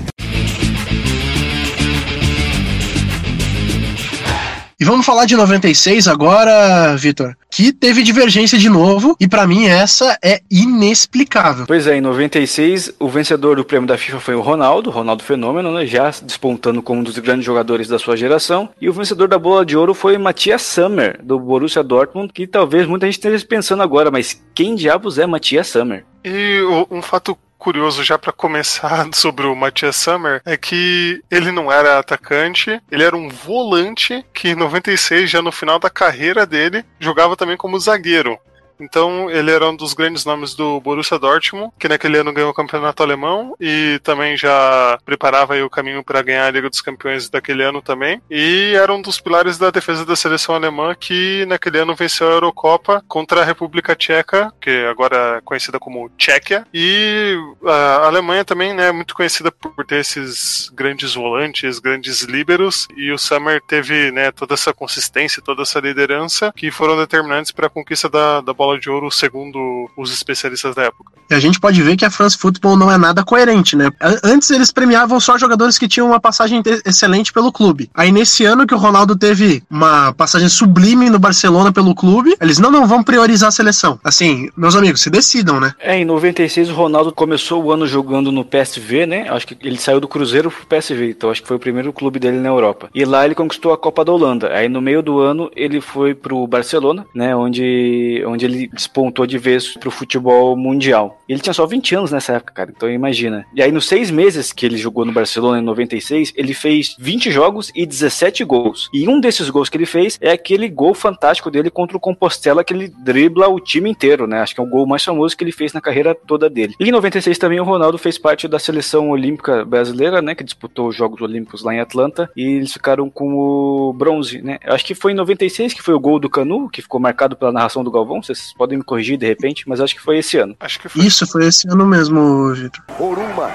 E 4.80 4.84
vamos 4.84 5.04
falar 5.04 5.26
de 5.26 5.36
96 5.36 6.08
agora, 6.08 6.96
Vitor. 6.96 7.36
que 7.50 7.70
teve 7.70 8.02
divergência 8.02 8.56
de 8.58 8.70
novo, 8.70 9.14
e 9.20 9.28
para 9.28 9.46
mim 9.46 9.66
essa 9.66 10.16
é 10.24 10.40
inexplicável. 10.50 11.66
Pois 11.66 11.86
é, 11.86 11.96
em 11.96 12.00
96, 12.00 12.94
o 12.98 13.08
vencedor 13.08 13.56
do 13.56 13.64
prêmio 13.64 13.86
da 13.86 13.98
FIFA 13.98 14.20
foi 14.20 14.34
o 14.34 14.40
Ronaldo, 14.40 14.88
Ronaldo 14.88 15.22
Fenômeno, 15.22 15.70
né, 15.72 15.84
já 15.84 16.10
despontando 16.22 16.80
como 16.80 17.00
um 17.00 17.04
dos 17.04 17.18
grandes 17.18 17.44
jogadores 17.44 17.88
da 17.88 17.98
sua 17.98 18.16
geração, 18.16 18.70
e 18.80 18.88
o 18.88 18.92
vencedor 18.92 19.28
da 19.28 19.38
bola 19.38 19.66
de 19.66 19.76
ouro 19.76 19.92
foi 19.92 20.16
Matias 20.16 20.62
Sammer, 20.62 21.20
do 21.22 21.38
Borussia 21.38 21.82
Dortmund, 21.82 22.32
que 22.32 22.46
talvez 22.46 22.86
muita 22.86 23.04
gente 23.06 23.16
esteja 23.16 23.44
pensando 23.46 23.82
agora, 23.82 24.10
mas 24.10 24.40
quem 24.54 24.74
diabos 24.74 25.18
é 25.18 25.26
Matias 25.26 25.66
Sammer? 25.68 26.04
E 26.24 26.60
o- 26.62 26.86
um 26.90 27.02
fato 27.02 27.36
curioso 27.60 28.02
já 28.02 28.18
pra 28.18 28.32
começar 28.32 29.06
sobre 29.14 29.46
o 29.46 29.54
Matias 29.54 29.94
Sammer 29.94 30.40
é 30.44 30.56
que 30.56 31.22
ele 31.30 31.52
não 31.52 31.70
era 31.70 31.98
atacante, 31.98 32.80
ele 32.90 33.04
era 33.04 33.14
um 33.14 33.28
volante 33.28 34.24
que 34.32 34.48
em 34.48 34.54
96, 34.54 35.30
já 35.30 35.42
no 35.42 35.52
final 35.52 35.78
da 35.78 35.90
carreira 35.90 36.46
dele, 36.46 36.84
jogava 36.98 37.36
também 37.36 37.56
como 37.56 37.78
zagueiro. 37.78 38.38
Então 38.80 39.30
ele 39.30 39.50
era 39.50 39.68
um 39.68 39.76
dos 39.76 39.94
grandes 39.94 40.24
nomes 40.24 40.54
do 40.54 40.80
Borussia 40.80 41.18
Dortmund, 41.18 41.72
que 41.78 41.88
naquele 41.88 42.18
ano 42.18 42.32
ganhou 42.32 42.50
o 42.50 42.54
campeonato 42.54 43.02
alemão 43.02 43.54
e 43.60 44.00
também 44.02 44.36
já 44.36 44.98
preparava 45.04 45.54
o 45.62 45.70
caminho 45.70 46.02
para 46.02 46.22
ganhar 46.22 46.46
a 46.46 46.50
Liga 46.50 46.70
dos 46.70 46.80
Campeões 46.80 47.28
daquele 47.28 47.62
ano 47.62 47.82
também. 47.82 48.20
E 48.30 48.72
era 48.74 48.92
um 48.92 49.02
dos 49.02 49.20
pilares 49.20 49.58
da 49.58 49.70
defesa 49.70 50.04
da 50.04 50.16
seleção 50.16 50.54
alemã 50.54 50.94
que 50.94 51.44
naquele 51.46 51.78
ano 51.78 51.94
venceu 51.94 52.28
a 52.28 52.32
Eurocopa 52.32 53.02
contra 53.06 53.42
a 53.42 53.44
República 53.44 53.94
Tcheca, 53.94 54.52
que 54.60 54.84
agora 54.86 55.38
é 55.38 55.40
conhecida 55.40 55.78
como 55.78 56.10
Tchequia. 56.16 56.66
E 56.72 57.36
a 57.64 58.06
Alemanha 58.06 58.44
também 58.44 58.72
né, 58.72 58.88
é 58.88 58.92
muito 58.92 59.14
conhecida 59.14 59.50
por 59.50 59.84
ter 59.84 60.00
esses 60.00 60.70
grandes 60.74 61.14
volantes, 61.14 61.78
grandes 61.78 62.22
líberos, 62.22 62.88
e 62.96 63.10
o 63.12 63.18
Summer 63.18 63.60
teve 63.60 64.10
né, 64.10 64.30
toda 64.30 64.54
essa 64.54 64.72
consistência, 64.72 65.42
toda 65.42 65.62
essa 65.62 65.80
liderança 65.80 66.52
que 66.56 66.70
foram 66.70 66.96
determinantes 66.96 67.52
para 67.52 67.66
a 67.66 67.70
conquista 67.70 68.08
da, 68.08 68.40
da 68.40 68.52
bola 68.52 68.69
de 68.78 68.88
ouro, 68.90 69.10
segundo 69.10 69.58
os 69.96 70.12
especialistas 70.12 70.74
da 70.74 70.82
época. 70.84 71.12
E 71.30 71.34
a 71.34 71.38
gente 71.40 71.60
pode 71.60 71.80
ver 71.82 71.96
que 71.96 72.04
a 72.04 72.10
France 72.10 72.36
Football 72.36 72.76
não 72.76 72.90
é 72.90 72.98
nada 72.98 73.22
coerente, 73.24 73.76
né? 73.76 73.90
Antes 74.24 74.50
eles 74.50 74.72
premiavam 74.72 75.20
só 75.20 75.38
jogadores 75.38 75.78
que 75.78 75.86
tinham 75.86 76.08
uma 76.08 76.18
passagem 76.20 76.60
te- 76.60 76.82
excelente 76.84 77.32
pelo 77.32 77.52
clube. 77.52 77.88
Aí 77.94 78.10
nesse 78.10 78.44
ano 78.44 78.66
que 78.66 78.74
o 78.74 78.78
Ronaldo 78.78 79.16
teve 79.16 79.62
uma 79.70 80.12
passagem 80.12 80.48
sublime 80.48 81.08
no 81.08 81.18
Barcelona 81.20 81.72
pelo 81.72 81.94
clube, 81.94 82.34
eles 82.40 82.58
não, 82.58 82.70
não 82.70 82.86
vão 82.86 83.02
priorizar 83.02 83.48
a 83.48 83.52
seleção. 83.52 83.98
Assim, 84.02 84.50
meus 84.56 84.74
amigos, 84.74 85.00
se 85.02 85.08
decidam, 85.10 85.60
né? 85.60 85.72
É, 85.78 85.96
em 85.98 86.04
96 86.04 86.68
o 86.70 86.74
Ronaldo 86.74 87.12
começou 87.12 87.62
o 87.62 87.70
ano 87.72 87.86
jogando 87.86 88.32
no 88.32 88.44
PSV, 88.44 89.06
né? 89.06 89.28
Acho 89.30 89.46
que 89.46 89.56
ele 89.62 89.78
saiu 89.78 90.00
do 90.00 90.08
Cruzeiro 90.08 90.50
pro 90.50 90.66
PSV, 90.66 91.10
então 91.10 91.30
acho 91.30 91.42
que 91.42 91.48
foi 91.48 91.56
o 91.56 91.60
primeiro 91.60 91.92
clube 91.92 92.18
dele 92.18 92.38
na 92.38 92.48
Europa. 92.48 92.90
E 92.92 93.04
lá 93.04 93.24
ele 93.24 93.34
conquistou 93.36 93.72
a 93.72 93.78
Copa 93.78 94.04
da 94.04 94.10
Holanda. 94.12 94.50
Aí 94.52 94.68
no 94.68 94.80
meio 94.82 95.00
do 95.00 95.20
ano 95.20 95.48
ele 95.54 95.80
foi 95.80 96.12
pro 96.14 96.44
Barcelona, 96.46 97.06
né? 97.14 97.36
Onde, 97.36 98.24
onde 98.26 98.44
ele 98.44 98.59
despontou 98.68 99.26
de 99.26 99.38
vez 99.38 99.74
pro 99.74 99.90
futebol 99.90 100.56
mundial. 100.56 101.20
Ele 101.28 101.40
tinha 101.40 101.54
só 101.54 101.66
20 101.66 101.94
anos 101.94 102.12
nessa 102.12 102.34
época, 102.34 102.52
cara, 102.52 102.72
então 102.74 102.90
imagina. 102.90 103.46
E 103.54 103.62
aí 103.62 103.70
nos 103.70 103.86
seis 103.86 104.10
meses 104.10 104.52
que 104.52 104.66
ele 104.66 104.76
jogou 104.76 105.04
no 105.04 105.12
Barcelona 105.12 105.58
em 105.58 105.64
96, 105.64 106.32
ele 106.36 106.54
fez 106.54 106.96
20 106.98 107.30
jogos 107.30 107.70
e 107.74 107.86
17 107.86 108.44
gols. 108.44 108.88
E 108.92 109.08
um 109.08 109.20
desses 109.20 109.50
gols 109.50 109.68
que 109.68 109.76
ele 109.76 109.86
fez 109.86 110.18
é 110.20 110.32
aquele 110.32 110.68
gol 110.68 110.94
fantástico 110.94 111.50
dele 111.50 111.70
contra 111.70 111.96
o 111.96 112.00
Compostela 112.00 112.64
que 112.64 112.72
ele 112.72 112.88
dribla 112.88 113.48
o 113.48 113.60
time 113.60 113.90
inteiro, 113.90 114.26
né? 114.26 114.40
Acho 114.40 114.54
que 114.54 114.60
é 114.60 114.64
o 114.64 114.68
gol 114.68 114.86
mais 114.86 115.04
famoso 115.04 115.36
que 115.36 115.44
ele 115.44 115.52
fez 115.52 115.72
na 115.72 115.80
carreira 115.80 116.14
toda 116.14 116.50
dele. 116.50 116.74
E 116.78 116.88
em 116.88 116.92
96 116.92 117.38
também 117.38 117.60
o 117.60 117.64
Ronaldo 117.64 117.98
fez 117.98 118.18
parte 118.18 118.48
da 118.48 118.58
seleção 118.58 119.10
olímpica 119.10 119.64
brasileira, 119.64 120.20
né? 120.20 120.34
Que 120.34 120.44
disputou 120.44 120.88
os 120.88 120.96
Jogos 120.96 121.20
Olímpicos 121.20 121.62
lá 121.62 121.74
em 121.74 121.80
Atlanta. 121.80 122.30
E 122.36 122.42
eles 122.42 122.72
ficaram 122.72 123.08
com 123.08 123.34
o 123.34 123.92
bronze, 123.92 124.42
né? 124.42 124.58
Acho 124.64 124.84
que 124.84 124.94
foi 124.94 125.12
em 125.12 125.16
96 125.16 125.74
que 125.74 125.82
foi 125.82 125.94
o 125.94 126.00
gol 126.00 126.18
do 126.18 126.30
Canu, 126.30 126.68
que 126.68 126.82
ficou 126.82 127.00
marcado 127.00 127.36
pela 127.36 127.52
narração 127.52 127.84
do 127.84 127.90
Galvão. 127.90 128.22
Vocês 128.22 128.49
podem 128.52 128.78
me 128.78 128.84
corrigir 128.84 129.16
de 129.16 129.26
repente, 129.26 129.68
mas 129.68 129.80
acho 129.80 129.94
que 129.94 130.02
foi 130.02 130.18
esse 130.18 130.38
ano. 130.38 130.56
Acho 130.60 130.78
que 130.80 130.88
foi. 130.88 131.04
Isso 131.04 131.26
foi 131.26 131.46
esse 131.46 131.68
ano 131.68 131.86
mesmo, 131.86 132.54
Vitor. 132.54 132.82
Oruma. 132.98 133.50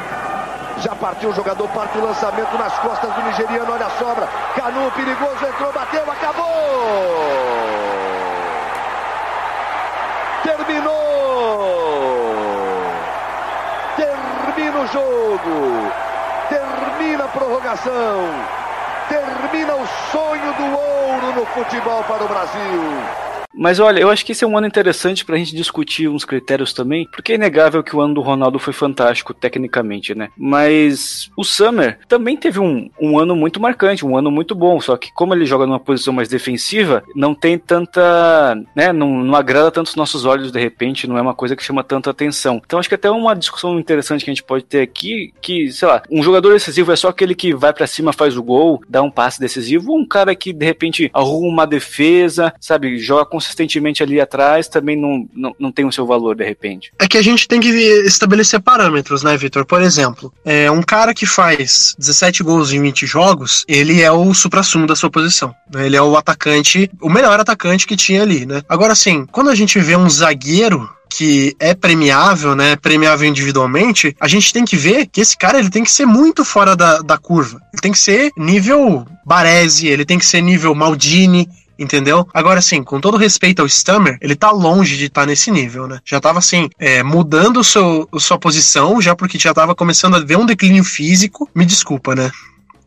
Já 0.81 0.93
partiu 0.95 1.29
o 1.29 1.34
jogador, 1.34 1.67
parte 1.69 1.97
o 1.97 2.03
lançamento 2.03 2.58
nas 2.58 2.77
costas 2.79 3.13
do 3.13 3.21
nigeriano, 3.23 3.71
olha 3.71 3.86
a 3.86 3.89
sobra. 3.91 4.27
Canu 4.55 4.91
perigoso, 4.91 5.45
entrou, 5.45 5.71
bateu, 5.71 6.03
acabou! 6.12 6.45
Terminou! 10.43 10.91
Termina 13.95 14.79
o 14.79 14.88
jogo! 14.88 15.91
Termina 16.49 17.23
a 17.23 17.27
prorrogação! 17.29 18.29
Termina 19.08 19.75
o 19.75 19.88
sonho 20.12 20.53
do 20.53 20.77
ouro 20.77 21.39
no 21.39 21.45
futebol 21.47 22.03
para 22.03 22.23
o 22.23 22.27
Brasil! 22.27 23.24
Mas 23.58 23.80
olha, 23.80 24.00
eu 24.00 24.10
acho 24.10 24.26
que 24.26 24.32
esse 24.32 24.44
é 24.44 24.48
um 24.48 24.58
ano 24.58 24.68
interessante 24.68 25.24
pra 25.26 25.38
gente 25.38 25.56
discutir 25.56 26.08
uns 26.08 26.26
critérios 26.26 26.74
também, 26.74 27.08
porque 27.12 27.32
é 27.32 27.36
inegável 27.36 27.84
que 27.84 27.96
o 27.96 28.02
ano 28.02 28.13
do 28.13 28.22
Ronaldo 28.22 28.60
foi 28.60 28.74
fantástico 28.74 29.34
tecnicamente, 29.34 30.13
né? 30.13 30.30
Mas 30.38 31.30
o 31.38 31.44
Summer 31.44 32.00
também 32.08 32.36
teve 32.36 32.60
um, 32.60 32.89
um 33.00 33.18
ano 33.18 33.36
muito 33.36 33.60
marcante, 33.60 34.06
um 34.06 34.18
ano 34.18 34.30
muito 34.30 34.54
bom, 34.54 34.80
só 34.82 34.98
que 34.98 35.12
como 35.13 35.34
ele 35.34 35.46
joga 35.46 35.65
numa 35.65 35.80
posição 35.80 36.13
mais 36.13 36.28
defensiva, 36.28 37.04
não 37.15 37.34
tem 37.34 37.58
tanta, 37.58 38.56
né, 38.76 38.91
não, 38.91 39.24
não 39.24 39.36
agrada 39.36 39.72
tanto 39.72 39.88
os 39.88 39.96
nossos 39.96 40.26
olhos 40.26 40.52
de 40.52 40.60
repente, 40.60 41.08
não 41.08 41.18
é 41.18 41.22
uma 41.22 41.34
coisa 41.34 41.56
que 41.56 41.63
chama 41.63 41.84
tanta 41.84 42.10
atenção. 42.10 42.62
Então 42.65 42.80
acho 42.80 42.89
que 42.89 42.96
até 42.96 43.10
uma 43.10 43.36
discussão 43.36 43.80
interessante 43.80 44.24
que 44.24 44.30
a 44.30 44.34
gente 44.34 44.44
pode 44.44 44.65
ter 44.65 44.82
aqui, 44.82 45.34
que, 45.41 45.72
sei 45.72 45.88
lá, 45.88 46.02
um 46.12 46.24
jogador 46.24 46.54
decisivo 46.54 46.91
é 46.91 46.96
só 46.96 47.10
aquele 47.10 47.36
que 47.36 47.54
vai 47.54 47.74
pra 47.74 47.88
cima, 47.88 48.13
faz 48.13 48.36
o 48.38 48.44
gol, 48.44 48.82
dá 48.88 49.02
um 49.02 49.12
passe 49.12 49.39
decisivo, 49.39 49.91
ou 49.91 50.00
um 50.00 50.06
cara 50.06 50.36
que 50.36 50.52
de 50.52 50.65
repente 50.65 51.10
arruma 51.13 51.48
uma 51.48 51.68
defesa, 51.68 52.54
sabe, 52.60 52.98
joga 52.98 53.26
consistentemente 53.45 54.01
ali 54.01 54.19
atrás, 54.19 54.67
também 54.67 54.99
não, 54.99 55.27
não, 55.34 55.55
não 55.60 55.71
tem 55.71 55.86
o 55.86 55.91
seu 55.91 56.05
valor 56.05 56.36
de 56.36 56.43
repente. 56.43 56.91
É 56.99 57.08
que 57.08 57.17
a 57.17 57.21
gente 57.21 57.47
tem 57.47 57.60
que 57.60 57.69
estabelecer 57.69 58.60
parâmetros, 58.60 59.23
né, 59.23 59.38
Vitor? 59.38 59.65
Por 59.65 59.81
exemplo, 59.81 60.34
é 60.43 60.69
um 60.71 60.81
cara 60.81 61.13
que 61.13 61.25
faz 61.25 61.95
17 61.97 62.43
gols 62.43 62.73
em 62.73 62.81
20 62.81 63.05
jogos, 63.05 63.63
ele 63.67 64.01
é 64.01 64.12
o 64.12 64.34
supra-sumo 64.34 64.88
da 64.88 64.95
sua 64.95 65.10
posição. 65.10 65.53
né? 65.71 65.86
Ele 65.86 65.95
é 65.95 66.01
o 66.01 66.17
atacante, 66.17 66.89
o 67.01 67.10
melhor 67.10 67.39
atacante 67.39 67.86
que 67.86 67.95
tinha 67.95 68.21
ali, 68.21 68.45
né? 68.45 68.62
Agora, 68.67 68.93
assim, 68.93 69.25
quando 69.31 69.49
a 69.49 69.55
gente 69.55 69.79
vê 69.79 69.95
um 69.95 70.10
zagueiro 70.10 70.89
que 71.10 71.55
é 71.60 71.73
premiável, 71.73 72.55
né, 72.55 72.75
premiável 72.75 73.27
individualmente, 73.27 74.15
a 74.19 74.27
gente 74.27 74.51
tem 74.51 74.65
que 74.65 74.75
ver 74.75 75.05
que 75.05 75.21
esse 75.21 75.38
cara 75.38 75.60
ele 75.60 75.69
tem 75.69 75.84
que 75.84 75.91
ser 75.91 76.05
muito 76.05 76.43
fora 76.43 76.75
da, 76.75 76.99
da 77.01 77.17
curva. 77.17 77.62
Ele 77.71 77.81
tem 77.81 77.91
que 77.91 77.99
ser 77.99 78.31
nível 78.36 79.05
Baresi, 79.25 79.88
ele 79.88 80.03
tem 80.03 80.19
que 80.19 80.25
ser 80.25 80.41
nível 80.41 80.75
Maldini, 80.75 81.47
Entendeu? 81.77 82.27
Agora, 82.33 82.59
assim, 82.59 82.83
com 82.83 83.01
todo 83.01 83.17
respeito 83.17 83.61
ao 83.61 83.67
Stammer, 83.67 84.17
ele 84.21 84.35
tá 84.35 84.51
longe 84.51 84.97
de 84.97 85.05
estar 85.05 85.21
tá 85.21 85.27
nesse 85.27 85.51
nível, 85.51 85.88
né? 85.88 85.99
Já 86.05 86.19
tava, 86.19 86.39
assim, 86.39 86.69
é, 86.79 87.03
mudando 87.03 87.57
o 87.57 87.63
seu, 87.63 88.07
a 88.11 88.19
sua 88.19 88.38
posição, 88.38 89.01
já 89.01 89.15
porque 89.15 89.38
já 89.38 89.53
tava 89.53 89.75
começando 89.75 90.15
a 90.15 90.19
ver 90.19 90.38
um 90.38 90.45
declínio 90.45 90.83
físico. 90.83 91.49
Me 91.53 91.65
desculpa, 91.65 92.15
né? 92.15 92.31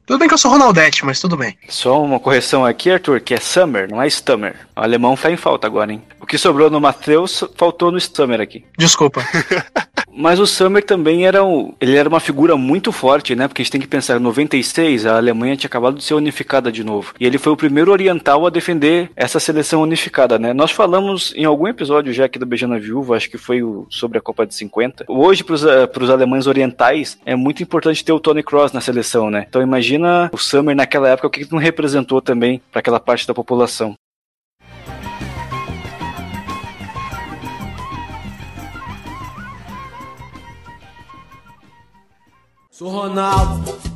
Tudo 0.08 0.20
bem 0.20 0.26
que 0.26 0.32
eu 0.32 0.38
sou 0.38 0.50
Ronaldete, 0.50 1.04
mas 1.04 1.20
tudo 1.20 1.36
bem. 1.36 1.54
Só 1.68 2.02
uma 2.02 2.18
correção 2.18 2.64
aqui, 2.64 2.90
Arthur, 2.90 3.20
que 3.20 3.34
é 3.34 3.40
Summer, 3.40 3.90
não 3.90 4.00
é 4.00 4.06
Stammer. 4.06 4.56
O 4.74 4.80
alemão 4.80 5.14
faz 5.14 5.34
em 5.34 5.36
falta 5.36 5.66
agora, 5.66 5.92
hein? 5.92 6.02
O 6.18 6.24
que 6.24 6.38
sobrou 6.38 6.70
no 6.70 6.80
Matheus 6.80 7.44
faltou 7.56 7.92
no 7.92 7.98
Stammer 7.98 8.40
aqui. 8.40 8.64
Desculpa. 8.78 9.22
Mas 10.12 10.40
o 10.40 10.46
Summer 10.46 10.82
também 10.82 11.26
era 11.26 11.44
um, 11.44 11.72
ele 11.80 11.96
era 11.96 12.08
uma 12.08 12.20
figura 12.20 12.56
muito 12.56 12.90
forte, 12.90 13.34
né? 13.34 13.46
Porque 13.46 13.62
a 13.62 13.64
gente 13.64 13.72
tem 13.72 13.80
que 13.80 13.86
pensar, 13.86 14.16
em 14.16 14.22
96 14.22 15.06
a 15.06 15.16
Alemanha 15.16 15.56
tinha 15.56 15.68
acabado 15.68 15.96
de 15.96 16.04
ser 16.04 16.14
unificada 16.14 16.72
de 16.72 16.82
novo. 16.82 17.14
E 17.20 17.26
ele 17.26 17.38
foi 17.38 17.52
o 17.52 17.56
primeiro 17.56 17.92
oriental 17.92 18.46
a 18.46 18.50
defender 18.50 19.10
essa 19.14 19.38
seleção 19.38 19.82
unificada, 19.82 20.38
né? 20.38 20.52
Nós 20.52 20.70
falamos 20.70 21.32
em 21.36 21.44
algum 21.44 21.68
episódio 21.68 22.12
já 22.12 22.24
aqui 22.24 22.38
do 22.38 22.46
Beijando 22.46 22.74
a 22.74 22.78
Viúva, 22.78 23.16
acho 23.16 23.30
que 23.30 23.38
foi 23.38 23.62
o, 23.62 23.86
sobre 23.90 24.18
a 24.18 24.20
Copa 24.20 24.46
de 24.46 24.54
50. 24.54 25.04
Hoje, 25.08 25.44
para 25.44 26.02
os 26.02 26.10
alemães 26.10 26.46
orientais, 26.46 27.18
é 27.24 27.36
muito 27.36 27.62
importante 27.62 28.04
ter 28.04 28.12
o 28.12 28.20
Tony 28.20 28.42
Cross 28.42 28.72
na 28.72 28.80
seleção, 28.80 29.30
né? 29.30 29.46
Então 29.48 29.62
imagina 29.62 30.30
o 30.32 30.38
Summer 30.38 30.74
naquela 30.74 31.08
época, 31.08 31.28
o 31.28 31.30
que 31.30 31.40
ele 31.40 31.48
não 31.52 31.58
representou 31.58 32.20
também 32.20 32.60
para 32.70 32.80
aquela 32.80 33.00
parte 33.00 33.26
da 33.26 33.34
população. 33.34 33.94
Sou 42.78 42.90
Ronaldo. 42.90 43.87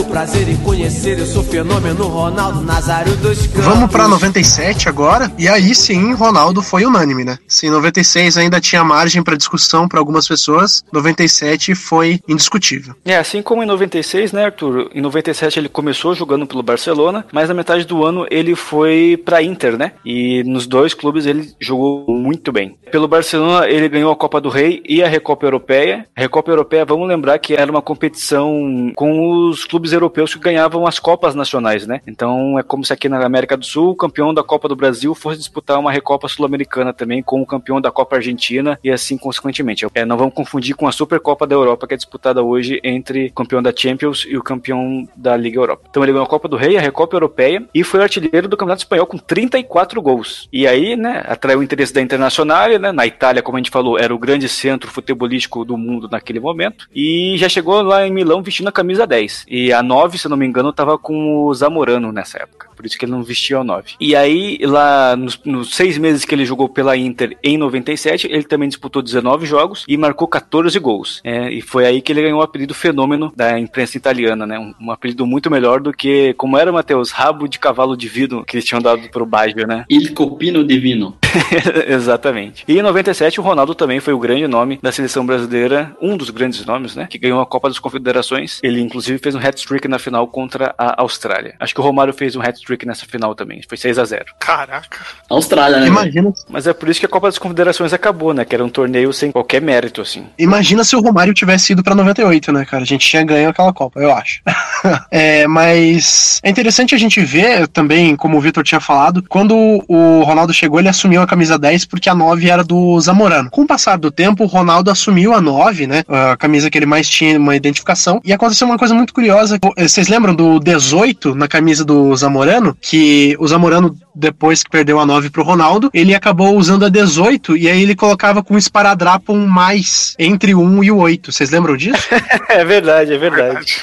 Muito 0.00 0.12
prazer 0.12 0.48
em 0.48 0.56
conhecer, 0.56 1.18
eu 1.18 1.26
sou 1.26 1.44
fenômeno 1.44 2.06
Ronaldo 2.06 2.62
Nazário 2.62 3.14
dos 3.16 3.46
Campos. 3.48 3.66
Vamos 3.66 3.90
pra 3.90 4.08
97 4.08 4.88
agora, 4.88 5.30
e 5.36 5.46
aí 5.46 5.74
sim, 5.74 6.14
Ronaldo 6.14 6.62
foi 6.62 6.86
unânime, 6.86 7.22
né? 7.22 7.36
Se 7.46 7.66
em 7.66 7.70
96 7.70 8.38
ainda 8.38 8.58
tinha 8.62 8.82
margem 8.82 9.22
para 9.22 9.36
discussão 9.36 9.86
para 9.86 9.98
algumas 9.98 10.26
pessoas, 10.26 10.82
97 10.90 11.74
foi 11.74 12.18
indiscutível. 12.26 12.94
É, 13.04 13.18
assim 13.18 13.42
como 13.42 13.62
em 13.62 13.66
96, 13.66 14.32
né, 14.32 14.46
Arthur? 14.46 14.90
Em 14.94 15.02
97 15.02 15.58
ele 15.58 15.68
começou 15.68 16.14
jogando 16.14 16.46
pelo 16.46 16.62
Barcelona, 16.62 17.26
mas 17.30 17.50
na 17.50 17.54
metade 17.54 17.84
do 17.84 18.02
ano 18.02 18.26
ele 18.30 18.56
foi 18.56 19.20
pra 19.22 19.42
Inter, 19.42 19.76
né? 19.76 19.92
E 20.02 20.42
nos 20.44 20.66
dois 20.66 20.94
clubes 20.94 21.26
ele 21.26 21.52
jogou 21.60 22.06
muito 22.08 22.50
bem. 22.50 22.74
Pelo 22.90 23.06
Barcelona, 23.06 23.68
ele 23.68 23.88
ganhou 23.88 24.10
a 24.10 24.16
Copa 24.16 24.40
do 24.40 24.48
Rei 24.48 24.82
e 24.88 25.02
a 25.02 25.08
Recopa 25.08 25.44
Europeia. 25.44 26.06
A 26.16 26.22
Recopa 26.22 26.50
Europeia, 26.50 26.86
vamos 26.86 27.06
lembrar 27.06 27.38
que 27.38 27.52
era 27.52 27.70
uma 27.70 27.82
competição 27.82 28.90
com 28.96 29.46
os 29.46 29.66
clubes 29.66 29.89
europeus 29.92 30.34
que 30.34 30.40
ganhavam 30.40 30.86
as 30.86 30.98
Copas 30.98 31.34
nacionais, 31.34 31.86
né? 31.86 32.00
Então 32.06 32.58
é 32.58 32.62
como 32.62 32.84
se 32.84 32.92
aqui 32.92 33.08
na 33.08 33.24
América 33.24 33.56
do 33.56 33.64
Sul, 33.64 33.90
o 33.90 33.96
campeão 33.96 34.32
da 34.32 34.42
Copa 34.42 34.68
do 34.68 34.76
Brasil 34.76 35.14
fosse 35.14 35.38
disputar 35.38 35.78
uma 35.78 35.92
Recopa 35.92 36.28
Sul-Americana 36.28 36.92
também 36.92 37.22
com 37.22 37.40
o 37.40 37.46
campeão 37.46 37.80
da 37.80 37.90
Copa 37.90 38.16
Argentina 38.16 38.78
e 38.82 38.90
assim 38.90 39.16
consequentemente. 39.16 39.86
É, 39.94 40.04
não 40.04 40.16
vamos 40.16 40.34
confundir 40.34 40.74
com 40.74 40.86
a 40.86 40.92
Supercopa 40.92 41.46
da 41.46 41.54
Europa 41.54 41.86
que 41.86 41.94
é 41.94 41.96
disputada 41.96 42.42
hoje 42.42 42.80
entre 42.84 43.26
o 43.26 43.32
campeão 43.32 43.62
da 43.62 43.72
Champions 43.74 44.26
e 44.28 44.36
o 44.36 44.42
campeão 44.42 45.08
da 45.16 45.36
Liga 45.36 45.58
Europa. 45.58 45.86
Então 45.90 46.02
ele 46.02 46.12
ganhou 46.12 46.24
a 46.24 46.28
Copa 46.28 46.48
do 46.48 46.56
Rei, 46.56 46.76
a 46.76 46.80
Recopa 46.80 47.16
Europeia 47.16 47.64
e 47.74 47.82
foi 47.82 48.02
artilheiro 48.02 48.48
do 48.48 48.56
Campeonato 48.56 48.82
Espanhol 48.82 49.06
com 49.06 49.18
34 49.18 50.00
gols. 50.00 50.48
E 50.52 50.66
aí, 50.66 50.96
né, 50.96 51.24
atraiu 51.26 51.60
o 51.60 51.62
interesse 51.62 51.92
da 51.92 52.00
Internacional, 52.00 52.68
né? 52.78 52.92
Na 52.92 53.06
Itália, 53.06 53.42
como 53.42 53.56
a 53.56 53.60
gente 53.60 53.70
falou, 53.70 53.98
era 53.98 54.14
o 54.14 54.18
grande 54.18 54.48
centro 54.48 54.90
futebolístico 54.90 55.64
do 55.64 55.76
mundo 55.76 56.08
naquele 56.10 56.40
momento. 56.40 56.88
E 56.94 57.34
já 57.38 57.48
chegou 57.48 57.80
lá 57.82 58.06
em 58.06 58.12
Milão 58.12 58.42
vestindo 58.42 58.68
a 58.68 58.72
camisa 58.72 59.06
10. 59.06 59.46
E 59.48 59.69
a 59.72 59.82
9, 59.82 60.18
se 60.18 60.28
não 60.28 60.36
me 60.36 60.46
engano, 60.46 60.70
estava 60.70 60.98
com 60.98 61.44
o 61.44 61.54
Zamorano 61.54 62.12
nessa 62.12 62.38
época. 62.38 62.68
Por 62.74 62.86
isso 62.86 62.98
que 62.98 63.04
ele 63.04 63.12
não 63.12 63.22
vestia 63.22 63.58
a 63.58 63.64
9. 63.64 63.94
E 64.00 64.16
aí, 64.16 64.58
lá 64.62 65.14
nos, 65.16 65.38
nos, 65.44 65.74
seis 65.74 65.98
meses 65.98 66.24
que 66.24 66.34
ele 66.34 66.46
jogou 66.46 66.68
pela 66.68 66.96
Inter 66.96 67.36
em 67.42 67.58
97, 67.58 68.26
ele 68.30 68.44
também 68.44 68.68
disputou 68.68 69.02
19 69.02 69.44
jogos 69.46 69.84
e 69.86 69.96
marcou 69.96 70.26
14 70.26 70.78
gols. 70.78 71.20
É, 71.22 71.52
e 71.52 71.60
foi 71.60 71.84
aí 71.84 72.00
que 72.00 72.12
ele 72.12 72.22
ganhou 72.22 72.40
o 72.40 72.42
apelido 72.42 72.74
fenômeno 72.74 73.32
da 73.36 73.58
imprensa 73.58 73.96
italiana, 73.96 74.46
né? 74.46 74.58
Um, 74.58 74.74
um 74.80 74.90
apelido 74.90 75.26
muito 75.26 75.50
melhor 75.50 75.80
do 75.80 75.92
que, 75.92 76.32
como 76.34 76.56
era, 76.56 76.72
Matheus, 76.72 77.10
rabo 77.10 77.46
de 77.46 77.58
cavalo 77.58 77.96
divino 77.96 78.44
que 78.44 78.56
eles 78.56 78.64
tinham 78.64 78.80
dado 78.80 79.08
pro 79.10 79.26
Baggio, 79.26 79.66
né? 79.66 79.84
Il 79.90 80.14
copino 80.14 80.64
divino. 80.64 81.16
Exatamente. 81.86 82.64
E 82.66 82.78
em 82.78 82.82
97, 82.82 83.40
o 83.40 83.42
Ronaldo 83.42 83.74
também 83.74 84.00
foi 84.00 84.12
o 84.12 84.18
grande 84.18 84.46
nome 84.46 84.78
da 84.82 84.92
seleção 84.92 85.24
brasileira, 85.24 85.96
um 86.00 86.16
dos 86.16 86.30
grandes 86.30 86.64
nomes, 86.64 86.96
né? 86.96 87.06
Que 87.08 87.18
ganhou 87.18 87.40
a 87.40 87.46
Copa 87.46 87.68
das 87.68 87.78
Confederações. 87.78 88.60
Ele, 88.62 88.80
inclusive, 88.80 89.18
fez 89.18 89.34
um 89.34 89.38
hat-trick 89.60 89.86
na 89.86 89.98
final 89.98 90.26
contra 90.26 90.74
a 90.76 91.00
Austrália. 91.02 91.54
Acho 91.60 91.74
que 91.74 91.80
o 91.80 91.84
Romário 91.84 92.12
fez 92.12 92.34
um 92.34 92.40
hat-trick 92.40 92.86
nessa 92.86 93.06
final 93.06 93.34
também. 93.34 93.60
Foi 93.68 93.76
6 93.76 93.98
a 93.98 94.04
0 94.04 94.24
Caraca. 94.38 94.98
Austrália, 95.28 95.80
né? 95.80 95.86
Imagina. 95.86 96.32
Mas 96.48 96.66
é 96.66 96.72
por 96.72 96.88
isso 96.88 97.00
que 97.00 97.06
a 97.06 97.08
Copa 97.08 97.28
das 97.28 97.38
Confederações 97.38 97.92
acabou, 97.92 98.32
né? 98.32 98.44
Que 98.44 98.54
era 98.54 98.64
um 98.64 98.68
torneio 98.68 99.12
sem 99.12 99.30
qualquer 99.30 99.60
mérito, 99.60 100.00
assim. 100.00 100.26
Imagina 100.38 100.84
se 100.84 100.96
o 100.96 101.00
Romário 101.00 101.34
tivesse 101.34 101.72
ido 101.72 101.82
pra 101.82 101.94
98, 101.94 102.52
né, 102.52 102.64
cara? 102.64 102.82
A 102.82 102.86
gente 102.86 103.06
tinha 103.06 103.24
ganho 103.24 103.50
aquela 103.50 103.72
Copa, 103.72 104.00
eu 104.00 104.12
acho. 104.12 104.40
é, 105.10 105.46
mas 105.46 106.40
é 106.42 106.50
interessante 106.50 106.94
a 106.94 106.98
gente 106.98 107.20
ver 107.20 107.68
também, 107.68 108.16
como 108.16 108.36
o 108.36 108.40
Vitor 108.40 108.64
tinha 108.64 108.80
falado, 108.80 109.22
quando 109.28 109.84
o 109.88 110.22
Ronaldo 110.22 110.52
chegou, 110.52 110.78
ele 110.78 110.88
assumiu 110.88 111.22
a 111.22 111.26
camisa 111.26 111.58
10 111.58 111.84
porque 111.84 112.08
a 112.08 112.14
9 112.14 112.48
era 112.48 112.64
do 112.64 112.98
Zamorano. 113.00 113.50
Com 113.50 113.62
o 113.62 113.66
passar 113.66 113.98
do 113.98 114.10
tempo, 114.10 114.44
o 114.44 114.46
Ronaldo 114.46 114.90
assumiu 114.90 115.34
a 115.34 115.40
9, 115.40 115.86
né? 115.86 116.04
A 116.08 116.36
camisa 116.36 116.70
que 116.70 116.78
ele 116.78 116.86
mais 116.86 117.08
tinha 117.08 117.38
uma 117.38 117.56
identificação. 117.56 118.20
E 118.24 118.32
aconteceu 118.32 118.66
uma 118.66 118.78
coisa 118.78 118.94
muito 118.94 119.12
curiosa. 119.12 119.49
Vocês 119.76 120.08
lembram 120.08 120.34
do 120.34 120.58
18 120.58 121.34
na 121.34 121.48
camisa 121.48 121.84
do 121.84 122.14
Zamorano? 122.16 122.76
Que 122.80 123.36
o 123.38 123.46
Zamorano, 123.46 123.96
depois 124.14 124.62
que 124.62 124.70
perdeu 124.70 124.98
a 124.98 125.06
9 125.06 125.30
pro 125.30 125.42
Ronaldo, 125.42 125.90
ele 125.92 126.14
acabou 126.14 126.56
usando 126.56 126.84
a 126.84 126.88
18 126.88 127.56
e 127.56 127.68
aí 127.68 127.82
ele 127.82 127.94
colocava 127.94 128.42
com 128.42 128.54
um 128.54 128.58
esparadrapo 128.58 129.32
um 129.32 129.46
mais 129.46 130.14
entre 130.18 130.54
o 130.54 130.60
1 130.60 130.84
e 130.84 130.90
o 130.90 130.98
8. 130.98 131.32
Vocês 131.32 131.50
lembram 131.50 131.76
disso? 131.76 132.06
é 132.48 132.64
verdade, 132.64 133.12
é 133.12 133.18
verdade. 133.18 133.82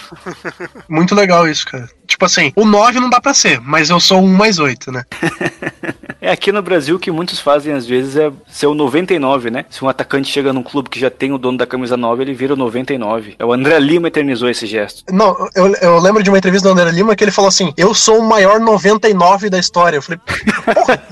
Muito 0.87 1.15
legal 1.15 1.47
isso, 1.47 1.65
cara. 1.65 1.89
Tipo 2.05 2.25
assim, 2.25 2.53
o 2.55 2.65
9 2.65 2.99
não 2.99 3.09
dá 3.09 3.19
pra 3.19 3.33
ser, 3.33 3.59
mas 3.61 3.89
eu 3.89 3.99
sou 3.99 4.23
um 4.23 4.33
mais 4.33 4.59
8, 4.59 4.91
né? 4.91 5.03
é 6.21 6.31
aqui 6.31 6.51
no 6.51 6.61
Brasil 6.61 6.97
que 6.97 7.11
muitos 7.11 7.39
fazem 7.39 7.73
às 7.73 7.85
vezes 7.85 8.15
é 8.15 8.31
ser 8.47 8.67
o 8.67 8.73
99, 8.73 9.51
né? 9.51 9.65
Se 9.69 9.83
um 9.83 9.89
atacante 9.89 10.31
chega 10.31 10.53
num 10.53 10.63
clube 10.63 10.89
que 10.89 10.99
já 10.99 11.09
tem 11.09 11.33
o 11.33 11.37
dono 11.37 11.57
da 11.57 11.67
camisa 11.67 11.97
9, 11.97 12.23
ele 12.23 12.33
vira 12.33 12.53
o 12.53 12.57
99. 12.57 13.35
É 13.37 13.45
o 13.45 13.51
André 13.51 13.77
Lima 13.79 14.07
eternizou 14.07 14.49
esse 14.49 14.65
gesto. 14.65 15.03
Não, 15.13 15.35
eu, 15.53 15.73
eu 15.81 15.99
lembro 15.99 16.23
de 16.23 16.29
uma 16.29 16.37
entrevista 16.37 16.67
do 16.67 16.71
André 16.71 16.91
Lima 16.91 17.15
que 17.15 17.23
ele 17.23 17.31
falou 17.31 17.49
assim: 17.49 17.73
Eu 17.75 17.93
sou 17.93 18.19
o 18.19 18.27
maior 18.27 18.59
99 18.59 19.49
da 19.49 19.59
história. 19.59 19.97
Eu 19.97 20.01
falei, 20.01 20.16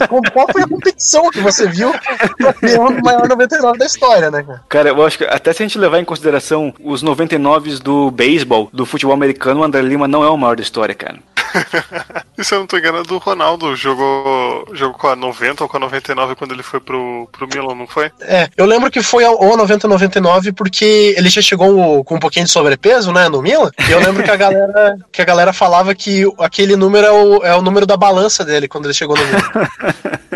porra, 0.07 0.31
qual 0.31 0.47
foi 0.51 0.63
a 0.63 0.67
competição 0.67 1.29
que 1.29 1.39
você 1.39 1.67
viu 1.67 1.91
pra 2.37 2.53
ter 2.53 2.79
o 2.79 3.03
maior 3.03 3.27
99 3.27 3.77
da 3.77 3.85
história, 3.85 4.31
né, 4.31 4.43
cara? 4.43 4.63
Cara, 4.69 4.89
eu 4.89 5.05
acho 5.05 5.17
que 5.17 5.23
até 5.25 5.53
se 5.53 5.63
a 5.63 5.65
gente 5.65 5.77
levar 5.77 5.99
em 5.99 6.05
consideração 6.05 6.73
os 6.83 7.01
99 7.01 7.79
do 7.79 8.11
beisebol, 8.11 8.69
do 8.71 8.85
futebol 8.85 9.13
americano, 9.13 9.61
o 9.61 9.63
André 9.63 9.81
Lima 9.81 10.07
não 10.07 10.23
é 10.23 10.29
o 10.29 10.37
maior 10.37 10.55
da 10.55 10.63
história, 10.63 10.95
cara. 10.95 11.19
e 12.37 12.43
se 12.43 12.53
eu 12.53 12.59
não 12.59 12.67
tô 12.67 12.77
enganado, 12.77 13.13
o 13.13 13.17
Ronaldo 13.17 13.75
jogou, 13.75 14.67
jogou 14.73 14.97
com 14.97 15.07
a 15.07 15.15
90 15.15 15.63
ou 15.63 15.69
com 15.69 15.77
a 15.77 15.79
99 15.79 16.35
quando 16.35 16.53
ele 16.53 16.63
foi 16.63 16.79
pro, 16.79 17.27
pro 17.31 17.47
Milan, 17.47 17.75
não 17.75 17.87
foi? 17.87 18.11
É, 18.21 18.49
eu 18.55 18.65
lembro 18.65 18.91
que 18.91 19.01
foi 19.01 19.23
o 19.25 19.57
90 19.57 19.87
99 19.87 20.51
porque 20.51 21.13
ele 21.17 21.29
já 21.29 21.41
chegou 21.41 22.03
com 22.03 22.15
um 22.15 22.19
pouquinho 22.19 22.45
de 22.45 22.51
sobrepeso, 22.51 23.11
né, 23.11 23.29
no 23.29 23.41
Milan. 23.41 23.71
E 23.87 23.91
eu 23.91 23.99
lembro 23.99 24.23
que 24.23 24.31
a 24.31 24.35
galera, 24.35 24.97
que 25.11 25.21
a 25.21 25.25
galera 25.25 25.53
falava 25.53 25.93
que 25.95 26.23
aquele 26.39 26.75
número 26.75 27.05
é 27.07 27.11
o, 27.11 27.43
é 27.43 27.55
o 27.55 27.61
número 27.61 27.85
da 27.85 27.97
balança 27.97 28.43
dele 28.43 28.67
quando 28.67 28.85
ele 28.85 28.93
chegou 28.93 29.17
no 29.17 29.25
Milan. 29.25 29.69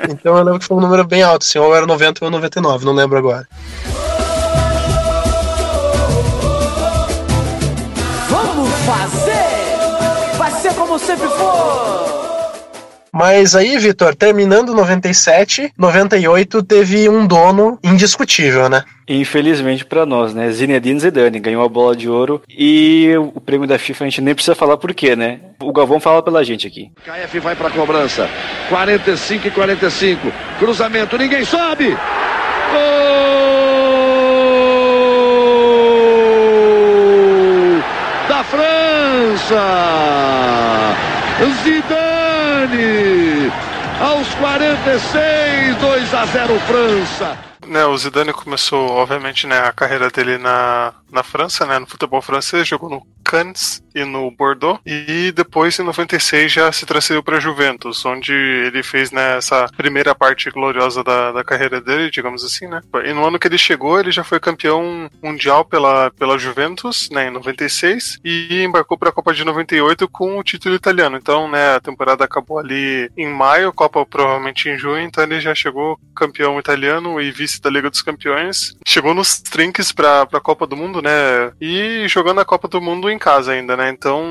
então 0.10 0.38
eu 0.38 0.44
lembro 0.44 0.60
que 0.60 0.66
foi 0.66 0.78
um 0.78 0.82
número 0.82 1.06
bem 1.06 1.24
alto, 1.24 1.44
assim, 1.44 1.60
ou 1.60 1.76
era 1.76 1.86
90 1.86 2.26
ou 2.26 2.32
99, 2.32 2.86
não 2.86 2.94
lembro 2.94 3.18
agora. 3.18 3.48
Como 10.90 10.98
sempre 11.00 11.28
for! 11.28 12.10
Mas 13.12 13.56
aí, 13.56 13.78
Vitor, 13.78 14.16
terminando 14.16 14.74
97, 14.74 15.72
98 15.78 16.64
teve 16.64 17.10
um 17.10 17.26
dono 17.26 17.78
indiscutível, 17.84 18.70
né? 18.70 18.84
Infelizmente 19.08 19.84
para 19.84 20.06
nós, 20.06 20.34
né? 20.34 20.52
Zinedine 20.52 21.00
Zidane 21.00 21.40
ganhou 21.40 21.64
a 21.64 21.70
bola 21.70 21.96
de 21.96 22.08
ouro 22.08 22.42
e 22.48 23.12
o 23.34 23.42
prêmio 23.42 23.68
da 23.68 23.80
FIFA 23.80 24.04
a 24.04 24.08
gente 24.08 24.22
nem 24.22 24.36
precisa 24.36 24.54
falar 24.56 24.78
por 24.78 24.94
quê, 24.94 25.16
né? 25.16 25.40
O 25.60 25.74
Galvão 25.74 26.00
fala 26.00 26.22
pela 26.22 26.44
gente 26.44 26.68
aqui. 26.68 26.92
KF 27.04 27.40
vai 27.40 27.56
para 27.56 27.72
cobrança. 27.72 28.30
45 28.70 29.48
e 29.48 29.52
45. 29.52 30.32
Cruzamento, 30.60 31.18
ninguém 31.18 31.44
sobe. 31.46 31.98
Gol 32.72 32.90
da 38.28 38.44
França. 38.44 39.60
Zidane 41.64 43.52
aos 44.02 44.28
46, 44.36 45.78
2 45.78 46.14
a 46.14 46.26
0 46.26 46.60
França. 46.62 47.38
Né, 47.66 47.86
o 47.86 47.98
Zidane 47.98 48.34
começou, 48.34 48.90
obviamente, 48.90 49.46
né, 49.46 49.60
a 49.60 49.72
carreira 49.72 50.10
dele 50.10 50.38
na, 50.38 50.94
na 51.12 51.24
França, 51.24 51.66
né, 51.66 51.78
no 51.78 51.86
futebol 51.86 52.22
francês, 52.22 52.68
jogou 52.68 52.90
no 52.90 53.06
Cannes 53.24 53.84
e 54.00 54.06
no 54.06 54.32
Bordeaux, 54.32 54.80
e 54.86 55.32
depois 55.32 55.78
em 55.80 55.84
96 55.84 56.52
já 56.52 56.72
se 56.72 56.86
transferiu 56.86 57.22
para 57.22 57.40
Juventus, 57.40 58.06
onde 58.06 58.34
ele 58.34 58.82
fez 58.82 59.12
né, 59.12 59.38
essa 59.38 59.68
primeira 59.76 60.16
parte 60.16 60.50
gloriosa 60.50 61.04
da, 61.04 61.32
da 61.32 61.44
carreira 61.44 61.82
dele, 61.82 62.10
digamos 62.10 62.44
assim, 62.44 62.68
né. 62.68 62.82
E 63.06 63.14
no 63.14 63.26
ano 63.26 63.40
que 63.40 63.48
ele 63.48 63.58
chegou, 63.58 64.00
ele 64.00 64.12
já 64.12 64.24
foi 64.24 64.40
campeão 64.40 65.10
mundial 65.22 65.66
pela, 65.66 66.12
pela 66.12 66.38
Juventus, 66.38 67.10
né, 67.12 67.28
em 67.28 67.32
96, 67.32 68.20
e 68.24 68.64
embarcou 68.64 68.98
para 68.98 69.10
a 69.10 69.14
Copa 69.14 69.34
de 69.34 69.44
98 69.44 70.08
com 70.08 70.38
o 70.38 70.44
título 70.44 70.76
italiano. 70.76 71.18
Então, 71.18 71.50
né, 71.50 71.76
a 71.76 71.80
temporada 71.80 72.24
acabou 72.24 72.60
ali 72.60 73.12
em 73.18 73.28
maio, 73.28 73.74
Copa 73.74 74.06
provavelmente 74.06 74.70
em 74.70 74.78
junho, 74.78 75.02
então 75.02 75.24
ele 75.24 75.40
já 75.40 75.54
chegou 75.54 76.00
campeão 76.16 76.60
italiano 76.60 77.20
e 77.22 77.32
vice 77.32 77.62
da 77.62 77.70
Liga 77.70 77.90
dos 77.90 78.02
Campeões. 78.02 78.76
Chegou 78.86 79.14
nos 79.14 79.40
trinques 79.40 79.92
para 79.92 80.22
a 80.22 80.40
Copa 80.40 80.66
do 80.66 80.76
Mundo, 80.76 81.02
né, 81.02 81.52
e 81.60 82.06
jogando 82.08 82.40
a 82.42 82.46
Copa 82.46 82.68
do 82.68 82.82
Mundo 82.82 83.10
em 83.10 83.18
casa 83.18 83.52
ainda, 83.52 83.76
né? 83.76 83.89
Então 83.90 84.24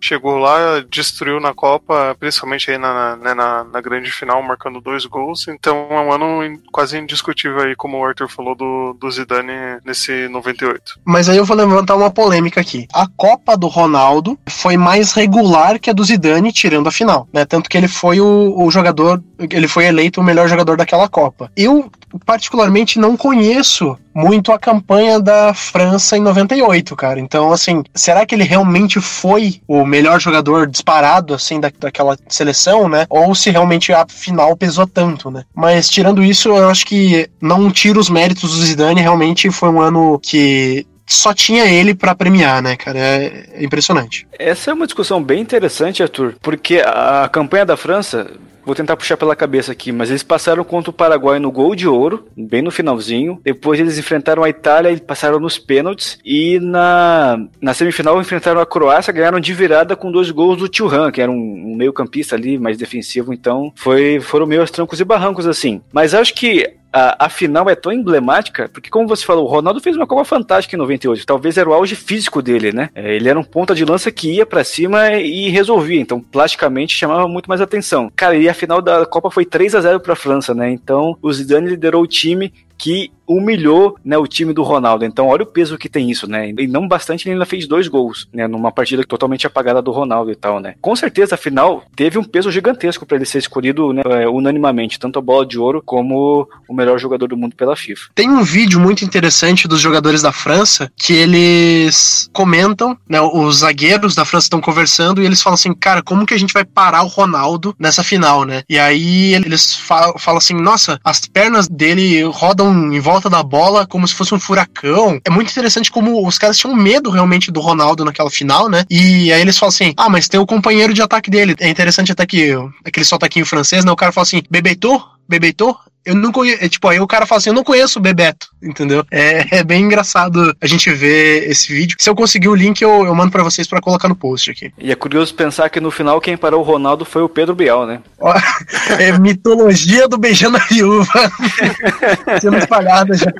chegou 0.00 0.38
lá, 0.38 0.80
destruiu 0.88 1.40
na 1.40 1.52
Copa, 1.52 2.16
principalmente 2.18 2.70
aí 2.70 2.78
na, 2.78 3.16
né, 3.16 3.34
na, 3.34 3.64
na, 3.64 3.80
grande 3.80 4.10
final, 4.10 4.42
marcando 4.42 4.80
dois 4.80 5.04
gols. 5.04 5.46
Então 5.48 5.88
é 5.90 6.00
um 6.00 6.12
ano 6.12 6.60
quase 6.72 6.98
indiscutível 6.98 7.60
aí, 7.60 7.76
como 7.76 7.98
o 7.98 8.04
Arthur 8.04 8.28
falou, 8.28 8.54
do, 8.54 8.96
do 8.98 9.10
Zidane 9.10 9.80
nesse 9.84 10.28
98. 10.28 11.00
Mas 11.04 11.28
aí 11.28 11.36
eu 11.36 11.44
vou 11.44 11.56
levantar 11.56 11.96
uma 11.96 12.10
polêmica 12.10 12.60
aqui. 12.60 12.86
A 12.92 13.06
Copa 13.16 13.56
do 13.56 13.66
Ronaldo 13.66 14.38
foi 14.48 14.76
mais 14.76 15.12
regular 15.12 15.78
que 15.78 15.90
a 15.90 15.92
do 15.92 16.04
Zidane, 16.04 16.52
tirando 16.52 16.88
a 16.88 16.92
final, 16.92 17.28
né? 17.32 17.44
Tanto 17.44 17.68
que 17.68 17.76
ele 17.76 17.88
foi 17.88 18.20
o, 18.20 18.54
o 18.56 18.70
jogador, 18.70 19.22
ele 19.50 19.68
foi 19.68 19.86
eleito 19.86 20.20
o 20.20 20.24
melhor 20.24 20.48
jogador 20.48 20.76
daquela 20.76 21.08
Copa. 21.08 21.50
Eu, 21.56 21.90
particularmente, 22.24 22.98
não 22.98 23.16
conheço 23.16 23.96
muito 24.14 24.52
a 24.52 24.58
campanha 24.58 25.20
da 25.20 25.54
França 25.54 26.16
em 26.16 26.20
98, 26.20 26.96
cara. 26.96 27.20
Então, 27.20 27.52
assim, 27.52 27.82
será 27.94 28.26
que 28.26 28.34
ele 28.34 28.44
realmente 28.44 29.00
foi 29.00 29.60
o 29.66 29.84
melhor 29.86 30.20
jogador 30.20 30.66
disparado, 30.66 31.34
assim, 31.34 31.60
da, 31.60 31.70
daquela 31.78 32.16
seleção, 32.28 32.88
né? 32.88 33.06
Ou 33.08 33.34
se 33.34 33.50
realmente 33.50 33.92
a 33.92 34.06
final 34.08 34.56
pesou 34.56 34.86
tanto, 34.86 35.30
né? 35.30 35.44
Mas, 35.54 35.88
tirando 35.88 36.22
isso, 36.22 36.48
eu 36.48 36.68
acho 36.68 36.86
que 36.86 37.28
não 37.40 37.70
tiro 37.70 38.00
os 38.00 38.10
méritos 38.10 38.52
do 38.52 38.64
Zidane, 38.64 39.00
realmente 39.00 39.50
foi 39.50 39.68
um 39.68 39.80
ano 39.80 40.18
que 40.20 40.86
só 41.10 41.34
tinha 41.34 41.64
ele 41.64 41.92
para 41.92 42.14
premiar, 42.14 42.62
né, 42.62 42.76
cara? 42.76 42.98
É 42.98 43.58
impressionante. 43.58 44.26
Essa 44.38 44.70
é 44.70 44.74
uma 44.74 44.86
discussão 44.86 45.20
bem 45.20 45.40
interessante, 45.40 46.02
Arthur, 46.02 46.36
porque 46.40 46.80
a 46.86 47.28
campanha 47.30 47.66
da 47.66 47.76
França 47.76 48.30
vou 48.64 48.74
tentar 48.74 48.96
puxar 48.96 49.16
pela 49.16 49.36
cabeça 49.36 49.72
aqui, 49.72 49.92
mas 49.92 50.10
eles 50.10 50.22
passaram 50.22 50.64
contra 50.64 50.90
o 50.90 50.94
Paraguai 50.94 51.38
no 51.38 51.50
gol 51.50 51.74
de 51.74 51.88
ouro, 51.88 52.26
bem 52.36 52.62
no 52.62 52.70
finalzinho. 52.70 53.40
Depois 53.42 53.80
eles 53.80 53.98
enfrentaram 53.98 54.42
a 54.42 54.48
Itália 54.48 54.90
e 54.90 55.00
passaram 55.00 55.40
nos 55.40 55.58
pênaltis. 55.58 56.18
E 56.24 56.58
na, 56.60 57.38
na 57.60 57.74
semifinal 57.74 58.20
enfrentaram 58.20 58.60
a 58.60 58.66
Croácia, 58.66 59.12
ganharam 59.12 59.40
de 59.40 59.52
virada 59.54 59.96
com 59.96 60.12
dois 60.12 60.30
gols 60.30 60.58
do 60.58 60.68
Thuram, 60.68 61.10
que 61.10 61.20
era 61.20 61.30
um, 61.30 61.34
um 61.34 61.76
meio-campista 61.76 62.36
ali, 62.36 62.58
mais 62.58 62.78
defensivo. 62.78 63.32
Então 63.32 63.72
foi, 63.74 64.20
foram 64.20 64.46
meio 64.46 64.60
aos 64.60 64.70
trancos 64.70 65.00
e 65.00 65.04
barrancos 65.04 65.46
assim. 65.46 65.80
Mas 65.92 66.14
acho 66.14 66.34
que 66.34 66.79
a, 66.92 67.26
a, 67.26 67.28
final 67.28 67.68
é 67.68 67.74
tão 67.74 67.92
emblemática, 67.92 68.68
porque 68.72 68.90
como 68.90 69.08
você 69.08 69.24
falou, 69.24 69.44
o 69.44 69.48
Ronaldo 69.48 69.80
fez 69.80 69.96
uma 69.96 70.06
Copa 70.06 70.24
fantástica 70.24 70.76
em 70.76 70.78
98. 70.78 71.24
Talvez 71.24 71.56
era 71.56 71.68
o 71.68 71.72
auge 71.72 71.94
físico 71.94 72.42
dele, 72.42 72.72
né? 72.72 72.90
É, 72.94 73.14
ele 73.14 73.28
era 73.28 73.38
um 73.38 73.44
ponta 73.44 73.74
de 73.74 73.84
lança 73.84 74.10
que 74.10 74.36
ia 74.36 74.46
para 74.46 74.64
cima 74.64 75.12
e 75.14 75.48
resolvia. 75.48 76.00
Então, 76.00 76.20
plasticamente, 76.20 76.96
chamava 76.96 77.28
muito 77.28 77.48
mais 77.48 77.60
atenção. 77.60 78.10
Cara, 78.14 78.36
e 78.36 78.48
a 78.48 78.54
final 78.54 78.82
da 78.82 79.06
Copa 79.06 79.30
foi 79.30 79.44
3 79.44 79.74
a 79.74 79.80
0 79.80 80.00
para 80.00 80.14
a 80.14 80.16
França, 80.16 80.54
né? 80.54 80.70
Então, 80.70 81.16
o 81.22 81.32
Zidane 81.32 81.68
liderou 81.68 82.02
o 82.02 82.06
time 82.06 82.52
que 82.80 83.12
humilhou 83.28 83.96
né, 84.04 84.18
o 84.18 84.26
time 84.26 84.52
do 84.52 84.62
Ronaldo. 84.62 85.04
Então, 85.04 85.28
olha 85.28 85.44
o 85.44 85.46
peso 85.46 85.78
que 85.78 85.88
tem 85.88 86.10
isso, 86.10 86.26
né? 86.26 86.52
E 86.58 86.66
não 86.66 86.88
bastante, 86.88 87.26
ele 87.26 87.34
ainda 87.34 87.46
fez 87.46 87.66
dois 87.66 87.86
gols, 87.86 88.26
né? 88.32 88.48
Numa 88.48 88.72
partida 88.72 89.04
totalmente 89.04 89.46
apagada 89.46 89.80
do 89.80 89.92
Ronaldo 89.92 90.32
e 90.32 90.34
tal, 90.34 90.58
né? 90.58 90.74
Com 90.80 90.96
certeza, 90.96 91.36
afinal, 91.36 91.84
teve 91.94 92.18
um 92.18 92.24
peso 92.24 92.50
gigantesco 92.50 93.06
para 93.06 93.16
ele 93.16 93.26
ser 93.26 93.38
escolhido 93.38 93.92
né, 93.92 94.02
é, 94.04 94.28
unanimamente, 94.28 94.98
tanto 94.98 95.20
a 95.20 95.22
bola 95.22 95.46
de 95.46 95.58
ouro 95.58 95.80
como 95.84 96.48
o 96.68 96.74
melhor 96.74 96.98
jogador 96.98 97.28
do 97.28 97.36
mundo 97.36 97.54
pela 97.54 97.76
FIFA. 97.76 98.08
Tem 98.14 98.28
um 98.28 98.42
vídeo 98.42 98.80
muito 98.80 99.04
interessante 99.04 99.68
dos 99.68 99.80
jogadores 99.80 100.22
da 100.22 100.32
França 100.32 100.90
que 100.96 101.12
eles 101.12 102.28
comentam, 102.32 102.96
né? 103.08 103.20
Os 103.20 103.58
zagueiros 103.58 104.14
da 104.14 104.24
França 104.24 104.46
estão 104.46 104.60
conversando 104.60 105.22
e 105.22 105.26
eles 105.26 105.40
falam 105.40 105.54
assim, 105.54 105.72
cara, 105.72 106.02
como 106.02 106.26
que 106.26 106.34
a 106.34 106.38
gente 106.38 106.54
vai 106.54 106.64
parar 106.64 107.04
o 107.04 107.08
Ronaldo 107.08 107.76
nessa 107.78 108.02
final, 108.02 108.44
né? 108.44 108.62
E 108.68 108.76
aí 108.76 109.34
eles 109.34 109.76
falam, 109.76 110.14
falam 110.18 110.38
assim, 110.38 110.54
nossa, 110.54 110.98
as 111.04 111.20
pernas 111.26 111.68
dele 111.68 112.22
rodam 112.24 112.69
em 112.72 113.00
volta 113.00 113.28
da 113.28 113.42
bola 113.42 113.86
como 113.86 114.06
se 114.06 114.14
fosse 114.14 114.34
um 114.34 114.40
furacão. 114.40 115.20
É 115.24 115.30
muito 115.30 115.50
interessante 115.50 115.90
como 115.90 116.26
os 116.26 116.38
caras 116.38 116.58
tinham 116.58 116.74
medo 116.74 117.10
realmente 117.10 117.50
do 117.50 117.60
Ronaldo 117.60 118.04
naquela 118.04 118.30
final, 118.30 118.68
né? 118.68 118.84
E 118.90 119.32
aí 119.32 119.40
eles 119.40 119.58
falam 119.58 119.70
assim: 119.70 119.92
ah, 119.96 120.08
mas 120.08 120.28
tem 120.28 120.40
o 120.40 120.46
companheiro 120.46 120.94
de 120.94 121.02
ataque 121.02 121.30
dele. 121.30 121.54
É 121.58 121.68
interessante 121.68 122.12
até 122.12 122.26
que 122.26 122.52
aquele 122.84 123.04
sotaquinho 123.04 123.46
francês, 123.46 123.84
né? 123.84 123.92
O 123.92 123.96
cara 123.96 124.12
fala 124.12 124.22
assim: 124.22 124.42
Bebeto? 124.50 125.02
Bebeto? 125.30 125.76
eu 126.04 126.14
não 126.14 126.32
conheço. 126.32 126.64
É, 126.64 126.68
tipo, 126.68 126.88
aí 126.88 126.98
o 127.00 127.06
cara 127.06 127.26
fala 127.26 127.38
assim: 127.38 127.50
eu 127.50 127.54
não 127.54 127.64
conheço 127.64 127.98
o 127.98 128.02
Bebeto, 128.02 128.48
entendeu? 128.62 129.04
É, 129.10 129.58
é 129.58 129.64
bem 129.64 129.84
engraçado 129.84 130.54
a 130.60 130.66
gente 130.66 130.90
ver 130.90 131.48
esse 131.48 131.72
vídeo. 131.72 131.96
Se 131.98 132.08
eu 132.08 132.14
conseguir 132.14 132.48
o 132.48 132.54
link, 132.54 132.80
eu, 132.80 133.04
eu 133.04 133.14
mando 133.14 133.30
para 133.30 133.42
vocês 133.42 133.66
para 133.66 133.80
colocar 133.80 134.08
no 134.08 134.16
post 134.16 134.50
aqui. 134.50 134.72
E 134.78 134.90
é 134.90 134.94
curioso 134.94 135.34
pensar 135.34 135.68
que 135.68 135.80
no 135.80 135.90
final 135.90 136.20
quem 136.20 136.36
parou 136.36 136.60
o 136.60 136.64
Ronaldo 136.64 137.04
foi 137.04 137.22
o 137.22 137.28
Pedro 137.28 137.54
Bial, 137.54 137.86
né? 137.86 138.00
é 138.98 139.18
mitologia 139.18 140.08
do 140.08 140.18
beijando 140.18 140.56
a 140.56 140.60
viúva. 140.60 141.32
Sendo 142.40 142.56
espalhada 142.56 143.16
já. 143.16 143.32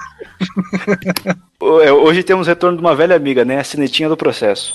É, 1.83 1.93
hoje 1.93 2.23
temos 2.23 2.47
retorno 2.47 2.77
de 2.77 2.83
uma 2.83 2.95
velha 2.95 3.17
amiga, 3.17 3.45
né? 3.45 3.59
A 3.59 3.65
sinetinha 3.65 4.09
do 4.09 4.17
processo. 4.17 4.75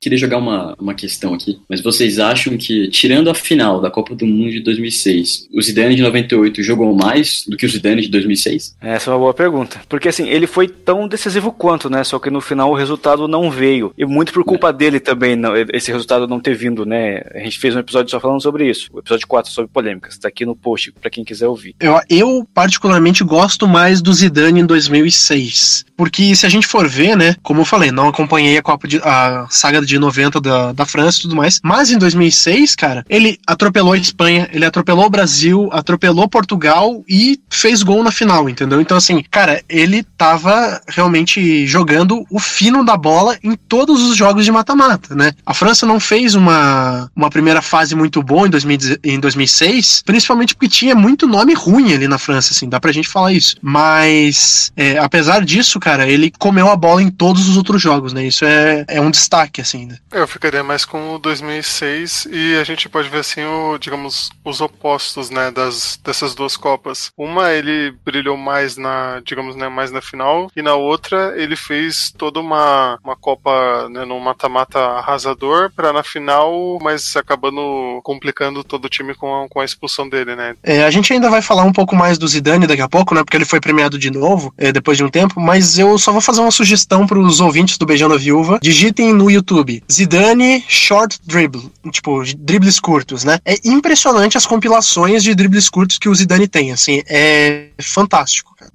Queria 0.00 0.18
jogar 0.18 0.38
uma, 0.38 0.74
uma 0.80 0.94
questão 0.94 1.34
aqui, 1.34 1.60
mas 1.68 1.82
vocês 1.82 2.18
acham 2.18 2.56
que, 2.56 2.88
tirando 2.88 3.28
a 3.28 3.34
final 3.34 3.80
da 3.80 3.90
Copa 3.90 4.14
do 4.14 4.26
Mundo 4.26 4.50
de 4.50 4.60
2006, 4.60 5.48
o 5.52 5.60
Zidane 5.60 5.94
de 5.94 6.02
98 6.02 6.62
jogou 6.62 6.94
mais 6.94 7.44
do 7.46 7.56
que 7.56 7.66
o 7.66 7.68
Zidane 7.68 8.00
de 8.00 8.08
2006? 8.08 8.76
Essa 8.80 9.10
é 9.10 9.12
uma 9.12 9.20
boa 9.20 9.34
pergunta. 9.34 9.80
Porque, 9.88 10.08
assim, 10.08 10.26
ele 10.28 10.46
foi 10.46 10.68
tão 10.68 11.06
decisivo 11.06 11.52
quanto, 11.52 11.90
né? 11.90 12.02
Só 12.02 12.18
que 12.18 12.30
no 12.30 12.40
final 12.40 12.70
o 12.70 12.74
resultado 12.74 13.28
não 13.28 13.50
veio. 13.50 13.92
E 13.96 14.06
muito 14.06 14.32
por 14.32 14.42
culpa 14.42 14.70
é. 14.70 14.72
dele 14.72 14.98
também, 14.98 15.36
não, 15.36 15.52
esse 15.70 15.92
resultado 15.92 16.26
não 16.26 16.40
ter 16.40 16.54
vindo, 16.54 16.86
né? 16.86 17.20
A 17.34 17.40
gente 17.40 17.58
fez 17.58 17.76
um 17.76 17.80
episódio 17.80 18.10
só 18.10 18.18
falando 18.18 18.42
sobre 18.42 18.70
isso. 18.70 18.88
O 18.92 19.00
episódio 19.00 19.26
4 19.28 19.52
sobre 19.52 19.70
polêmicas. 19.70 20.16
Tá 20.16 20.28
aqui 20.28 20.46
no 20.46 20.56
post 20.56 20.92
para 20.92 21.10
quem 21.10 21.24
quiser 21.24 21.46
ouvir. 21.46 21.74
Eu, 21.78 22.00
eu, 22.08 22.48
particularmente, 22.54 23.22
gosto 23.22 23.68
mais 23.68 24.00
do 24.00 24.14
Zidane 24.14 24.60
em 24.60 24.66
2006. 24.66 25.84
Porque 25.94 26.34
se 26.34 26.46
a 26.46 26.48
gente 26.48 26.66
for 26.66 26.88
ver, 26.88 27.14
né? 27.18 27.36
Como 27.42 27.60
eu 27.60 27.66
falei, 27.66 27.90
não 27.90 28.08
acompanhei 28.08 28.56
a 28.56 28.62
Copa 28.62 28.88
de, 28.88 28.98
a 29.04 29.46
saga 29.50 29.82
de 29.89 29.89
90 29.98 30.40
da, 30.40 30.72
da 30.72 30.86
França 30.86 31.18
e 31.18 31.22
tudo 31.22 31.36
mais. 31.36 31.60
Mas 31.62 31.90
em 31.90 31.98
2006, 31.98 32.74
cara, 32.74 33.04
ele 33.08 33.38
atropelou 33.46 33.92
a 33.92 33.98
Espanha, 33.98 34.48
ele 34.52 34.64
atropelou 34.64 35.06
o 35.06 35.10
Brasil, 35.10 35.68
atropelou 35.72 36.28
Portugal 36.28 37.02
e 37.08 37.40
fez 37.48 37.82
gol 37.82 38.02
na 38.02 38.10
final, 38.10 38.48
entendeu? 38.48 38.80
Então, 38.80 38.96
assim, 38.96 39.22
cara, 39.30 39.62
ele 39.68 40.02
tava 40.02 40.80
realmente 40.88 41.66
jogando 41.66 42.24
o 42.30 42.38
fino 42.38 42.84
da 42.84 42.96
bola 42.96 43.38
em 43.42 43.54
todos 43.54 44.02
os 44.02 44.16
jogos 44.16 44.44
de 44.44 44.52
mata-mata, 44.52 45.14
né? 45.14 45.32
A 45.44 45.54
França 45.54 45.86
não 45.86 46.00
fez 46.00 46.34
uma, 46.34 47.10
uma 47.14 47.30
primeira 47.30 47.62
fase 47.62 47.94
muito 47.94 48.22
boa 48.22 48.46
em, 48.46 48.50
2000, 48.50 48.78
em 49.04 49.20
2006, 49.20 50.02
principalmente 50.04 50.54
porque 50.54 50.68
tinha 50.68 50.94
muito 50.94 51.26
nome 51.26 51.54
ruim 51.54 51.92
ali 51.92 52.08
na 52.08 52.18
França, 52.18 52.52
assim, 52.52 52.68
dá 52.68 52.80
pra 52.80 52.92
gente 52.92 53.08
falar 53.08 53.32
isso. 53.32 53.56
Mas, 53.62 54.72
é, 54.76 54.98
apesar 54.98 55.44
disso, 55.44 55.78
cara, 55.80 56.08
ele 56.08 56.32
comeu 56.38 56.70
a 56.70 56.76
bola 56.76 57.02
em 57.02 57.10
todos 57.10 57.48
os 57.48 57.56
outros 57.56 57.80
jogos, 57.80 58.12
né? 58.12 58.26
Isso 58.26 58.44
é, 58.44 58.84
é 58.88 59.00
um 59.00 59.10
destaque, 59.10 59.60
assim, 59.60 59.79
né? 59.86 59.98
Eu 60.12 60.26
ficaria 60.26 60.62
mais 60.62 60.84
com 60.84 61.14
o 61.14 61.18
2006 61.18 62.28
e 62.30 62.56
a 62.56 62.64
gente 62.64 62.88
pode 62.88 63.08
ver 63.08 63.18
assim, 63.18 63.44
o, 63.44 63.78
digamos, 63.78 64.30
os 64.44 64.60
opostos, 64.60 65.30
né, 65.30 65.50
das, 65.50 65.98
dessas 66.02 66.34
duas 66.34 66.56
copas. 66.56 67.10
Uma 67.16 67.52
ele 67.52 67.92
brilhou 68.04 68.36
mais 68.36 68.76
na, 68.76 69.20
digamos, 69.24 69.56
né, 69.56 69.68
mais 69.68 69.90
na 69.90 70.00
final 70.00 70.50
e 70.56 70.62
na 70.62 70.74
outra 70.74 71.34
ele 71.36 71.56
fez 71.56 72.12
toda 72.16 72.40
uma, 72.40 72.98
uma 73.04 73.16
copa, 73.16 73.88
né, 73.88 74.04
no 74.04 74.18
mata-mata 74.20 74.78
arrasador 74.78 75.70
para 75.74 75.92
na 75.92 76.02
final, 76.02 76.78
mas 76.82 77.16
acabando 77.16 78.00
complicando 78.02 78.64
todo 78.64 78.84
o 78.84 78.88
time 78.88 79.14
com 79.14 79.44
a, 79.44 79.48
com 79.48 79.60
a 79.60 79.64
expulsão 79.64 80.08
dele, 80.08 80.34
né? 80.34 80.54
É, 80.62 80.84
a 80.84 80.90
gente 80.90 81.12
ainda 81.12 81.30
vai 81.30 81.42
falar 81.42 81.64
um 81.64 81.72
pouco 81.72 81.94
mais 81.94 82.18
do 82.18 82.26
Zidane 82.26 82.66
daqui 82.66 82.82
a 82.82 82.88
pouco, 82.88 83.14
né, 83.14 83.22
porque 83.22 83.36
ele 83.36 83.44
foi 83.44 83.60
premiado 83.60 83.98
de 83.98 84.10
novo 84.10 84.52
é, 84.56 84.72
depois 84.72 84.96
de 84.96 85.04
um 85.04 85.10
tempo, 85.10 85.40
mas 85.40 85.78
eu 85.78 85.98
só 85.98 86.12
vou 86.12 86.20
fazer 86.20 86.40
uma 86.40 86.50
sugestão 86.50 87.06
para 87.06 87.18
os 87.18 87.40
ouvintes 87.40 87.78
do 87.78 87.86
Beijando 87.86 88.14
a 88.14 88.18
Viúva. 88.18 88.58
Digitem 88.62 89.12
no 89.12 89.30
YouTube 89.30 89.69
Zidane 89.90 90.64
Short 90.68 91.18
Dribble, 91.24 91.70
tipo, 91.90 92.22
dribles 92.38 92.80
curtos, 92.80 93.24
né? 93.24 93.38
É 93.44 93.56
impressionante 93.64 94.36
as 94.36 94.46
compilações 94.46 95.22
de 95.22 95.34
dribles 95.34 95.68
curtos 95.68 95.98
que 95.98 96.08
o 96.08 96.14
Zidane 96.14 96.48
tem, 96.48 96.72
assim, 96.72 97.02
é 97.08 97.68
fantástico, 97.80 98.54
cara. 98.56 98.72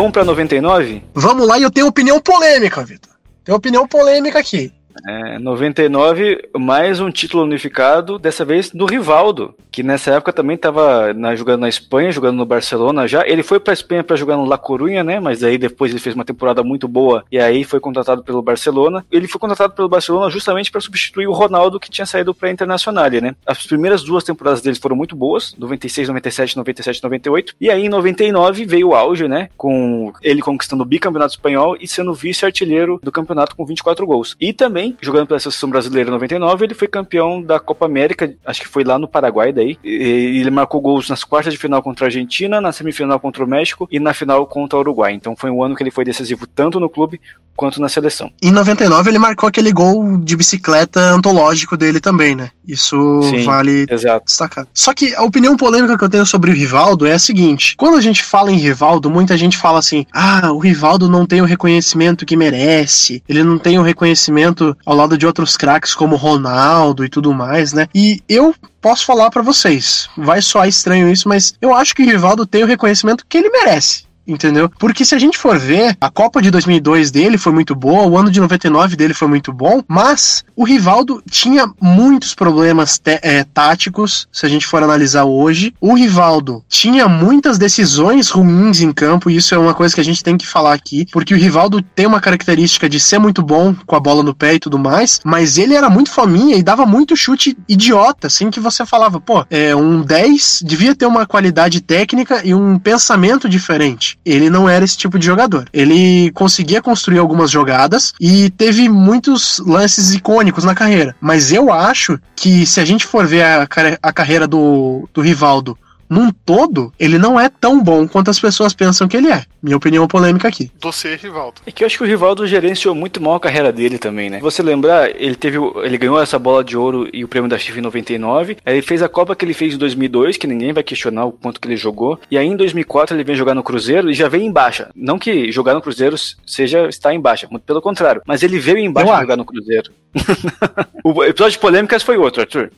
Vamos 0.00 0.12
pra 0.12 0.24
99? 0.24 1.02
Vamos 1.12 1.46
lá 1.46 1.58
e 1.58 1.62
eu 1.62 1.70
tenho 1.70 1.86
opinião 1.86 2.18
polêmica, 2.20 2.82
Vitor. 2.82 3.12
Tenho 3.44 3.58
opinião 3.58 3.86
polêmica 3.86 4.38
aqui. 4.38 4.72
É, 5.06 5.38
99, 5.38 6.50
mais 6.56 7.00
um 7.00 7.10
título 7.10 7.44
unificado, 7.44 8.18
dessa 8.18 8.44
vez 8.44 8.70
do 8.70 8.84
Rivaldo, 8.86 9.54
que 9.70 9.82
nessa 9.82 10.12
época 10.12 10.32
também 10.32 10.56
estava 10.56 11.14
jogando 11.36 11.60
na 11.60 11.68
Espanha, 11.68 12.12
jogando 12.12 12.36
no 12.36 12.46
Barcelona 12.46 13.06
já. 13.06 13.26
Ele 13.26 13.42
foi 13.42 13.60
para 13.60 13.72
a 13.72 13.74
Espanha 13.74 14.04
para 14.04 14.16
jogar 14.16 14.36
no 14.36 14.44
La 14.44 14.58
Coruña, 14.58 15.04
né? 15.04 15.20
Mas 15.20 15.42
aí 15.42 15.56
depois 15.56 15.90
ele 15.90 16.00
fez 16.00 16.14
uma 16.14 16.24
temporada 16.24 16.62
muito 16.62 16.88
boa 16.88 17.24
e 17.30 17.38
aí 17.38 17.64
foi 17.64 17.80
contratado 17.80 18.22
pelo 18.22 18.42
Barcelona. 18.42 19.04
Ele 19.10 19.28
foi 19.28 19.40
contratado 19.40 19.74
pelo 19.74 19.88
Barcelona 19.88 20.30
justamente 20.30 20.70
para 20.70 20.80
substituir 20.80 21.26
o 21.26 21.32
Ronaldo 21.32 21.78
que 21.78 21.90
tinha 21.90 22.06
saído 22.06 22.34
para 22.34 22.48
a 22.48 22.52
Internacional, 22.52 23.00
né? 23.22 23.34
As 23.46 23.66
primeiras 23.66 24.02
duas 24.02 24.24
temporadas 24.24 24.60
dele 24.60 24.76
foram 24.76 24.94
muito 24.94 25.16
boas, 25.16 25.54
96, 25.56 26.08
97, 26.08 26.56
97, 26.56 27.02
98. 27.02 27.54
E 27.60 27.70
aí 27.70 27.86
em 27.86 27.88
99 27.88 28.66
veio 28.66 28.88
o 28.88 28.94
auge, 28.94 29.26
né? 29.26 29.48
Com 29.56 30.12
ele 30.22 30.42
conquistando 30.42 30.82
o 30.82 30.86
bicampeonato 30.86 31.32
espanhol 31.32 31.76
e 31.80 31.86
sendo 31.86 32.12
vice-artilheiro 32.12 33.00
do 33.02 33.12
campeonato 33.12 33.56
com 33.56 33.64
24 33.64 34.06
gols. 34.06 34.36
E 34.40 34.52
também 34.52 34.79
jogando 35.00 35.26
pela 35.28 35.40
seleção 35.40 35.70
brasileira 35.70 36.08
em 36.08 36.12
99, 36.12 36.64
ele 36.64 36.74
foi 36.74 36.88
campeão 36.88 37.42
da 37.42 37.58
Copa 37.60 37.86
América, 37.86 38.32
acho 38.44 38.60
que 38.60 38.68
foi 38.68 38.84
lá 38.84 38.98
no 38.98 39.08
Paraguai 39.08 39.52
daí. 39.52 39.78
E 39.84 40.40
ele 40.40 40.50
marcou 40.50 40.80
gols 40.80 41.08
nas 41.08 41.24
quartas 41.24 41.52
de 41.52 41.58
final 41.58 41.82
contra 41.82 42.06
a 42.06 42.08
Argentina, 42.08 42.60
na 42.60 42.72
semifinal 42.72 43.20
contra 43.20 43.44
o 43.44 43.48
México 43.48 43.88
e 43.90 43.98
na 43.98 44.14
final 44.14 44.46
contra 44.46 44.78
o 44.78 44.80
Uruguai. 44.80 45.12
Então 45.12 45.36
foi 45.36 45.50
um 45.50 45.62
ano 45.62 45.74
que 45.74 45.82
ele 45.82 45.90
foi 45.90 46.04
decisivo 46.04 46.46
tanto 46.46 46.80
no 46.80 46.88
clube 46.88 47.20
quanto 47.56 47.80
na 47.80 47.90
seleção. 47.90 48.30
Em 48.42 48.50
99 48.50 49.10
ele 49.10 49.18
marcou 49.18 49.46
aquele 49.46 49.70
gol 49.70 50.16
de 50.16 50.34
bicicleta 50.34 50.98
antológico 50.98 51.76
dele 51.76 52.00
também, 52.00 52.34
né? 52.34 52.50
Isso 52.66 53.20
Sim, 53.24 53.42
vale 53.44 53.84
exato. 53.90 54.24
destacar. 54.24 54.66
Só 54.72 54.94
que 54.94 55.14
a 55.14 55.22
opinião 55.22 55.56
polêmica 55.56 55.98
que 55.98 56.04
eu 56.04 56.08
tenho 56.08 56.24
sobre 56.24 56.50
o 56.50 56.54
Rivaldo 56.54 57.06
é 57.06 57.12
a 57.12 57.18
seguinte: 57.18 57.74
quando 57.76 57.96
a 57.98 58.00
gente 58.00 58.22
fala 58.22 58.50
em 58.50 58.56
Rivaldo, 58.56 59.10
muita 59.10 59.36
gente 59.36 59.58
fala 59.58 59.78
assim: 59.78 60.06
"Ah, 60.12 60.50
o 60.52 60.58
Rivaldo 60.58 61.08
não 61.08 61.26
tem 61.26 61.42
o 61.42 61.44
reconhecimento 61.44 62.24
que 62.24 62.36
merece. 62.36 63.22
Ele 63.28 63.42
não 63.42 63.58
tem 63.58 63.78
o 63.78 63.82
reconhecimento 63.82 64.69
ao 64.84 64.96
lado 64.96 65.16
de 65.16 65.26
outros 65.26 65.56
craques 65.56 65.94
como 65.94 66.16
Ronaldo 66.16 67.04
e 67.04 67.08
tudo 67.08 67.32
mais, 67.32 67.72
né? 67.72 67.86
E 67.94 68.20
eu 68.28 68.54
posso 68.80 69.04
falar 69.04 69.30
para 69.30 69.42
vocês, 69.42 70.08
vai 70.16 70.40
soar 70.40 70.68
estranho 70.68 71.08
isso, 71.10 71.28
mas 71.28 71.54
eu 71.60 71.74
acho 71.74 71.94
que 71.94 72.02
o 72.02 72.06
Rivaldo 72.06 72.46
tem 72.46 72.64
o 72.64 72.66
reconhecimento 72.66 73.24
que 73.28 73.38
ele 73.38 73.50
merece 73.50 74.09
entendeu? 74.26 74.70
Porque 74.78 75.04
se 75.04 75.14
a 75.14 75.18
gente 75.18 75.38
for 75.38 75.58
ver, 75.58 75.96
a 76.00 76.10
Copa 76.10 76.40
de 76.40 76.50
2002 76.50 77.10
dele 77.10 77.38
foi 77.38 77.52
muito 77.52 77.74
boa, 77.74 78.06
o 78.06 78.16
ano 78.16 78.30
de 78.30 78.40
99 78.40 78.96
dele 78.96 79.14
foi 79.14 79.28
muito 79.28 79.52
bom, 79.52 79.82
mas 79.88 80.44
o 80.54 80.64
Rivaldo 80.64 81.22
tinha 81.30 81.70
muitos 81.80 82.34
problemas 82.34 83.00
é, 83.04 83.44
táticos, 83.44 84.28
se 84.32 84.46
a 84.46 84.48
gente 84.48 84.66
for 84.66 84.82
analisar 84.82 85.24
hoje. 85.24 85.74
O 85.80 85.94
Rivaldo 85.94 86.64
tinha 86.68 87.08
muitas 87.08 87.58
decisões 87.58 88.30
ruins 88.30 88.80
em 88.80 88.92
campo, 88.92 89.30
e 89.30 89.36
isso 89.36 89.54
é 89.54 89.58
uma 89.58 89.74
coisa 89.74 89.94
que 89.94 90.00
a 90.00 90.04
gente 90.04 90.22
tem 90.22 90.36
que 90.36 90.46
falar 90.46 90.74
aqui, 90.74 91.06
porque 91.12 91.34
o 91.34 91.36
Rivaldo 91.38 91.82
tem 91.82 92.06
uma 92.06 92.20
característica 92.20 92.88
de 92.88 93.00
ser 93.00 93.18
muito 93.18 93.42
bom 93.42 93.74
com 93.86 93.96
a 93.96 94.00
bola 94.00 94.22
no 94.22 94.34
pé 94.34 94.54
e 94.54 94.60
tudo 94.60 94.78
mais, 94.78 95.20
mas 95.24 95.58
ele 95.58 95.74
era 95.74 95.90
muito 95.90 96.10
fominha 96.10 96.56
e 96.56 96.62
dava 96.62 96.86
muito 96.86 97.16
chute 97.16 97.56
idiota, 97.68 98.26
assim 98.26 98.50
que 98.50 98.60
você 98.60 98.84
falava, 98.86 99.20
pô, 99.20 99.44
é 99.50 99.74
um 99.74 100.02
10 100.02 100.62
devia 100.64 100.94
ter 100.94 101.06
uma 101.06 101.26
qualidade 101.26 101.80
técnica 101.80 102.42
e 102.44 102.54
um 102.54 102.78
pensamento 102.78 103.48
diferente. 103.48 104.09
Ele 104.24 104.50
não 104.50 104.68
era 104.68 104.84
esse 104.84 104.96
tipo 104.96 105.18
de 105.18 105.26
jogador. 105.26 105.68
Ele 105.72 106.30
conseguia 106.32 106.82
construir 106.82 107.18
algumas 107.18 107.50
jogadas 107.50 108.12
e 108.20 108.50
teve 108.50 108.88
muitos 108.88 109.58
lances 109.66 110.12
icônicos 110.14 110.64
na 110.64 110.74
carreira. 110.74 111.14
Mas 111.20 111.52
eu 111.52 111.72
acho 111.72 112.18
que 112.34 112.64
se 112.66 112.80
a 112.80 112.84
gente 112.84 113.06
for 113.06 113.26
ver 113.26 113.42
a, 113.42 113.68
a 114.02 114.12
carreira 114.12 114.46
do, 114.46 115.08
do 115.12 115.20
Rivaldo 115.20 115.76
num 116.10 116.32
todo, 116.32 116.92
ele 116.98 117.18
não 117.18 117.38
é 117.38 117.48
tão 117.48 117.80
bom 117.80 118.08
quanto 118.08 118.30
as 118.30 118.40
pessoas 118.40 118.74
pensam 118.74 119.06
que 119.06 119.16
ele 119.16 119.30
é. 119.30 119.44
Minha 119.62 119.76
opinião 119.76 120.08
polêmica 120.08 120.48
aqui. 120.48 120.70
Você, 120.82 121.14
Rivaldo. 121.14 121.60
É 121.64 121.70
que 121.70 121.84
eu 121.84 121.86
acho 121.86 121.96
que 121.96 122.02
o 122.02 122.06
Rivaldo 122.06 122.46
gerenciou 122.48 122.94
muito 122.96 123.22
mal 123.22 123.36
a 123.36 123.40
carreira 123.40 123.72
dele 123.72 123.96
também, 123.96 124.28
né? 124.28 124.40
Você 124.40 124.60
lembrar, 124.60 125.08
ele 125.10 125.36
teve, 125.36 125.58
ele 125.84 125.96
ganhou 125.96 126.20
essa 126.20 126.38
bola 126.38 126.64
de 126.64 126.76
ouro 126.76 127.08
e 127.12 127.22
o 127.22 127.28
prêmio 127.28 127.48
da 127.48 127.58
FIFA 127.58 127.78
em 127.78 127.82
99. 127.82 128.56
Aí 128.66 128.74
ele 128.74 128.82
fez 128.82 129.02
a 129.02 129.08
Copa 129.08 129.36
que 129.36 129.44
ele 129.44 129.54
fez 129.54 129.74
em 129.74 129.78
2002, 129.78 130.36
que 130.36 130.46
ninguém 130.46 130.72
vai 130.72 130.82
questionar 130.82 131.26
o 131.26 131.32
quanto 131.32 131.60
que 131.60 131.68
ele 131.68 131.76
jogou. 131.76 132.18
E 132.28 132.36
aí 132.36 132.46
em 132.46 132.56
2004 132.56 133.14
ele 133.14 133.22
vem 133.22 133.36
jogar 133.36 133.54
no 133.54 133.62
Cruzeiro 133.62 134.10
e 134.10 134.14
já 134.14 134.28
veio 134.28 134.42
em 134.42 134.52
baixa. 134.52 134.90
Não 134.96 135.18
que 135.18 135.52
jogar 135.52 135.74
no 135.74 135.82
Cruzeiro 135.82 136.16
seja 136.44 136.88
estar 136.88 137.14
em 137.14 137.20
baixa, 137.20 137.46
muito 137.50 137.62
pelo 137.62 137.80
contrário. 137.80 138.22
Mas 138.26 138.42
ele 138.42 138.58
veio 138.58 138.78
em 138.78 138.90
baixa 138.90 139.20
jogar 139.20 139.36
no 139.36 139.44
Cruzeiro. 139.44 139.92
o 141.04 141.24
episódio 141.24 141.52
de 141.52 141.58
polêmicas 141.58 142.02
foi 142.02 142.16
outro, 142.16 142.42
Arthur. 142.42 142.70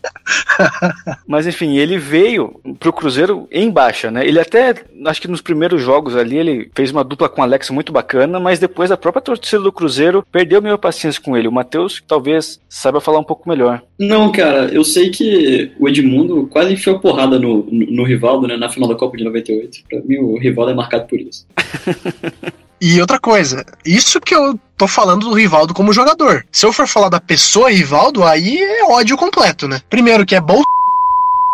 Mas 1.26 1.46
enfim, 1.46 1.76
ele 1.76 1.98
veio 1.98 2.60
pro 2.78 2.92
Cruzeiro 2.92 3.48
em 3.50 3.70
baixa, 3.70 4.10
né? 4.10 4.26
Ele 4.26 4.38
até, 4.38 4.74
acho 5.06 5.20
que 5.20 5.28
nos 5.28 5.40
primeiros 5.40 5.80
jogos 5.80 6.16
ali, 6.16 6.36
ele 6.36 6.70
fez 6.74 6.90
uma 6.90 7.04
dupla 7.04 7.28
com 7.28 7.40
o 7.40 7.44
Alex 7.44 7.70
muito 7.70 7.92
bacana, 7.92 8.38
mas 8.38 8.58
depois 8.58 8.90
a 8.90 8.96
própria 8.96 9.22
torcida 9.22 9.62
do 9.62 9.72
Cruzeiro 9.72 10.24
perdeu 10.30 10.60
meio 10.60 10.78
paciência 10.78 11.20
com 11.20 11.36
ele. 11.36 11.48
O 11.48 11.52
Matheus 11.52 12.02
talvez 12.06 12.60
saiba 12.68 13.00
falar 13.00 13.18
um 13.18 13.24
pouco 13.24 13.48
melhor. 13.48 13.82
Não, 13.98 14.30
cara, 14.30 14.68
eu 14.72 14.84
sei 14.84 15.10
que 15.10 15.72
o 15.78 15.88
Edmundo 15.88 16.46
quase 16.48 16.72
enfiou 16.72 16.98
porrada 16.98 17.38
no, 17.38 17.64
no, 17.70 17.86
no 17.86 18.04
Rivaldo, 18.04 18.46
né, 18.46 18.56
na 18.56 18.68
final 18.68 18.88
da 18.88 18.94
Copa 18.94 19.16
de 19.16 19.24
98. 19.24 19.84
Pra 19.88 20.00
mim, 20.02 20.18
o 20.18 20.38
Rivaldo 20.38 20.72
é 20.72 20.74
marcado 20.74 21.06
por 21.06 21.20
isso. 21.20 21.46
E 22.84 23.00
outra 23.00 23.20
coisa, 23.20 23.64
isso 23.86 24.20
que 24.20 24.34
eu 24.34 24.58
tô 24.82 24.88
falando 24.88 25.28
do 25.28 25.34
Rivaldo 25.34 25.72
como 25.72 25.92
jogador. 25.92 26.44
Se 26.50 26.66
eu 26.66 26.72
for 26.72 26.88
falar 26.88 27.08
da 27.08 27.20
pessoa 27.20 27.70
Rivaldo, 27.70 28.24
aí 28.24 28.60
é 28.60 28.82
ódio 28.84 29.16
completo, 29.16 29.68
né? 29.68 29.80
Primeiro 29.88 30.26
que 30.26 30.34
é 30.34 30.40
bol 30.40 30.60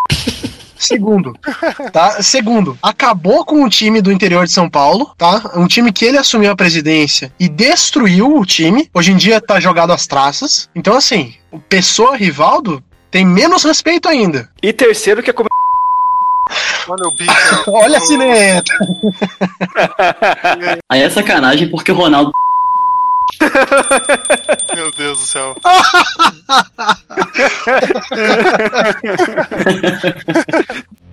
Segundo, 0.79 1.35
tá? 1.93 2.23
Segundo, 2.23 2.79
acabou 2.83 3.45
com 3.45 3.63
o 3.63 3.69
time 3.69 4.01
do 4.01 4.11
interior 4.11 4.47
de 4.47 4.53
São 4.53 4.71
Paulo, 4.71 5.11
tá? 5.19 5.51
Um 5.57 5.67
time 5.67 5.93
que 5.93 6.07
ele 6.07 6.17
assumiu 6.17 6.53
a 6.53 6.57
presidência 6.57 7.31
e 7.39 7.51
destruiu 7.51 8.35
o 8.35 8.47
time. 8.47 8.89
Hoje 8.95 9.13
em 9.13 9.17
dia 9.17 9.43
tá 9.43 9.61
jogado 9.61 9.93
às 9.93 10.07
traças. 10.07 10.71
Então, 10.75 10.97
assim, 10.97 11.35
o 11.51 11.59
Pessoa 11.59 12.17
Rivaldo 12.17 12.83
tem 13.11 13.27
menos 13.27 13.63
respeito 13.63 14.09
ainda. 14.09 14.49
E 14.63 14.73
terceiro, 14.73 15.23
que 15.23 15.29
é 15.29 15.33
como 15.35 15.49
Olha 16.89 17.07
o 17.07 17.13
bicho. 17.13 17.65
Olha 17.67 17.99
a 17.99 18.01
cineta. 18.01 18.73
Aí 20.89 21.03
é 21.03 21.11
sacanagem 21.11 21.69
porque 21.69 21.93
o 21.93 21.95
Ronaldo. 21.95 22.33
Meu 24.75 24.91
Deus 24.93 25.19
do 25.19 25.27
céu. 25.27 25.55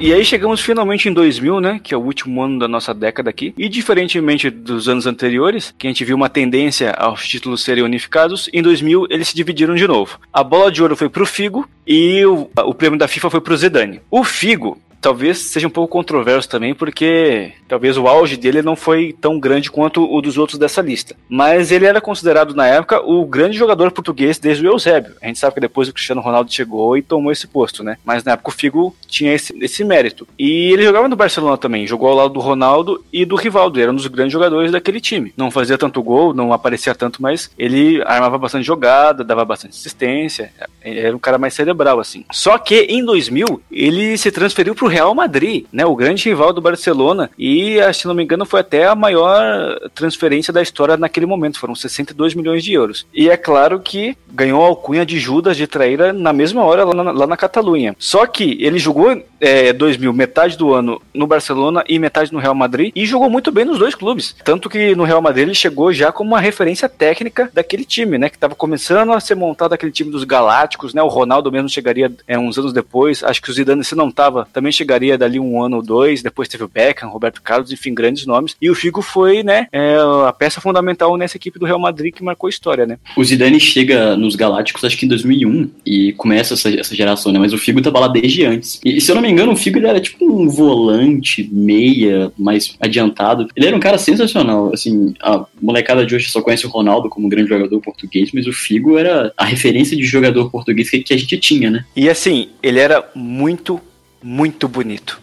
E 0.00 0.12
aí 0.12 0.24
chegamos 0.24 0.60
finalmente 0.60 1.08
em 1.08 1.12
2000, 1.12 1.60
né, 1.60 1.80
que 1.82 1.92
é 1.92 1.96
o 1.96 2.00
último 2.00 2.40
ano 2.40 2.56
da 2.56 2.68
nossa 2.68 2.94
década 2.94 3.30
aqui. 3.30 3.52
E 3.58 3.68
diferentemente 3.68 4.48
dos 4.48 4.88
anos 4.88 5.08
anteriores, 5.08 5.74
que 5.76 5.88
a 5.88 5.90
gente 5.90 6.04
viu 6.04 6.14
uma 6.14 6.28
tendência 6.28 6.92
aos 6.92 7.26
títulos 7.26 7.64
serem 7.64 7.82
unificados, 7.82 8.48
em 8.52 8.62
2000 8.62 9.08
eles 9.10 9.28
se 9.28 9.34
dividiram 9.34 9.74
de 9.74 9.88
novo. 9.88 10.20
A 10.32 10.44
bola 10.44 10.70
de 10.70 10.80
ouro 10.80 10.94
foi 10.94 11.08
pro 11.08 11.26
Figo 11.26 11.68
e 11.84 12.24
o, 12.24 12.48
o 12.64 12.74
prêmio 12.74 12.96
da 12.96 13.08
FIFA 13.08 13.28
foi 13.28 13.40
pro 13.40 13.56
Zidane. 13.56 14.00
O 14.08 14.22
Figo 14.22 14.78
talvez 15.00 15.38
seja 15.38 15.66
um 15.66 15.70
pouco 15.70 15.92
controverso 15.92 16.48
também, 16.48 16.74
porque 16.74 17.52
talvez 17.66 17.96
o 17.96 18.06
auge 18.06 18.36
dele 18.36 18.62
não 18.62 18.76
foi 18.76 19.14
tão 19.20 19.38
grande 19.38 19.70
quanto 19.70 20.02
o 20.04 20.20
dos 20.20 20.38
outros 20.38 20.58
dessa 20.58 20.80
lista. 20.80 21.14
Mas 21.28 21.70
ele 21.70 21.86
era 21.86 22.00
considerado 22.00 22.54
na 22.54 22.66
época 22.66 23.00
o 23.00 23.24
grande 23.26 23.56
jogador 23.56 23.90
português 23.90 24.38
desde 24.38 24.66
o 24.66 24.70
Eusébio. 24.70 25.14
A 25.22 25.26
gente 25.26 25.38
sabe 25.38 25.54
que 25.54 25.60
depois 25.60 25.88
o 25.88 25.92
Cristiano 25.92 26.20
Ronaldo 26.20 26.52
chegou 26.52 26.96
e 26.96 27.02
tomou 27.02 27.32
esse 27.32 27.46
posto, 27.46 27.82
né? 27.82 27.96
Mas 28.04 28.24
na 28.24 28.32
época 28.32 28.50
o 28.50 28.52
Figo 28.52 28.96
tinha 29.06 29.34
esse, 29.34 29.56
esse 29.62 29.84
mérito. 29.84 30.26
E 30.38 30.72
ele 30.72 30.84
jogava 30.84 31.08
no 31.08 31.16
Barcelona 31.16 31.56
também, 31.56 31.86
jogou 31.86 32.08
ao 32.08 32.16
lado 32.16 32.34
do 32.34 32.40
Ronaldo 32.40 33.04
e 33.12 33.24
do 33.24 33.36
Rivaldo, 33.36 33.80
era 33.80 33.90
um 33.90 33.94
dos 33.94 34.06
grandes 34.06 34.32
jogadores 34.32 34.72
daquele 34.72 35.00
time. 35.00 35.32
Não 35.36 35.50
fazia 35.50 35.78
tanto 35.78 36.02
gol, 36.02 36.34
não 36.34 36.52
aparecia 36.52 36.94
tanto, 36.94 37.22
mas 37.22 37.50
ele 37.58 38.02
armava 38.04 38.38
bastante 38.38 38.64
jogada, 38.64 39.24
dava 39.24 39.44
bastante 39.44 39.72
assistência, 39.76 40.52
era 40.80 41.14
um 41.14 41.18
cara 41.18 41.38
mais 41.38 41.54
cerebral 41.54 42.00
assim. 42.00 42.24
Só 42.30 42.58
que 42.58 42.80
em 42.82 43.04
2000 43.04 43.60
ele 43.70 44.16
se 44.16 44.30
transferiu 44.30 44.74
pro 44.74 44.87
Real 44.88 45.14
Madrid, 45.14 45.66
né, 45.72 45.86
o 45.86 45.96
grande 45.96 46.28
rival 46.28 46.52
do 46.52 46.60
Barcelona, 46.60 47.30
e 47.38 47.78
se 47.92 48.06
não 48.06 48.14
me 48.14 48.22
engano 48.22 48.44
foi 48.44 48.60
até 48.60 48.86
a 48.86 48.94
maior 48.94 49.78
transferência 49.94 50.52
da 50.52 50.62
história 50.62 50.96
naquele 50.96 51.26
momento, 51.26 51.58
foram 51.58 51.74
62 51.74 52.34
milhões 52.34 52.64
de 52.64 52.72
euros. 52.72 53.06
E 53.12 53.28
é 53.28 53.36
claro 53.36 53.80
que 53.80 54.16
ganhou 54.30 54.62
a 54.62 54.68
alcunha 54.68 55.04
de 55.04 55.18
Judas 55.18 55.56
de 55.56 55.66
traíra 55.66 56.12
na 56.12 56.32
mesma 56.32 56.64
hora 56.64 56.84
lá 56.84 56.94
na, 56.94 57.10
lá 57.10 57.26
na 57.26 57.36
Catalunha. 57.36 57.94
Só 57.98 58.26
que 58.26 58.56
ele 58.60 58.78
jogou 58.78 59.22
é, 59.40 59.72
2000, 59.72 60.12
metade 60.12 60.56
do 60.56 60.72
ano 60.72 61.00
no 61.14 61.26
Barcelona 61.26 61.84
e 61.88 61.98
metade 61.98 62.32
no 62.32 62.38
Real 62.38 62.54
Madrid, 62.54 62.92
e 62.94 63.06
jogou 63.06 63.30
muito 63.30 63.50
bem 63.50 63.64
nos 63.64 63.78
dois 63.78 63.94
clubes. 63.94 64.34
Tanto 64.44 64.68
que 64.68 64.94
no 64.94 65.04
Real 65.04 65.22
Madrid 65.22 65.44
ele 65.44 65.54
chegou 65.54 65.92
já 65.92 66.10
como 66.12 66.30
uma 66.30 66.40
referência 66.40 66.88
técnica 66.88 67.50
daquele 67.52 67.84
time, 67.84 68.18
né, 68.18 68.28
que 68.28 68.36
estava 68.36 68.54
começando 68.54 69.12
a 69.12 69.20
ser 69.20 69.34
montado 69.34 69.72
aquele 69.72 69.92
time 69.92 70.10
dos 70.10 70.24
Galácticos, 70.24 70.94
né, 70.94 71.02
o 71.02 71.08
Ronaldo 71.08 71.52
mesmo 71.52 71.68
chegaria 71.68 72.10
é, 72.26 72.38
uns 72.38 72.58
anos 72.58 72.72
depois, 72.72 73.22
acho 73.22 73.40
que 73.40 73.50
o 73.50 73.52
Zidane 73.52 73.84
se 73.84 73.94
não 73.94 74.08
estava, 74.08 74.48
também 74.52 74.72
chegaria 74.78 75.18
dali 75.18 75.38
um 75.38 75.62
ano 75.62 75.76
ou 75.76 75.82
dois, 75.82 76.22
depois 76.22 76.48
teve 76.48 76.64
o 76.64 76.68
Beckham, 76.68 77.10
Roberto 77.10 77.42
Carlos, 77.42 77.72
enfim, 77.72 77.94
grandes 77.94 78.26
nomes, 78.26 78.56
e 78.60 78.70
o 78.70 78.74
Figo 78.74 79.02
foi, 79.02 79.42
né, 79.42 79.66
é, 79.72 79.96
a 80.26 80.32
peça 80.32 80.60
fundamental 80.60 81.16
nessa 81.16 81.36
equipe 81.36 81.58
do 81.58 81.66
Real 81.66 81.78
Madrid 81.78 82.14
que 82.14 82.22
marcou 82.22 82.46
a 82.46 82.50
história, 82.50 82.86
né. 82.86 82.98
O 83.16 83.24
Zidane 83.24 83.60
chega 83.60 84.16
nos 84.16 84.36
Galácticos 84.36 84.84
acho 84.84 84.96
que 84.96 85.06
em 85.06 85.08
2001 85.08 85.70
e 85.84 86.12
começa 86.12 86.54
essa, 86.54 86.70
essa 86.70 86.94
geração, 86.94 87.32
né, 87.32 87.38
mas 87.38 87.52
o 87.52 87.58
Figo 87.58 87.82
tava 87.82 88.00
lá 88.00 88.08
desde 88.08 88.44
antes. 88.44 88.80
E 88.84 89.00
se 89.00 89.10
eu 89.10 89.14
não 89.14 89.22
me 89.22 89.30
engano, 89.30 89.52
o 89.52 89.56
Figo 89.56 89.78
ele 89.78 89.86
era 89.86 90.00
tipo 90.00 90.24
um 90.24 90.48
volante, 90.48 91.48
meia, 91.52 92.32
mais 92.38 92.76
adiantado. 92.80 93.48
Ele 93.56 93.66
era 93.66 93.76
um 93.76 93.80
cara 93.80 93.98
sensacional, 93.98 94.70
assim, 94.72 95.14
a 95.20 95.44
molecada 95.60 96.04
de 96.04 96.14
hoje 96.14 96.28
só 96.28 96.40
conhece 96.40 96.66
o 96.66 96.70
Ronaldo 96.70 97.08
como 97.08 97.26
um 97.26 97.28
grande 97.28 97.48
jogador 97.48 97.80
português, 97.80 98.30
mas 98.32 98.46
o 98.46 98.52
Figo 98.52 98.96
era 98.96 99.32
a 99.36 99.44
referência 99.44 99.96
de 99.96 100.04
jogador 100.04 100.50
português 100.50 100.90
que, 100.90 101.00
que 101.00 101.14
a 101.14 101.16
gente 101.16 101.36
tinha, 101.38 101.70
né? 101.70 101.84
E 101.96 102.08
assim, 102.08 102.48
ele 102.62 102.78
era 102.78 103.04
muito, 103.14 103.80
muito 104.22 104.68
bonito. 104.68 105.20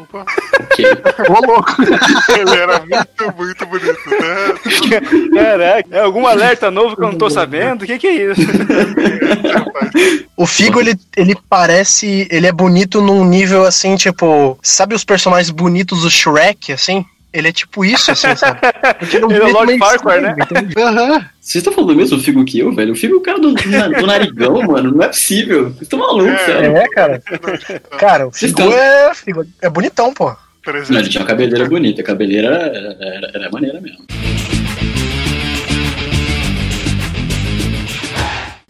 Opa. 0.00 0.24
Ok. 0.60 0.84
Ô, 1.28 1.46
louco. 1.46 1.76
Ele 2.38 2.56
era 2.56 2.80
muito, 2.80 3.36
muito 3.36 3.66
bonito, 3.66 4.10
né? 4.10 5.34
Caraca, 5.34 5.88
é 5.90 6.00
algum 6.00 6.26
alerta 6.26 6.70
novo 6.70 6.96
que 6.96 7.02
eu 7.02 7.10
não 7.10 7.18
tô 7.18 7.28
sabendo? 7.28 7.82
O 7.82 7.86
que, 7.86 7.98
que 7.98 8.06
é 8.06 8.32
isso? 8.32 8.42
O 10.36 10.46
Figo, 10.46 10.80
ele, 10.80 10.94
ele 11.16 11.36
parece. 11.48 12.28
Ele 12.30 12.46
é 12.46 12.52
bonito 12.52 13.00
num 13.00 13.24
nível 13.24 13.64
assim, 13.64 13.96
tipo. 13.96 14.58
Sabe 14.62 14.94
os 14.94 15.04
personagens 15.04 15.50
bonitos 15.50 16.02
do 16.02 16.10
Shrek, 16.10 16.72
assim? 16.72 17.04
Ele 17.32 17.48
é 17.48 17.52
tipo 17.52 17.84
isso, 17.84 18.10
assim, 18.10 18.34
sabe? 18.34 18.58
Porque 18.98 19.18
não 19.18 19.30
Ele 19.30 19.40
é 19.40 19.44
o 19.44 19.52
Lord 19.52 19.66
meio 19.66 19.78
Farquaad, 19.78 20.22
né? 20.22 20.36
Aham. 20.78 21.26
Vocês 21.40 21.56
estão 21.56 21.72
falando 21.72 21.90
do 21.90 21.96
mesmo 21.96 22.18
Figo 22.20 22.44
que 22.44 22.58
eu, 22.58 22.72
velho? 22.74 22.92
O 22.92 22.96
Figo 22.96 23.14
é 23.14 23.18
o 23.18 23.20
cara 23.20 23.38
do, 23.38 23.52
do 23.52 24.06
narigão, 24.06 24.62
mano. 24.62 24.92
Não 24.92 25.02
é 25.04 25.08
possível. 25.08 25.64
Vocês 25.70 25.82
estão 25.82 25.98
malucos, 25.98 26.32
É. 26.32 26.46
sério. 26.46 26.76
É, 26.76 26.88
cara. 26.88 27.22
Cara, 27.98 28.26
o 28.28 28.32
Figo 28.32 28.62
é, 28.72 29.14
Figo 29.14 29.44
é 29.60 29.68
bonitão, 29.68 30.12
pô. 30.14 30.34
Não, 30.90 30.98
ele 30.98 31.08
tinha 31.08 31.22
uma 31.22 31.28
cabeleira 31.28 31.66
bonita. 31.68 32.02
A 32.02 32.04
cabeleira 32.04 32.48
era, 32.48 32.96
era, 33.00 33.30
era 33.34 33.50
maneira 33.50 33.80
mesmo. 33.80 34.04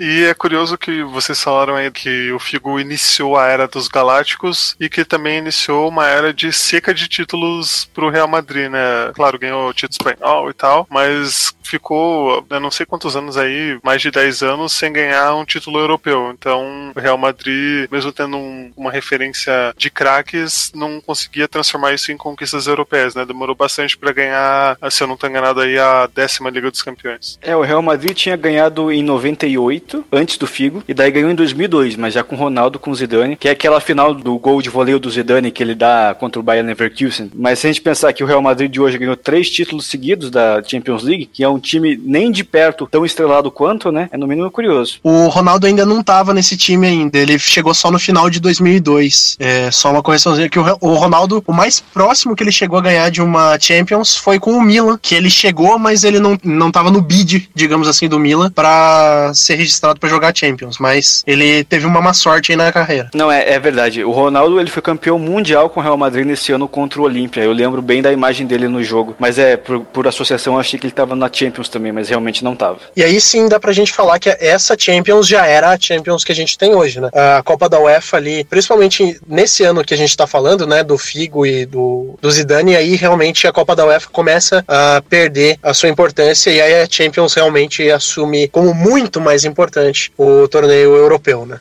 E 0.00 0.24
é 0.24 0.32
curioso 0.32 0.78
que 0.78 1.02
vocês 1.02 1.42
falaram 1.42 1.74
aí 1.74 1.90
que 1.90 2.30
o 2.30 2.38
Figo 2.38 2.78
iniciou 2.78 3.36
a 3.36 3.46
era 3.48 3.66
dos 3.66 3.88
Galácticos 3.88 4.76
e 4.78 4.88
que 4.88 5.04
também 5.04 5.38
iniciou 5.38 5.88
uma 5.88 6.06
era 6.06 6.32
de 6.32 6.52
seca 6.52 6.94
de 6.94 7.08
títulos 7.08 7.86
pro 7.92 8.08
Real 8.08 8.28
Madrid, 8.28 8.70
né? 8.70 8.78
Claro, 9.12 9.38
ganhou 9.40 9.68
o 9.68 9.74
título 9.74 10.08
espanhol 10.10 10.50
e 10.50 10.54
tal, 10.54 10.86
mas 10.88 11.52
ficou, 11.68 12.44
eu 12.48 12.60
não 12.60 12.70
sei 12.70 12.86
quantos 12.86 13.14
anos 13.14 13.36
aí, 13.36 13.78
mais 13.82 14.00
de 14.00 14.10
10 14.10 14.42
anos, 14.42 14.72
sem 14.72 14.92
ganhar 14.92 15.34
um 15.34 15.44
título 15.44 15.78
europeu. 15.78 16.32
Então, 16.32 16.92
o 16.94 16.98
Real 16.98 17.18
Madrid, 17.18 17.88
mesmo 17.90 18.12
tendo 18.12 18.36
um, 18.36 18.72
uma 18.76 18.90
referência 18.90 19.74
de 19.76 19.90
craques, 19.90 20.72
não 20.74 21.00
conseguia 21.00 21.46
transformar 21.48 21.92
isso 21.92 22.10
em 22.10 22.16
conquistas 22.16 22.66
europeias, 22.66 23.14
né? 23.14 23.24
Demorou 23.24 23.54
bastante 23.54 23.96
para 23.96 24.12
ganhar, 24.12 24.78
se 24.90 25.02
eu 25.02 25.06
não 25.06 25.16
tô 25.16 25.26
enganado 25.26 25.60
aí, 25.60 25.78
a 25.78 26.08
décima 26.12 26.50
Liga 26.50 26.70
dos 26.70 26.82
Campeões. 26.82 27.38
É, 27.42 27.54
o 27.54 27.62
Real 27.62 27.82
Madrid 27.82 28.16
tinha 28.16 28.36
ganhado 28.36 28.90
em 28.90 29.02
98, 29.02 30.04
antes 30.10 30.38
do 30.38 30.46
Figo, 30.46 30.82
e 30.88 30.94
daí 30.94 31.10
ganhou 31.10 31.30
em 31.30 31.34
2002, 31.34 31.96
mas 31.96 32.14
já 32.14 32.24
com 32.24 32.36
Ronaldo, 32.36 32.78
com 32.78 32.94
Zidane, 32.94 33.36
que 33.36 33.48
é 33.48 33.52
aquela 33.52 33.80
final 33.80 34.14
do 34.14 34.38
gol 34.38 34.62
de 34.62 34.70
voleio 34.70 34.98
do 34.98 35.10
Zidane 35.10 35.50
que 35.50 35.62
ele 35.62 35.74
dá 35.74 36.14
contra 36.18 36.40
o 36.40 36.42
Bayern 36.42 36.68
Leverkusen. 36.68 37.30
Mas 37.34 37.58
se 37.58 37.66
a 37.66 37.70
gente 37.70 37.82
pensar 37.82 38.12
que 38.12 38.24
o 38.24 38.26
Real 38.26 38.42
Madrid 38.42 38.70
de 38.70 38.80
hoje 38.80 38.98
ganhou 38.98 39.16
três 39.16 39.50
títulos 39.50 39.86
seguidos 39.86 40.30
da 40.30 40.62
Champions 40.62 41.02
League, 41.02 41.26
que 41.26 41.42
é 41.42 41.48
um 41.48 41.57
time 41.58 42.00
nem 42.02 42.30
de 42.30 42.44
perto 42.44 42.88
tão 42.90 43.04
estrelado 43.04 43.50
quanto, 43.50 43.90
né? 43.90 44.08
É 44.12 44.16
no 44.16 44.26
mínimo 44.26 44.50
curioso. 44.50 44.98
O 45.02 45.28
Ronaldo 45.28 45.66
ainda 45.66 45.84
não 45.84 46.02
tava 46.02 46.34
nesse 46.34 46.56
time 46.56 46.86
ainda, 46.86 47.18
ele 47.18 47.38
chegou 47.38 47.74
só 47.74 47.90
no 47.90 47.98
final 47.98 48.28
de 48.30 48.40
2002. 48.40 49.36
É 49.38 49.70
só 49.70 49.90
uma 49.90 50.02
correçãozinha 50.02 50.48
que 50.48 50.58
o, 50.58 50.64
o 50.80 50.94
Ronaldo, 50.94 51.42
o 51.46 51.52
mais 51.52 51.80
próximo 51.80 52.34
que 52.34 52.42
ele 52.42 52.52
chegou 52.52 52.78
a 52.78 52.82
ganhar 52.82 53.10
de 53.10 53.22
uma 53.22 53.58
Champions 53.58 54.16
foi 54.16 54.38
com 54.38 54.52
o 54.52 54.62
Milan, 54.62 54.98
que 55.00 55.14
ele 55.14 55.30
chegou, 55.30 55.78
mas 55.78 56.04
ele 56.04 56.18
não, 56.18 56.38
não 56.42 56.70
tava 56.70 56.90
no 56.90 57.00
bid, 57.00 57.48
digamos 57.54 57.88
assim, 57.88 58.08
do 58.08 58.18
Milan 58.18 58.50
para 58.50 59.32
ser 59.34 59.56
registrado 59.56 60.00
para 60.00 60.08
jogar 60.08 60.34
Champions, 60.34 60.78
mas 60.78 61.22
ele 61.26 61.64
teve 61.64 61.86
uma 61.86 62.00
má 62.00 62.12
sorte 62.12 62.52
aí 62.52 62.56
na 62.56 62.72
carreira. 62.72 63.10
Não, 63.14 63.30
é, 63.30 63.50
é 63.50 63.58
verdade. 63.58 64.04
O 64.04 64.10
Ronaldo, 64.10 64.60
ele 64.60 64.70
foi 64.70 64.82
campeão 64.82 65.18
mundial 65.18 65.70
com 65.70 65.80
o 65.80 65.82
Real 65.82 65.96
Madrid 65.96 66.26
nesse 66.26 66.52
ano 66.52 66.68
contra 66.68 67.00
o 67.00 67.04
Olímpia. 67.04 67.40
Eu 67.42 67.52
lembro 67.52 67.82
bem 67.82 68.02
da 68.02 68.12
imagem 68.12 68.46
dele 68.46 68.68
no 68.68 68.82
jogo, 68.82 69.16
mas 69.18 69.38
é, 69.38 69.56
por, 69.56 69.80
por 69.80 70.06
associação, 70.06 70.54
eu 70.54 70.60
achei 70.60 70.78
que 70.78 70.86
ele 70.86 70.92
tava 70.92 71.14
na 71.14 71.30
Champions 71.32 71.47
também, 71.68 71.92
mas 71.92 72.08
realmente 72.08 72.44
não 72.44 72.54
tava. 72.54 72.78
E 72.96 73.02
aí 73.02 73.20
sim 73.20 73.48
dá 73.48 73.58
pra 73.58 73.72
gente 73.72 73.92
falar 73.92 74.18
que 74.18 74.28
essa 74.28 74.76
Champions 74.78 75.26
já 75.26 75.46
era 75.46 75.70
a 75.70 75.78
Champions 75.78 76.24
que 76.24 76.32
a 76.32 76.34
gente 76.34 76.58
tem 76.58 76.74
hoje, 76.74 77.00
né? 77.00 77.08
A 77.12 77.42
Copa 77.42 77.68
da 77.68 77.80
UEFA 77.80 78.16
ali, 78.16 78.44
principalmente 78.44 79.18
nesse 79.26 79.64
ano 79.64 79.84
que 79.84 79.94
a 79.94 79.96
gente 79.96 80.16
tá 80.16 80.26
falando, 80.26 80.66
né, 80.66 80.82
do 80.82 80.98
Figo 80.98 81.46
e 81.46 81.64
do, 81.64 82.18
do 82.20 82.30
Zidane, 82.30 82.76
aí 82.76 82.96
realmente 82.96 83.46
a 83.46 83.52
Copa 83.52 83.74
da 83.74 83.86
UEFA 83.86 84.08
começa 84.10 84.64
a 84.68 85.02
perder 85.08 85.58
a 85.62 85.72
sua 85.72 85.88
importância 85.88 86.50
e 86.50 86.60
aí 86.60 86.82
a 86.82 86.88
Champions 86.88 87.34
realmente 87.34 87.90
assume 87.90 88.48
como 88.48 88.74
muito 88.74 89.20
mais 89.20 89.44
importante 89.44 90.12
o 90.16 90.46
torneio 90.48 90.94
europeu, 90.94 91.46
né? 91.46 91.58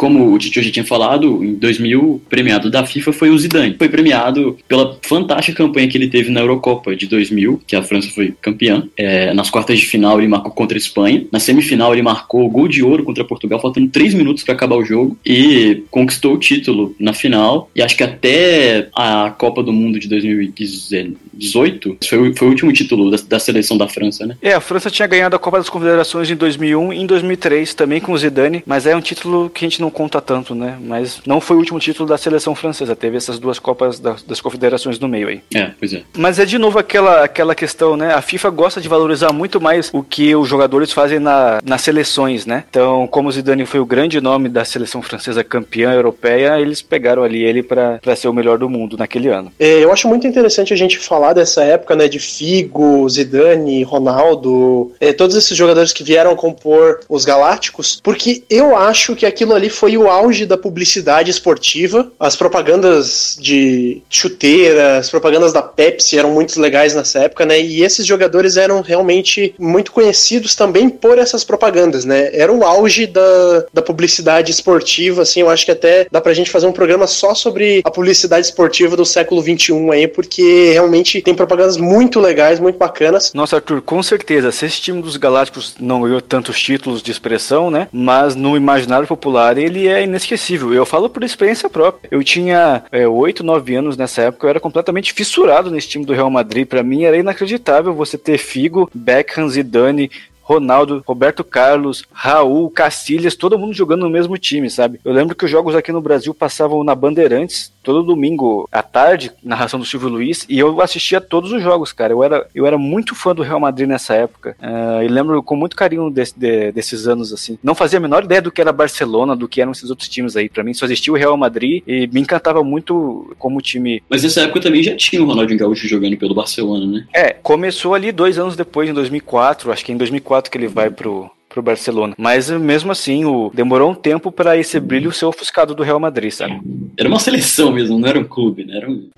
Como 0.00 0.32
o 0.32 0.38
Titi 0.38 0.62
já 0.62 0.70
tinha 0.70 0.84
falado, 0.84 1.44
em 1.44 1.52
2000, 1.56 2.00
o 2.00 2.18
premiado 2.20 2.70
da 2.70 2.86
FIFA 2.86 3.12
foi 3.12 3.28
o 3.28 3.38
Zidane. 3.38 3.76
Foi 3.76 3.86
premiado 3.86 4.56
pela 4.66 4.98
fantástica 5.02 5.62
campanha 5.62 5.88
que 5.88 5.98
ele 5.98 6.08
teve 6.08 6.30
na 6.30 6.40
Eurocopa 6.40 6.96
de 6.96 7.06
2000, 7.06 7.60
que 7.66 7.76
a 7.76 7.82
França 7.82 8.08
foi 8.08 8.34
campeã. 8.40 8.82
É, 8.96 9.34
nas 9.34 9.50
quartas 9.50 9.78
de 9.78 9.84
final 9.84 10.18
ele 10.18 10.26
marcou 10.26 10.52
contra 10.52 10.74
a 10.74 10.80
Espanha. 10.80 11.26
Na 11.30 11.38
semifinal 11.38 11.92
ele 11.92 12.00
marcou 12.00 12.48
gol 12.48 12.66
de 12.66 12.82
ouro 12.82 13.04
contra 13.04 13.22
Portugal, 13.26 13.60
faltando 13.60 13.88
três 13.88 14.14
minutos 14.14 14.42
para 14.42 14.54
acabar 14.54 14.76
o 14.76 14.84
jogo. 14.86 15.18
E 15.24 15.82
conquistou 15.90 16.32
o 16.32 16.38
título 16.38 16.96
na 16.98 17.12
final. 17.12 17.70
E 17.76 17.82
acho 17.82 17.94
que 17.94 18.02
até 18.02 18.88
a 18.96 19.34
Copa 19.36 19.62
do 19.62 19.70
Mundo 19.70 20.00
de 20.00 20.08
2018 20.08 21.98
foi, 22.08 22.34
foi 22.34 22.48
o 22.48 22.50
último 22.50 22.72
título 22.72 23.10
da, 23.10 23.18
da 23.28 23.38
seleção 23.38 23.76
da 23.76 23.86
França, 23.86 24.24
né? 24.24 24.34
É, 24.40 24.54
a 24.54 24.60
França 24.62 24.90
tinha 24.90 25.06
ganhado 25.06 25.36
a 25.36 25.38
Copa 25.38 25.58
das 25.58 25.68
Confederações 25.68 26.30
em 26.30 26.36
2001 26.36 26.94
e 26.94 27.02
em 27.02 27.06
2003, 27.06 27.74
também 27.74 28.00
com 28.00 28.12
o 28.12 28.18
Zidane, 28.18 28.62
mas 28.66 28.86
é 28.86 28.96
um 28.96 29.02
título 29.02 29.50
que 29.50 29.62
a 29.62 29.68
gente 29.68 29.78
não 29.82 29.89
conta 29.90 30.20
tanto, 30.20 30.54
né? 30.54 30.78
Mas 30.80 31.20
não 31.26 31.40
foi 31.40 31.56
o 31.56 31.58
último 31.58 31.78
título 31.78 32.08
da 32.08 32.16
seleção 32.18 32.54
francesa, 32.54 32.96
teve 32.96 33.16
essas 33.16 33.38
duas 33.38 33.58
Copas 33.58 33.98
das, 33.98 34.22
das 34.22 34.40
Confederações 34.40 34.98
no 34.98 35.08
meio 35.08 35.28
aí. 35.28 35.42
É, 35.54 35.70
pois 35.78 35.92
é. 35.92 36.02
Mas 36.16 36.38
é 36.38 36.44
de 36.44 36.58
novo 36.58 36.78
aquela, 36.78 37.24
aquela 37.24 37.54
questão, 37.54 37.96
né? 37.96 38.14
A 38.14 38.22
FIFA 38.22 38.50
gosta 38.50 38.80
de 38.80 38.88
valorizar 38.88 39.32
muito 39.32 39.60
mais 39.60 39.90
o 39.92 40.02
que 40.02 40.34
os 40.34 40.48
jogadores 40.48 40.92
fazem 40.92 41.18
na, 41.18 41.60
nas 41.64 41.82
seleções, 41.82 42.46
né? 42.46 42.64
Então, 42.70 43.06
como 43.06 43.28
o 43.28 43.32
Zidane 43.32 43.66
foi 43.66 43.80
o 43.80 43.86
grande 43.86 44.20
nome 44.20 44.48
da 44.48 44.64
seleção 44.64 45.02
francesa 45.02 45.44
campeã 45.44 45.92
europeia, 45.92 46.60
eles 46.60 46.82
pegaram 46.82 47.22
ali 47.22 47.42
ele 47.42 47.62
para 47.62 48.16
ser 48.16 48.28
o 48.28 48.32
melhor 48.32 48.58
do 48.58 48.68
mundo 48.68 48.96
naquele 48.96 49.28
ano. 49.28 49.52
É, 49.58 49.82
eu 49.82 49.92
acho 49.92 50.08
muito 50.08 50.26
interessante 50.26 50.72
a 50.72 50.76
gente 50.76 50.98
falar 50.98 51.32
dessa 51.32 51.62
época, 51.62 51.96
né? 51.96 52.08
De 52.08 52.18
Figo, 52.18 53.08
Zidane, 53.08 53.82
Ronaldo, 53.82 54.92
é, 55.00 55.12
todos 55.12 55.36
esses 55.36 55.56
jogadores 55.56 55.92
que 55.92 56.04
vieram 56.04 56.34
compor 56.36 57.00
os 57.08 57.24
Galácticos, 57.24 58.00
porque 58.02 58.42
eu 58.48 58.76
acho 58.76 59.14
que 59.14 59.26
aquilo 59.26 59.54
ali 59.54 59.68
foi 59.80 59.96
o 59.96 60.10
auge 60.10 60.44
da 60.44 60.58
publicidade 60.58 61.30
esportiva. 61.30 62.12
As 62.20 62.36
propagandas 62.36 63.38
de 63.40 64.02
chuteira, 64.10 64.98
as 64.98 65.08
propagandas 65.08 65.54
da 65.54 65.62
Pepsi 65.62 66.18
eram 66.18 66.32
muito 66.32 66.60
legais 66.60 66.94
nessa 66.94 67.20
época, 67.20 67.46
né? 67.46 67.58
E 67.58 67.82
esses 67.82 68.04
jogadores 68.04 68.58
eram 68.58 68.82
realmente 68.82 69.54
muito 69.58 69.90
conhecidos 69.90 70.54
também 70.54 70.90
por 70.90 71.16
essas 71.16 71.44
propagandas, 71.44 72.04
né? 72.04 72.28
Era 72.34 72.52
o 72.52 72.62
auge 72.62 73.06
da, 73.06 73.64
da 73.72 73.80
publicidade 73.80 74.50
esportiva, 74.50 75.22
assim. 75.22 75.40
Eu 75.40 75.48
acho 75.48 75.64
que 75.64 75.72
até 75.72 76.06
dá 76.12 76.20
pra 76.20 76.34
gente 76.34 76.50
fazer 76.50 76.66
um 76.66 76.72
programa 76.72 77.06
só 77.06 77.34
sobre 77.34 77.80
a 77.82 77.90
publicidade 77.90 78.44
esportiva 78.44 78.94
do 78.94 79.06
século 79.06 79.40
XXI 79.40 79.72
aí, 79.92 80.06
porque 80.06 80.72
realmente 80.72 81.22
tem 81.22 81.34
propagandas 81.34 81.78
muito 81.78 82.20
legais, 82.20 82.60
muito 82.60 82.76
bacanas. 82.76 83.32
Nossa, 83.32 83.56
Arthur, 83.56 83.80
com 83.80 84.02
certeza. 84.02 84.52
Se 84.52 84.66
esse 84.66 84.78
time 84.82 85.00
dos 85.00 85.16
Galácticos 85.16 85.74
não 85.80 86.02
ganhou 86.02 86.20
tantos 86.20 86.60
títulos 86.60 87.02
de 87.02 87.10
expressão, 87.10 87.70
né? 87.70 87.88
Mas 87.90 88.34
no 88.34 88.58
imaginário 88.58 89.06
popular 89.06 89.56
ele 89.56 89.69
é 89.88 90.04
inesquecível. 90.04 90.72
Eu 90.72 90.86
falo 90.86 91.08
por 91.08 91.22
experiência 91.22 91.68
própria. 91.68 92.08
Eu 92.10 92.22
tinha 92.22 92.84
é, 92.90 93.06
8, 93.06 93.42
9 93.42 93.74
anos 93.74 93.96
nessa 93.96 94.22
época, 94.22 94.46
eu 94.46 94.50
era 94.50 94.60
completamente 94.60 95.12
fissurado 95.12 95.70
nesse 95.70 95.88
time 95.88 96.04
do 96.04 96.12
Real 96.12 96.30
Madrid. 96.30 96.66
Para 96.66 96.82
mim 96.82 97.04
era 97.04 97.16
inacreditável 97.16 97.94
você 97.94 98.18
ter 98.18 98.38
Figo, 98.38 98.90
Beckham, 98.94 99.48
Zidane, 99.48 100.10
Ronaldo, 100.50 101.00
Roberto 101.06 101.44
Carlos, 101.44 102.04
Raul, 102.12 102.68
Cacilhas, 102.70 103.36
todo 103.36 103.56
mundo 103.56 103.72
jogando 103.72 104.02
no 104.02 104.10
mesmo 104.10 104.36
time, 104.36 104.68
sabe? 104.68 105.00
Eu 105.04 105.12
lembro 105.12 105.36
que 105.36 105.44
os 105.44 105.50
jogos 105.50 105.76
aqui 105.76 105.92
no 105.92 106.00
Brasil 106.00 106.34
passavam 106.34 106.82
na 106.82 106.92
Bandeirantes 106.92 107.72
todo 107.82 108.02
domingo 108.02 108.68
à 108.70 108.82
tarde, 108.82 109.30
narração 109.42 109.78
do 109.78 109.86
Silvio 109.86 110.08
Luiz, 110.08 110.46
e 110.48 110.58
eu 110.58 110.80
assistia 110.80 111.20
todos 111.20 111.52
os 111.52 111.62
jogos, 111.62 111.92
cara. 111.92 112.12
Eu 112.12 112.22
era, 112.22 112.46
eu 112.54 112.66
era 112.66 112.78
muito 112.78 113.14
fã 113.14 113.34
do 113.34 113.42
Real 113.42 113.60
Madrid 113.60 113.88
nessa 113.88 114.14
época. 114.14 114.56
Uh, 114.60 115.02
e 115.02 115.08
lembro 115.08 115.42
com 115.42 115.56
muito 115.56 115.76
carinho 115.76 116.10
desse, 116.10 116.38
de, 116.38 116.72
desses 116.72 117.06
anos, 117.06 117.32
assim. 117.32 117.58
Não 117.62 117.74
fazia 117.74 117.98
a 117.98 118.02
menor 118.02 118.24
ideia 118.24 118.42
do 118.42 118.50
que 118.50 118.60
era 118.60 118.72
Barcelona, 118.72 119.36
do 119.36 119.48
que 119.48 119.60
eram 119.60 119.72
esses 119.72 119.90
outros 119.90 120.08
times 120.08 120.36
aí. 120.36 120.48
Pra 120.48 120.64
mim, 120.64 120.74
só 120.74 120.84
existia 120.84 121.12
o 121.12 121.16
Real 121.16 121.36
Madrid 121.36 121.82
e 121.86 122.06
me 122.08 122.20
encantava 122.20 122.62
muito 122.62 123.34
como 123.38 123.60
time. 123.60 124.02
Mas 124.08 124.22
nessa 124.22 124.42
época 124.42 124.60
também 124.60 124.82
já 124.82 124.96
tinha 124.96 125.22
o 125.22 125.26
Ronaldinho 125.26 125.58
Gaúcho 125.58 125.88
jogando 125.88 126.16
pelo 126.16 126.34
Barcelona, 126.34 126.86
né? 126.86 127.06
É, 127.12 127.30
começou 127.32 127.94
ali 127.94 128.12
dois 128.12 128.38
anos 128.38 128.56
depois, 128.56 128.88
em 128.88 128.94
2004. 128.94 129.72
Acho 129.72 129.84
que 129.84 129.92
em 129.92 129.96
2004 129.96 130.50
que 130.50 130.58
ele 130.58 130.68
vai 130.68 130.90
pro, 130.90 131.30
pro 131.50 131.60
Barcelona. 131.60 132.14
Mas 132.16 132.48
mesmo 132.48 132.92
assim, 132.92 133.24
o, 133.24 133.50
demorou 133.52 133.90
um 133.90 133.94
tempo 133.94 134.30
para 134.30 134.56
esse 134.56 134.78
brilho 134.78 135.12
ser 135.12 135.26
ofuscado 135.26 135.74
do 135.74 135.82
Real 135.82 136.00
Madrid, 136.00 136.30
sabe? 136.30 136.60
Era 136.96 137.08
uma 137.08 137.18
seleção 137.18 137.72
mesmo, 137.72 137.98
não 137.98 138.08
era 138.08 138.18
um 138.18 138.24
clube, 138.24 138.64
né? 138.64 138.76
Era 138.76 138.88
um... 138.88 139.10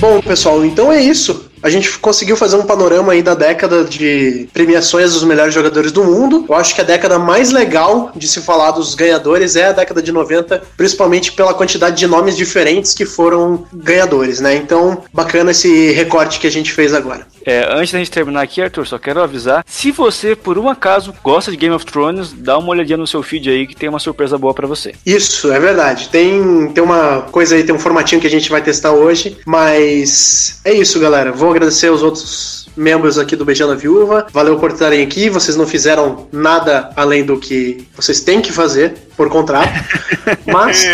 Bom, 0.00 0.20
pessoal, 0.20 0.64
então 0.64 0.92
é 0.92 1.00
isso. 1.00 1.50
A 1.62 1.70
gente 1.70 1.98
conseguiu 1.98 2.36
fazer 2.36 2.56
um 2.56 2.62
panorama 2.62 3.12
aí 3.12 3.22
da 3.22 3.34
década 3.34 3.84
de 3.84 4.48
premiações 4.52 5.12
dos 5.12 5.24
melhores 5.24 5.54
jogadores 5.54 5.92
do 5.92 6.04
mundo. 6.04 6.44
Eu 6.48 6.54
acho 6.54 6.74
que 6.74 6.80
a 6.80 6.84
década 6.84 7.18
mais 7.18 7.50
legal 7.50 8.12
de 8.14 8.28
se 8.28 8.40
falar 8.40 8.70
dos 8.72 8.94
ganhadores 8.94 9.56
é 9.56 9.66
a 9.66 9.72
década 9.72 10.02
de 10.02 10.12
90, 10.12 10.62
principalmente 10.76 11.32
pela 11.32 11.54
quantidade 11.54 11.96
de 11.96 12.06
nomes 12.06 12.36
diferentes 12.36 12.94
que 12.94 13.04
foram 13.04 13.66
ganhadores, 13.72 14.40
né? 14.40 14.54
Então, 14.56 15.02
bacana 15.12 15.50
esse 15.50 15.92
recorte 15.92 16.38
que 16.38 16.46
a 16.46 16.50
gente 16.50 16.72
fez 16.72 16.94
agora. 16.94 17.26
É, 17.48 17.66
antes 17.72 17.92
da 17.92 17.98
gente 17.98 18.10
terminar 18.10 18.42
aqui, 18.42 18.60
Arthur, 18.60 18.86
só 18.86 18.98
quero 18.98 19.22
avisar: 19.22 19.64
se 19.66 19.90
você, 19.90 20.36
por 20.36 20.58
um 20.58 20.68
acaso, 20.68 21.14
gosta 21.24 21.50
de 21.50 21.56
Game 21.56 21.74
of 21.74 21.86
Thrones, 21.86 22.30
dá 22.30 22.58
uma 22.58 22.68
olhadinha 22.68 22.98
no 22.98 23.06
seu 23.06 23.22
feed 23.22 23.48
aí 23.48 23.66
que 23.66 23.74
tem 23.74 23.88
uma 23.88 23.98
surpresa 23.98 24.36
boa 24.36 24.52
para 24.52 24.66
você. 24.66 24.94
Isso, 25.06 25.50
é 25.50 25.58
verdade. 25.58 26.10
Tem, 26.10 26.70
tem 26.74 26.84
uma 26.84 27.22
coisa 27.22 27.54
aí, 27.54 27.64
tem 27.64 27.74
um 27.74 27.78
formatinho 27.78 28.20
que 28.20 28.26
a 28.26 28.30
gente 28.30 28.50
vai 28.50 28.60
testar 28.60 28.92
hoje, 28.92 29.38
mas 29.46 30.60
é 30.62 30.74
isso, 30.74 31.00
galera. 31.00 31.32
Vou 31.32 31.50
agradecer 31.50 31.86
aos 31.86 32.02
outros 32.02 32.68
membros 32.76 33.18
aqui 33.18 33.34
do 33.34 33.46
Beijando 33.46 33.72
a 33.72 33.76
Viúva. 33.76 34.26
Valeu 34.30 34.58
por 34.58 34.72
estarem 34.72 35.02
aqui. 35.02 35.30
Vocês 35.30 35.56
não 35.56 35.66
fizeram 35.66 36.28
nada 36.30 36.90
além 36.94 37.24
do 37.24 37.38
que 37.38 37.88
vocês 37.96 38.20
têm 38.20 38.42
que 38.42 38.52
fazer 38.52 38.94
por 39.16 39.28
contrato. 39.28 39.72
Mas, 40.46 40.86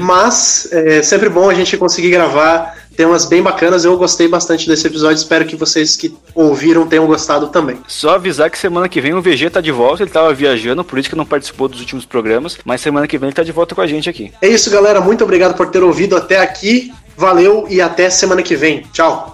mas 0.00 0.68
é 0.70 1.02
sempre 1.02 1.28
bom 1.28 1.48
a 1.48 1.54
gente 1.54 1.76
conseguir 1.76 2.10
gravar 2.10 2.76
temas 2.96 3.26
bem 3.26 3.42
bacanas. 3.42 3.84
Eu 3.84 3.96
gostei 3.96 4.28
bastante 4.28 4.66
desse 4.66 4.86
episódio. 4.86 5.16
Espero 5.16 5.44
que 5.44 5.56
vocês 5.56 5.96
que 5.96 6.14
ouviram 6.34 6.86
tenham 6.86 7.06
gostado 7.06 7.48
também. 7.48 7.78
Só 7.86 8.10
avisar 8.10 8.50
que 8.50 8.58
semana 8.58 8.88
que 8.88 9.00
vem 9.00 9.14
o 9.14 9.22
VG 9.22 9.50
tá 9.50 9.60
de 9.60 9.72
volta, 9.72 10.02
ele 10.02 10.10
tava 10.10 10.32
viajando, 10.32 10.84
por 10.84 10.98
isso 10.98 11.08
que 11.08 11.16
não 11.16 11.26
participou 11.26 11.68
dos 11.68 11.80
últimos 11.80 12.04
programas, 12.04 12.58
mas 12.64 12.80
semana 12.80 13.06
que 13.06 13.18
vem 13.18 13.28
ele 13.28 13.36
tá 13.36 13.42
de 13.42 13.52
volta 13.52 13.74
com 13.74 13.80
a 13.80 13.86
gente 13.86 14.08
aqui. 14.08 14.32
É 14.40 14.48
isso, 14.48 14.70
galera. 14.70 15.00
Muito 15.00 15.24
obrigado 15.24 15.56
por 15.56 15.70
ter 15.70 15.82
ouvido 15.82 16.16
até 16.16 16.38
aqui. 16.38 16.92
Valeu 17.16 17.66
e 17.70 17.80
até 17.80 18.10
semana 18.10 18.42
que 18.42 18.56
vem. 18.56 18.82
Tchau. 18.92 19.33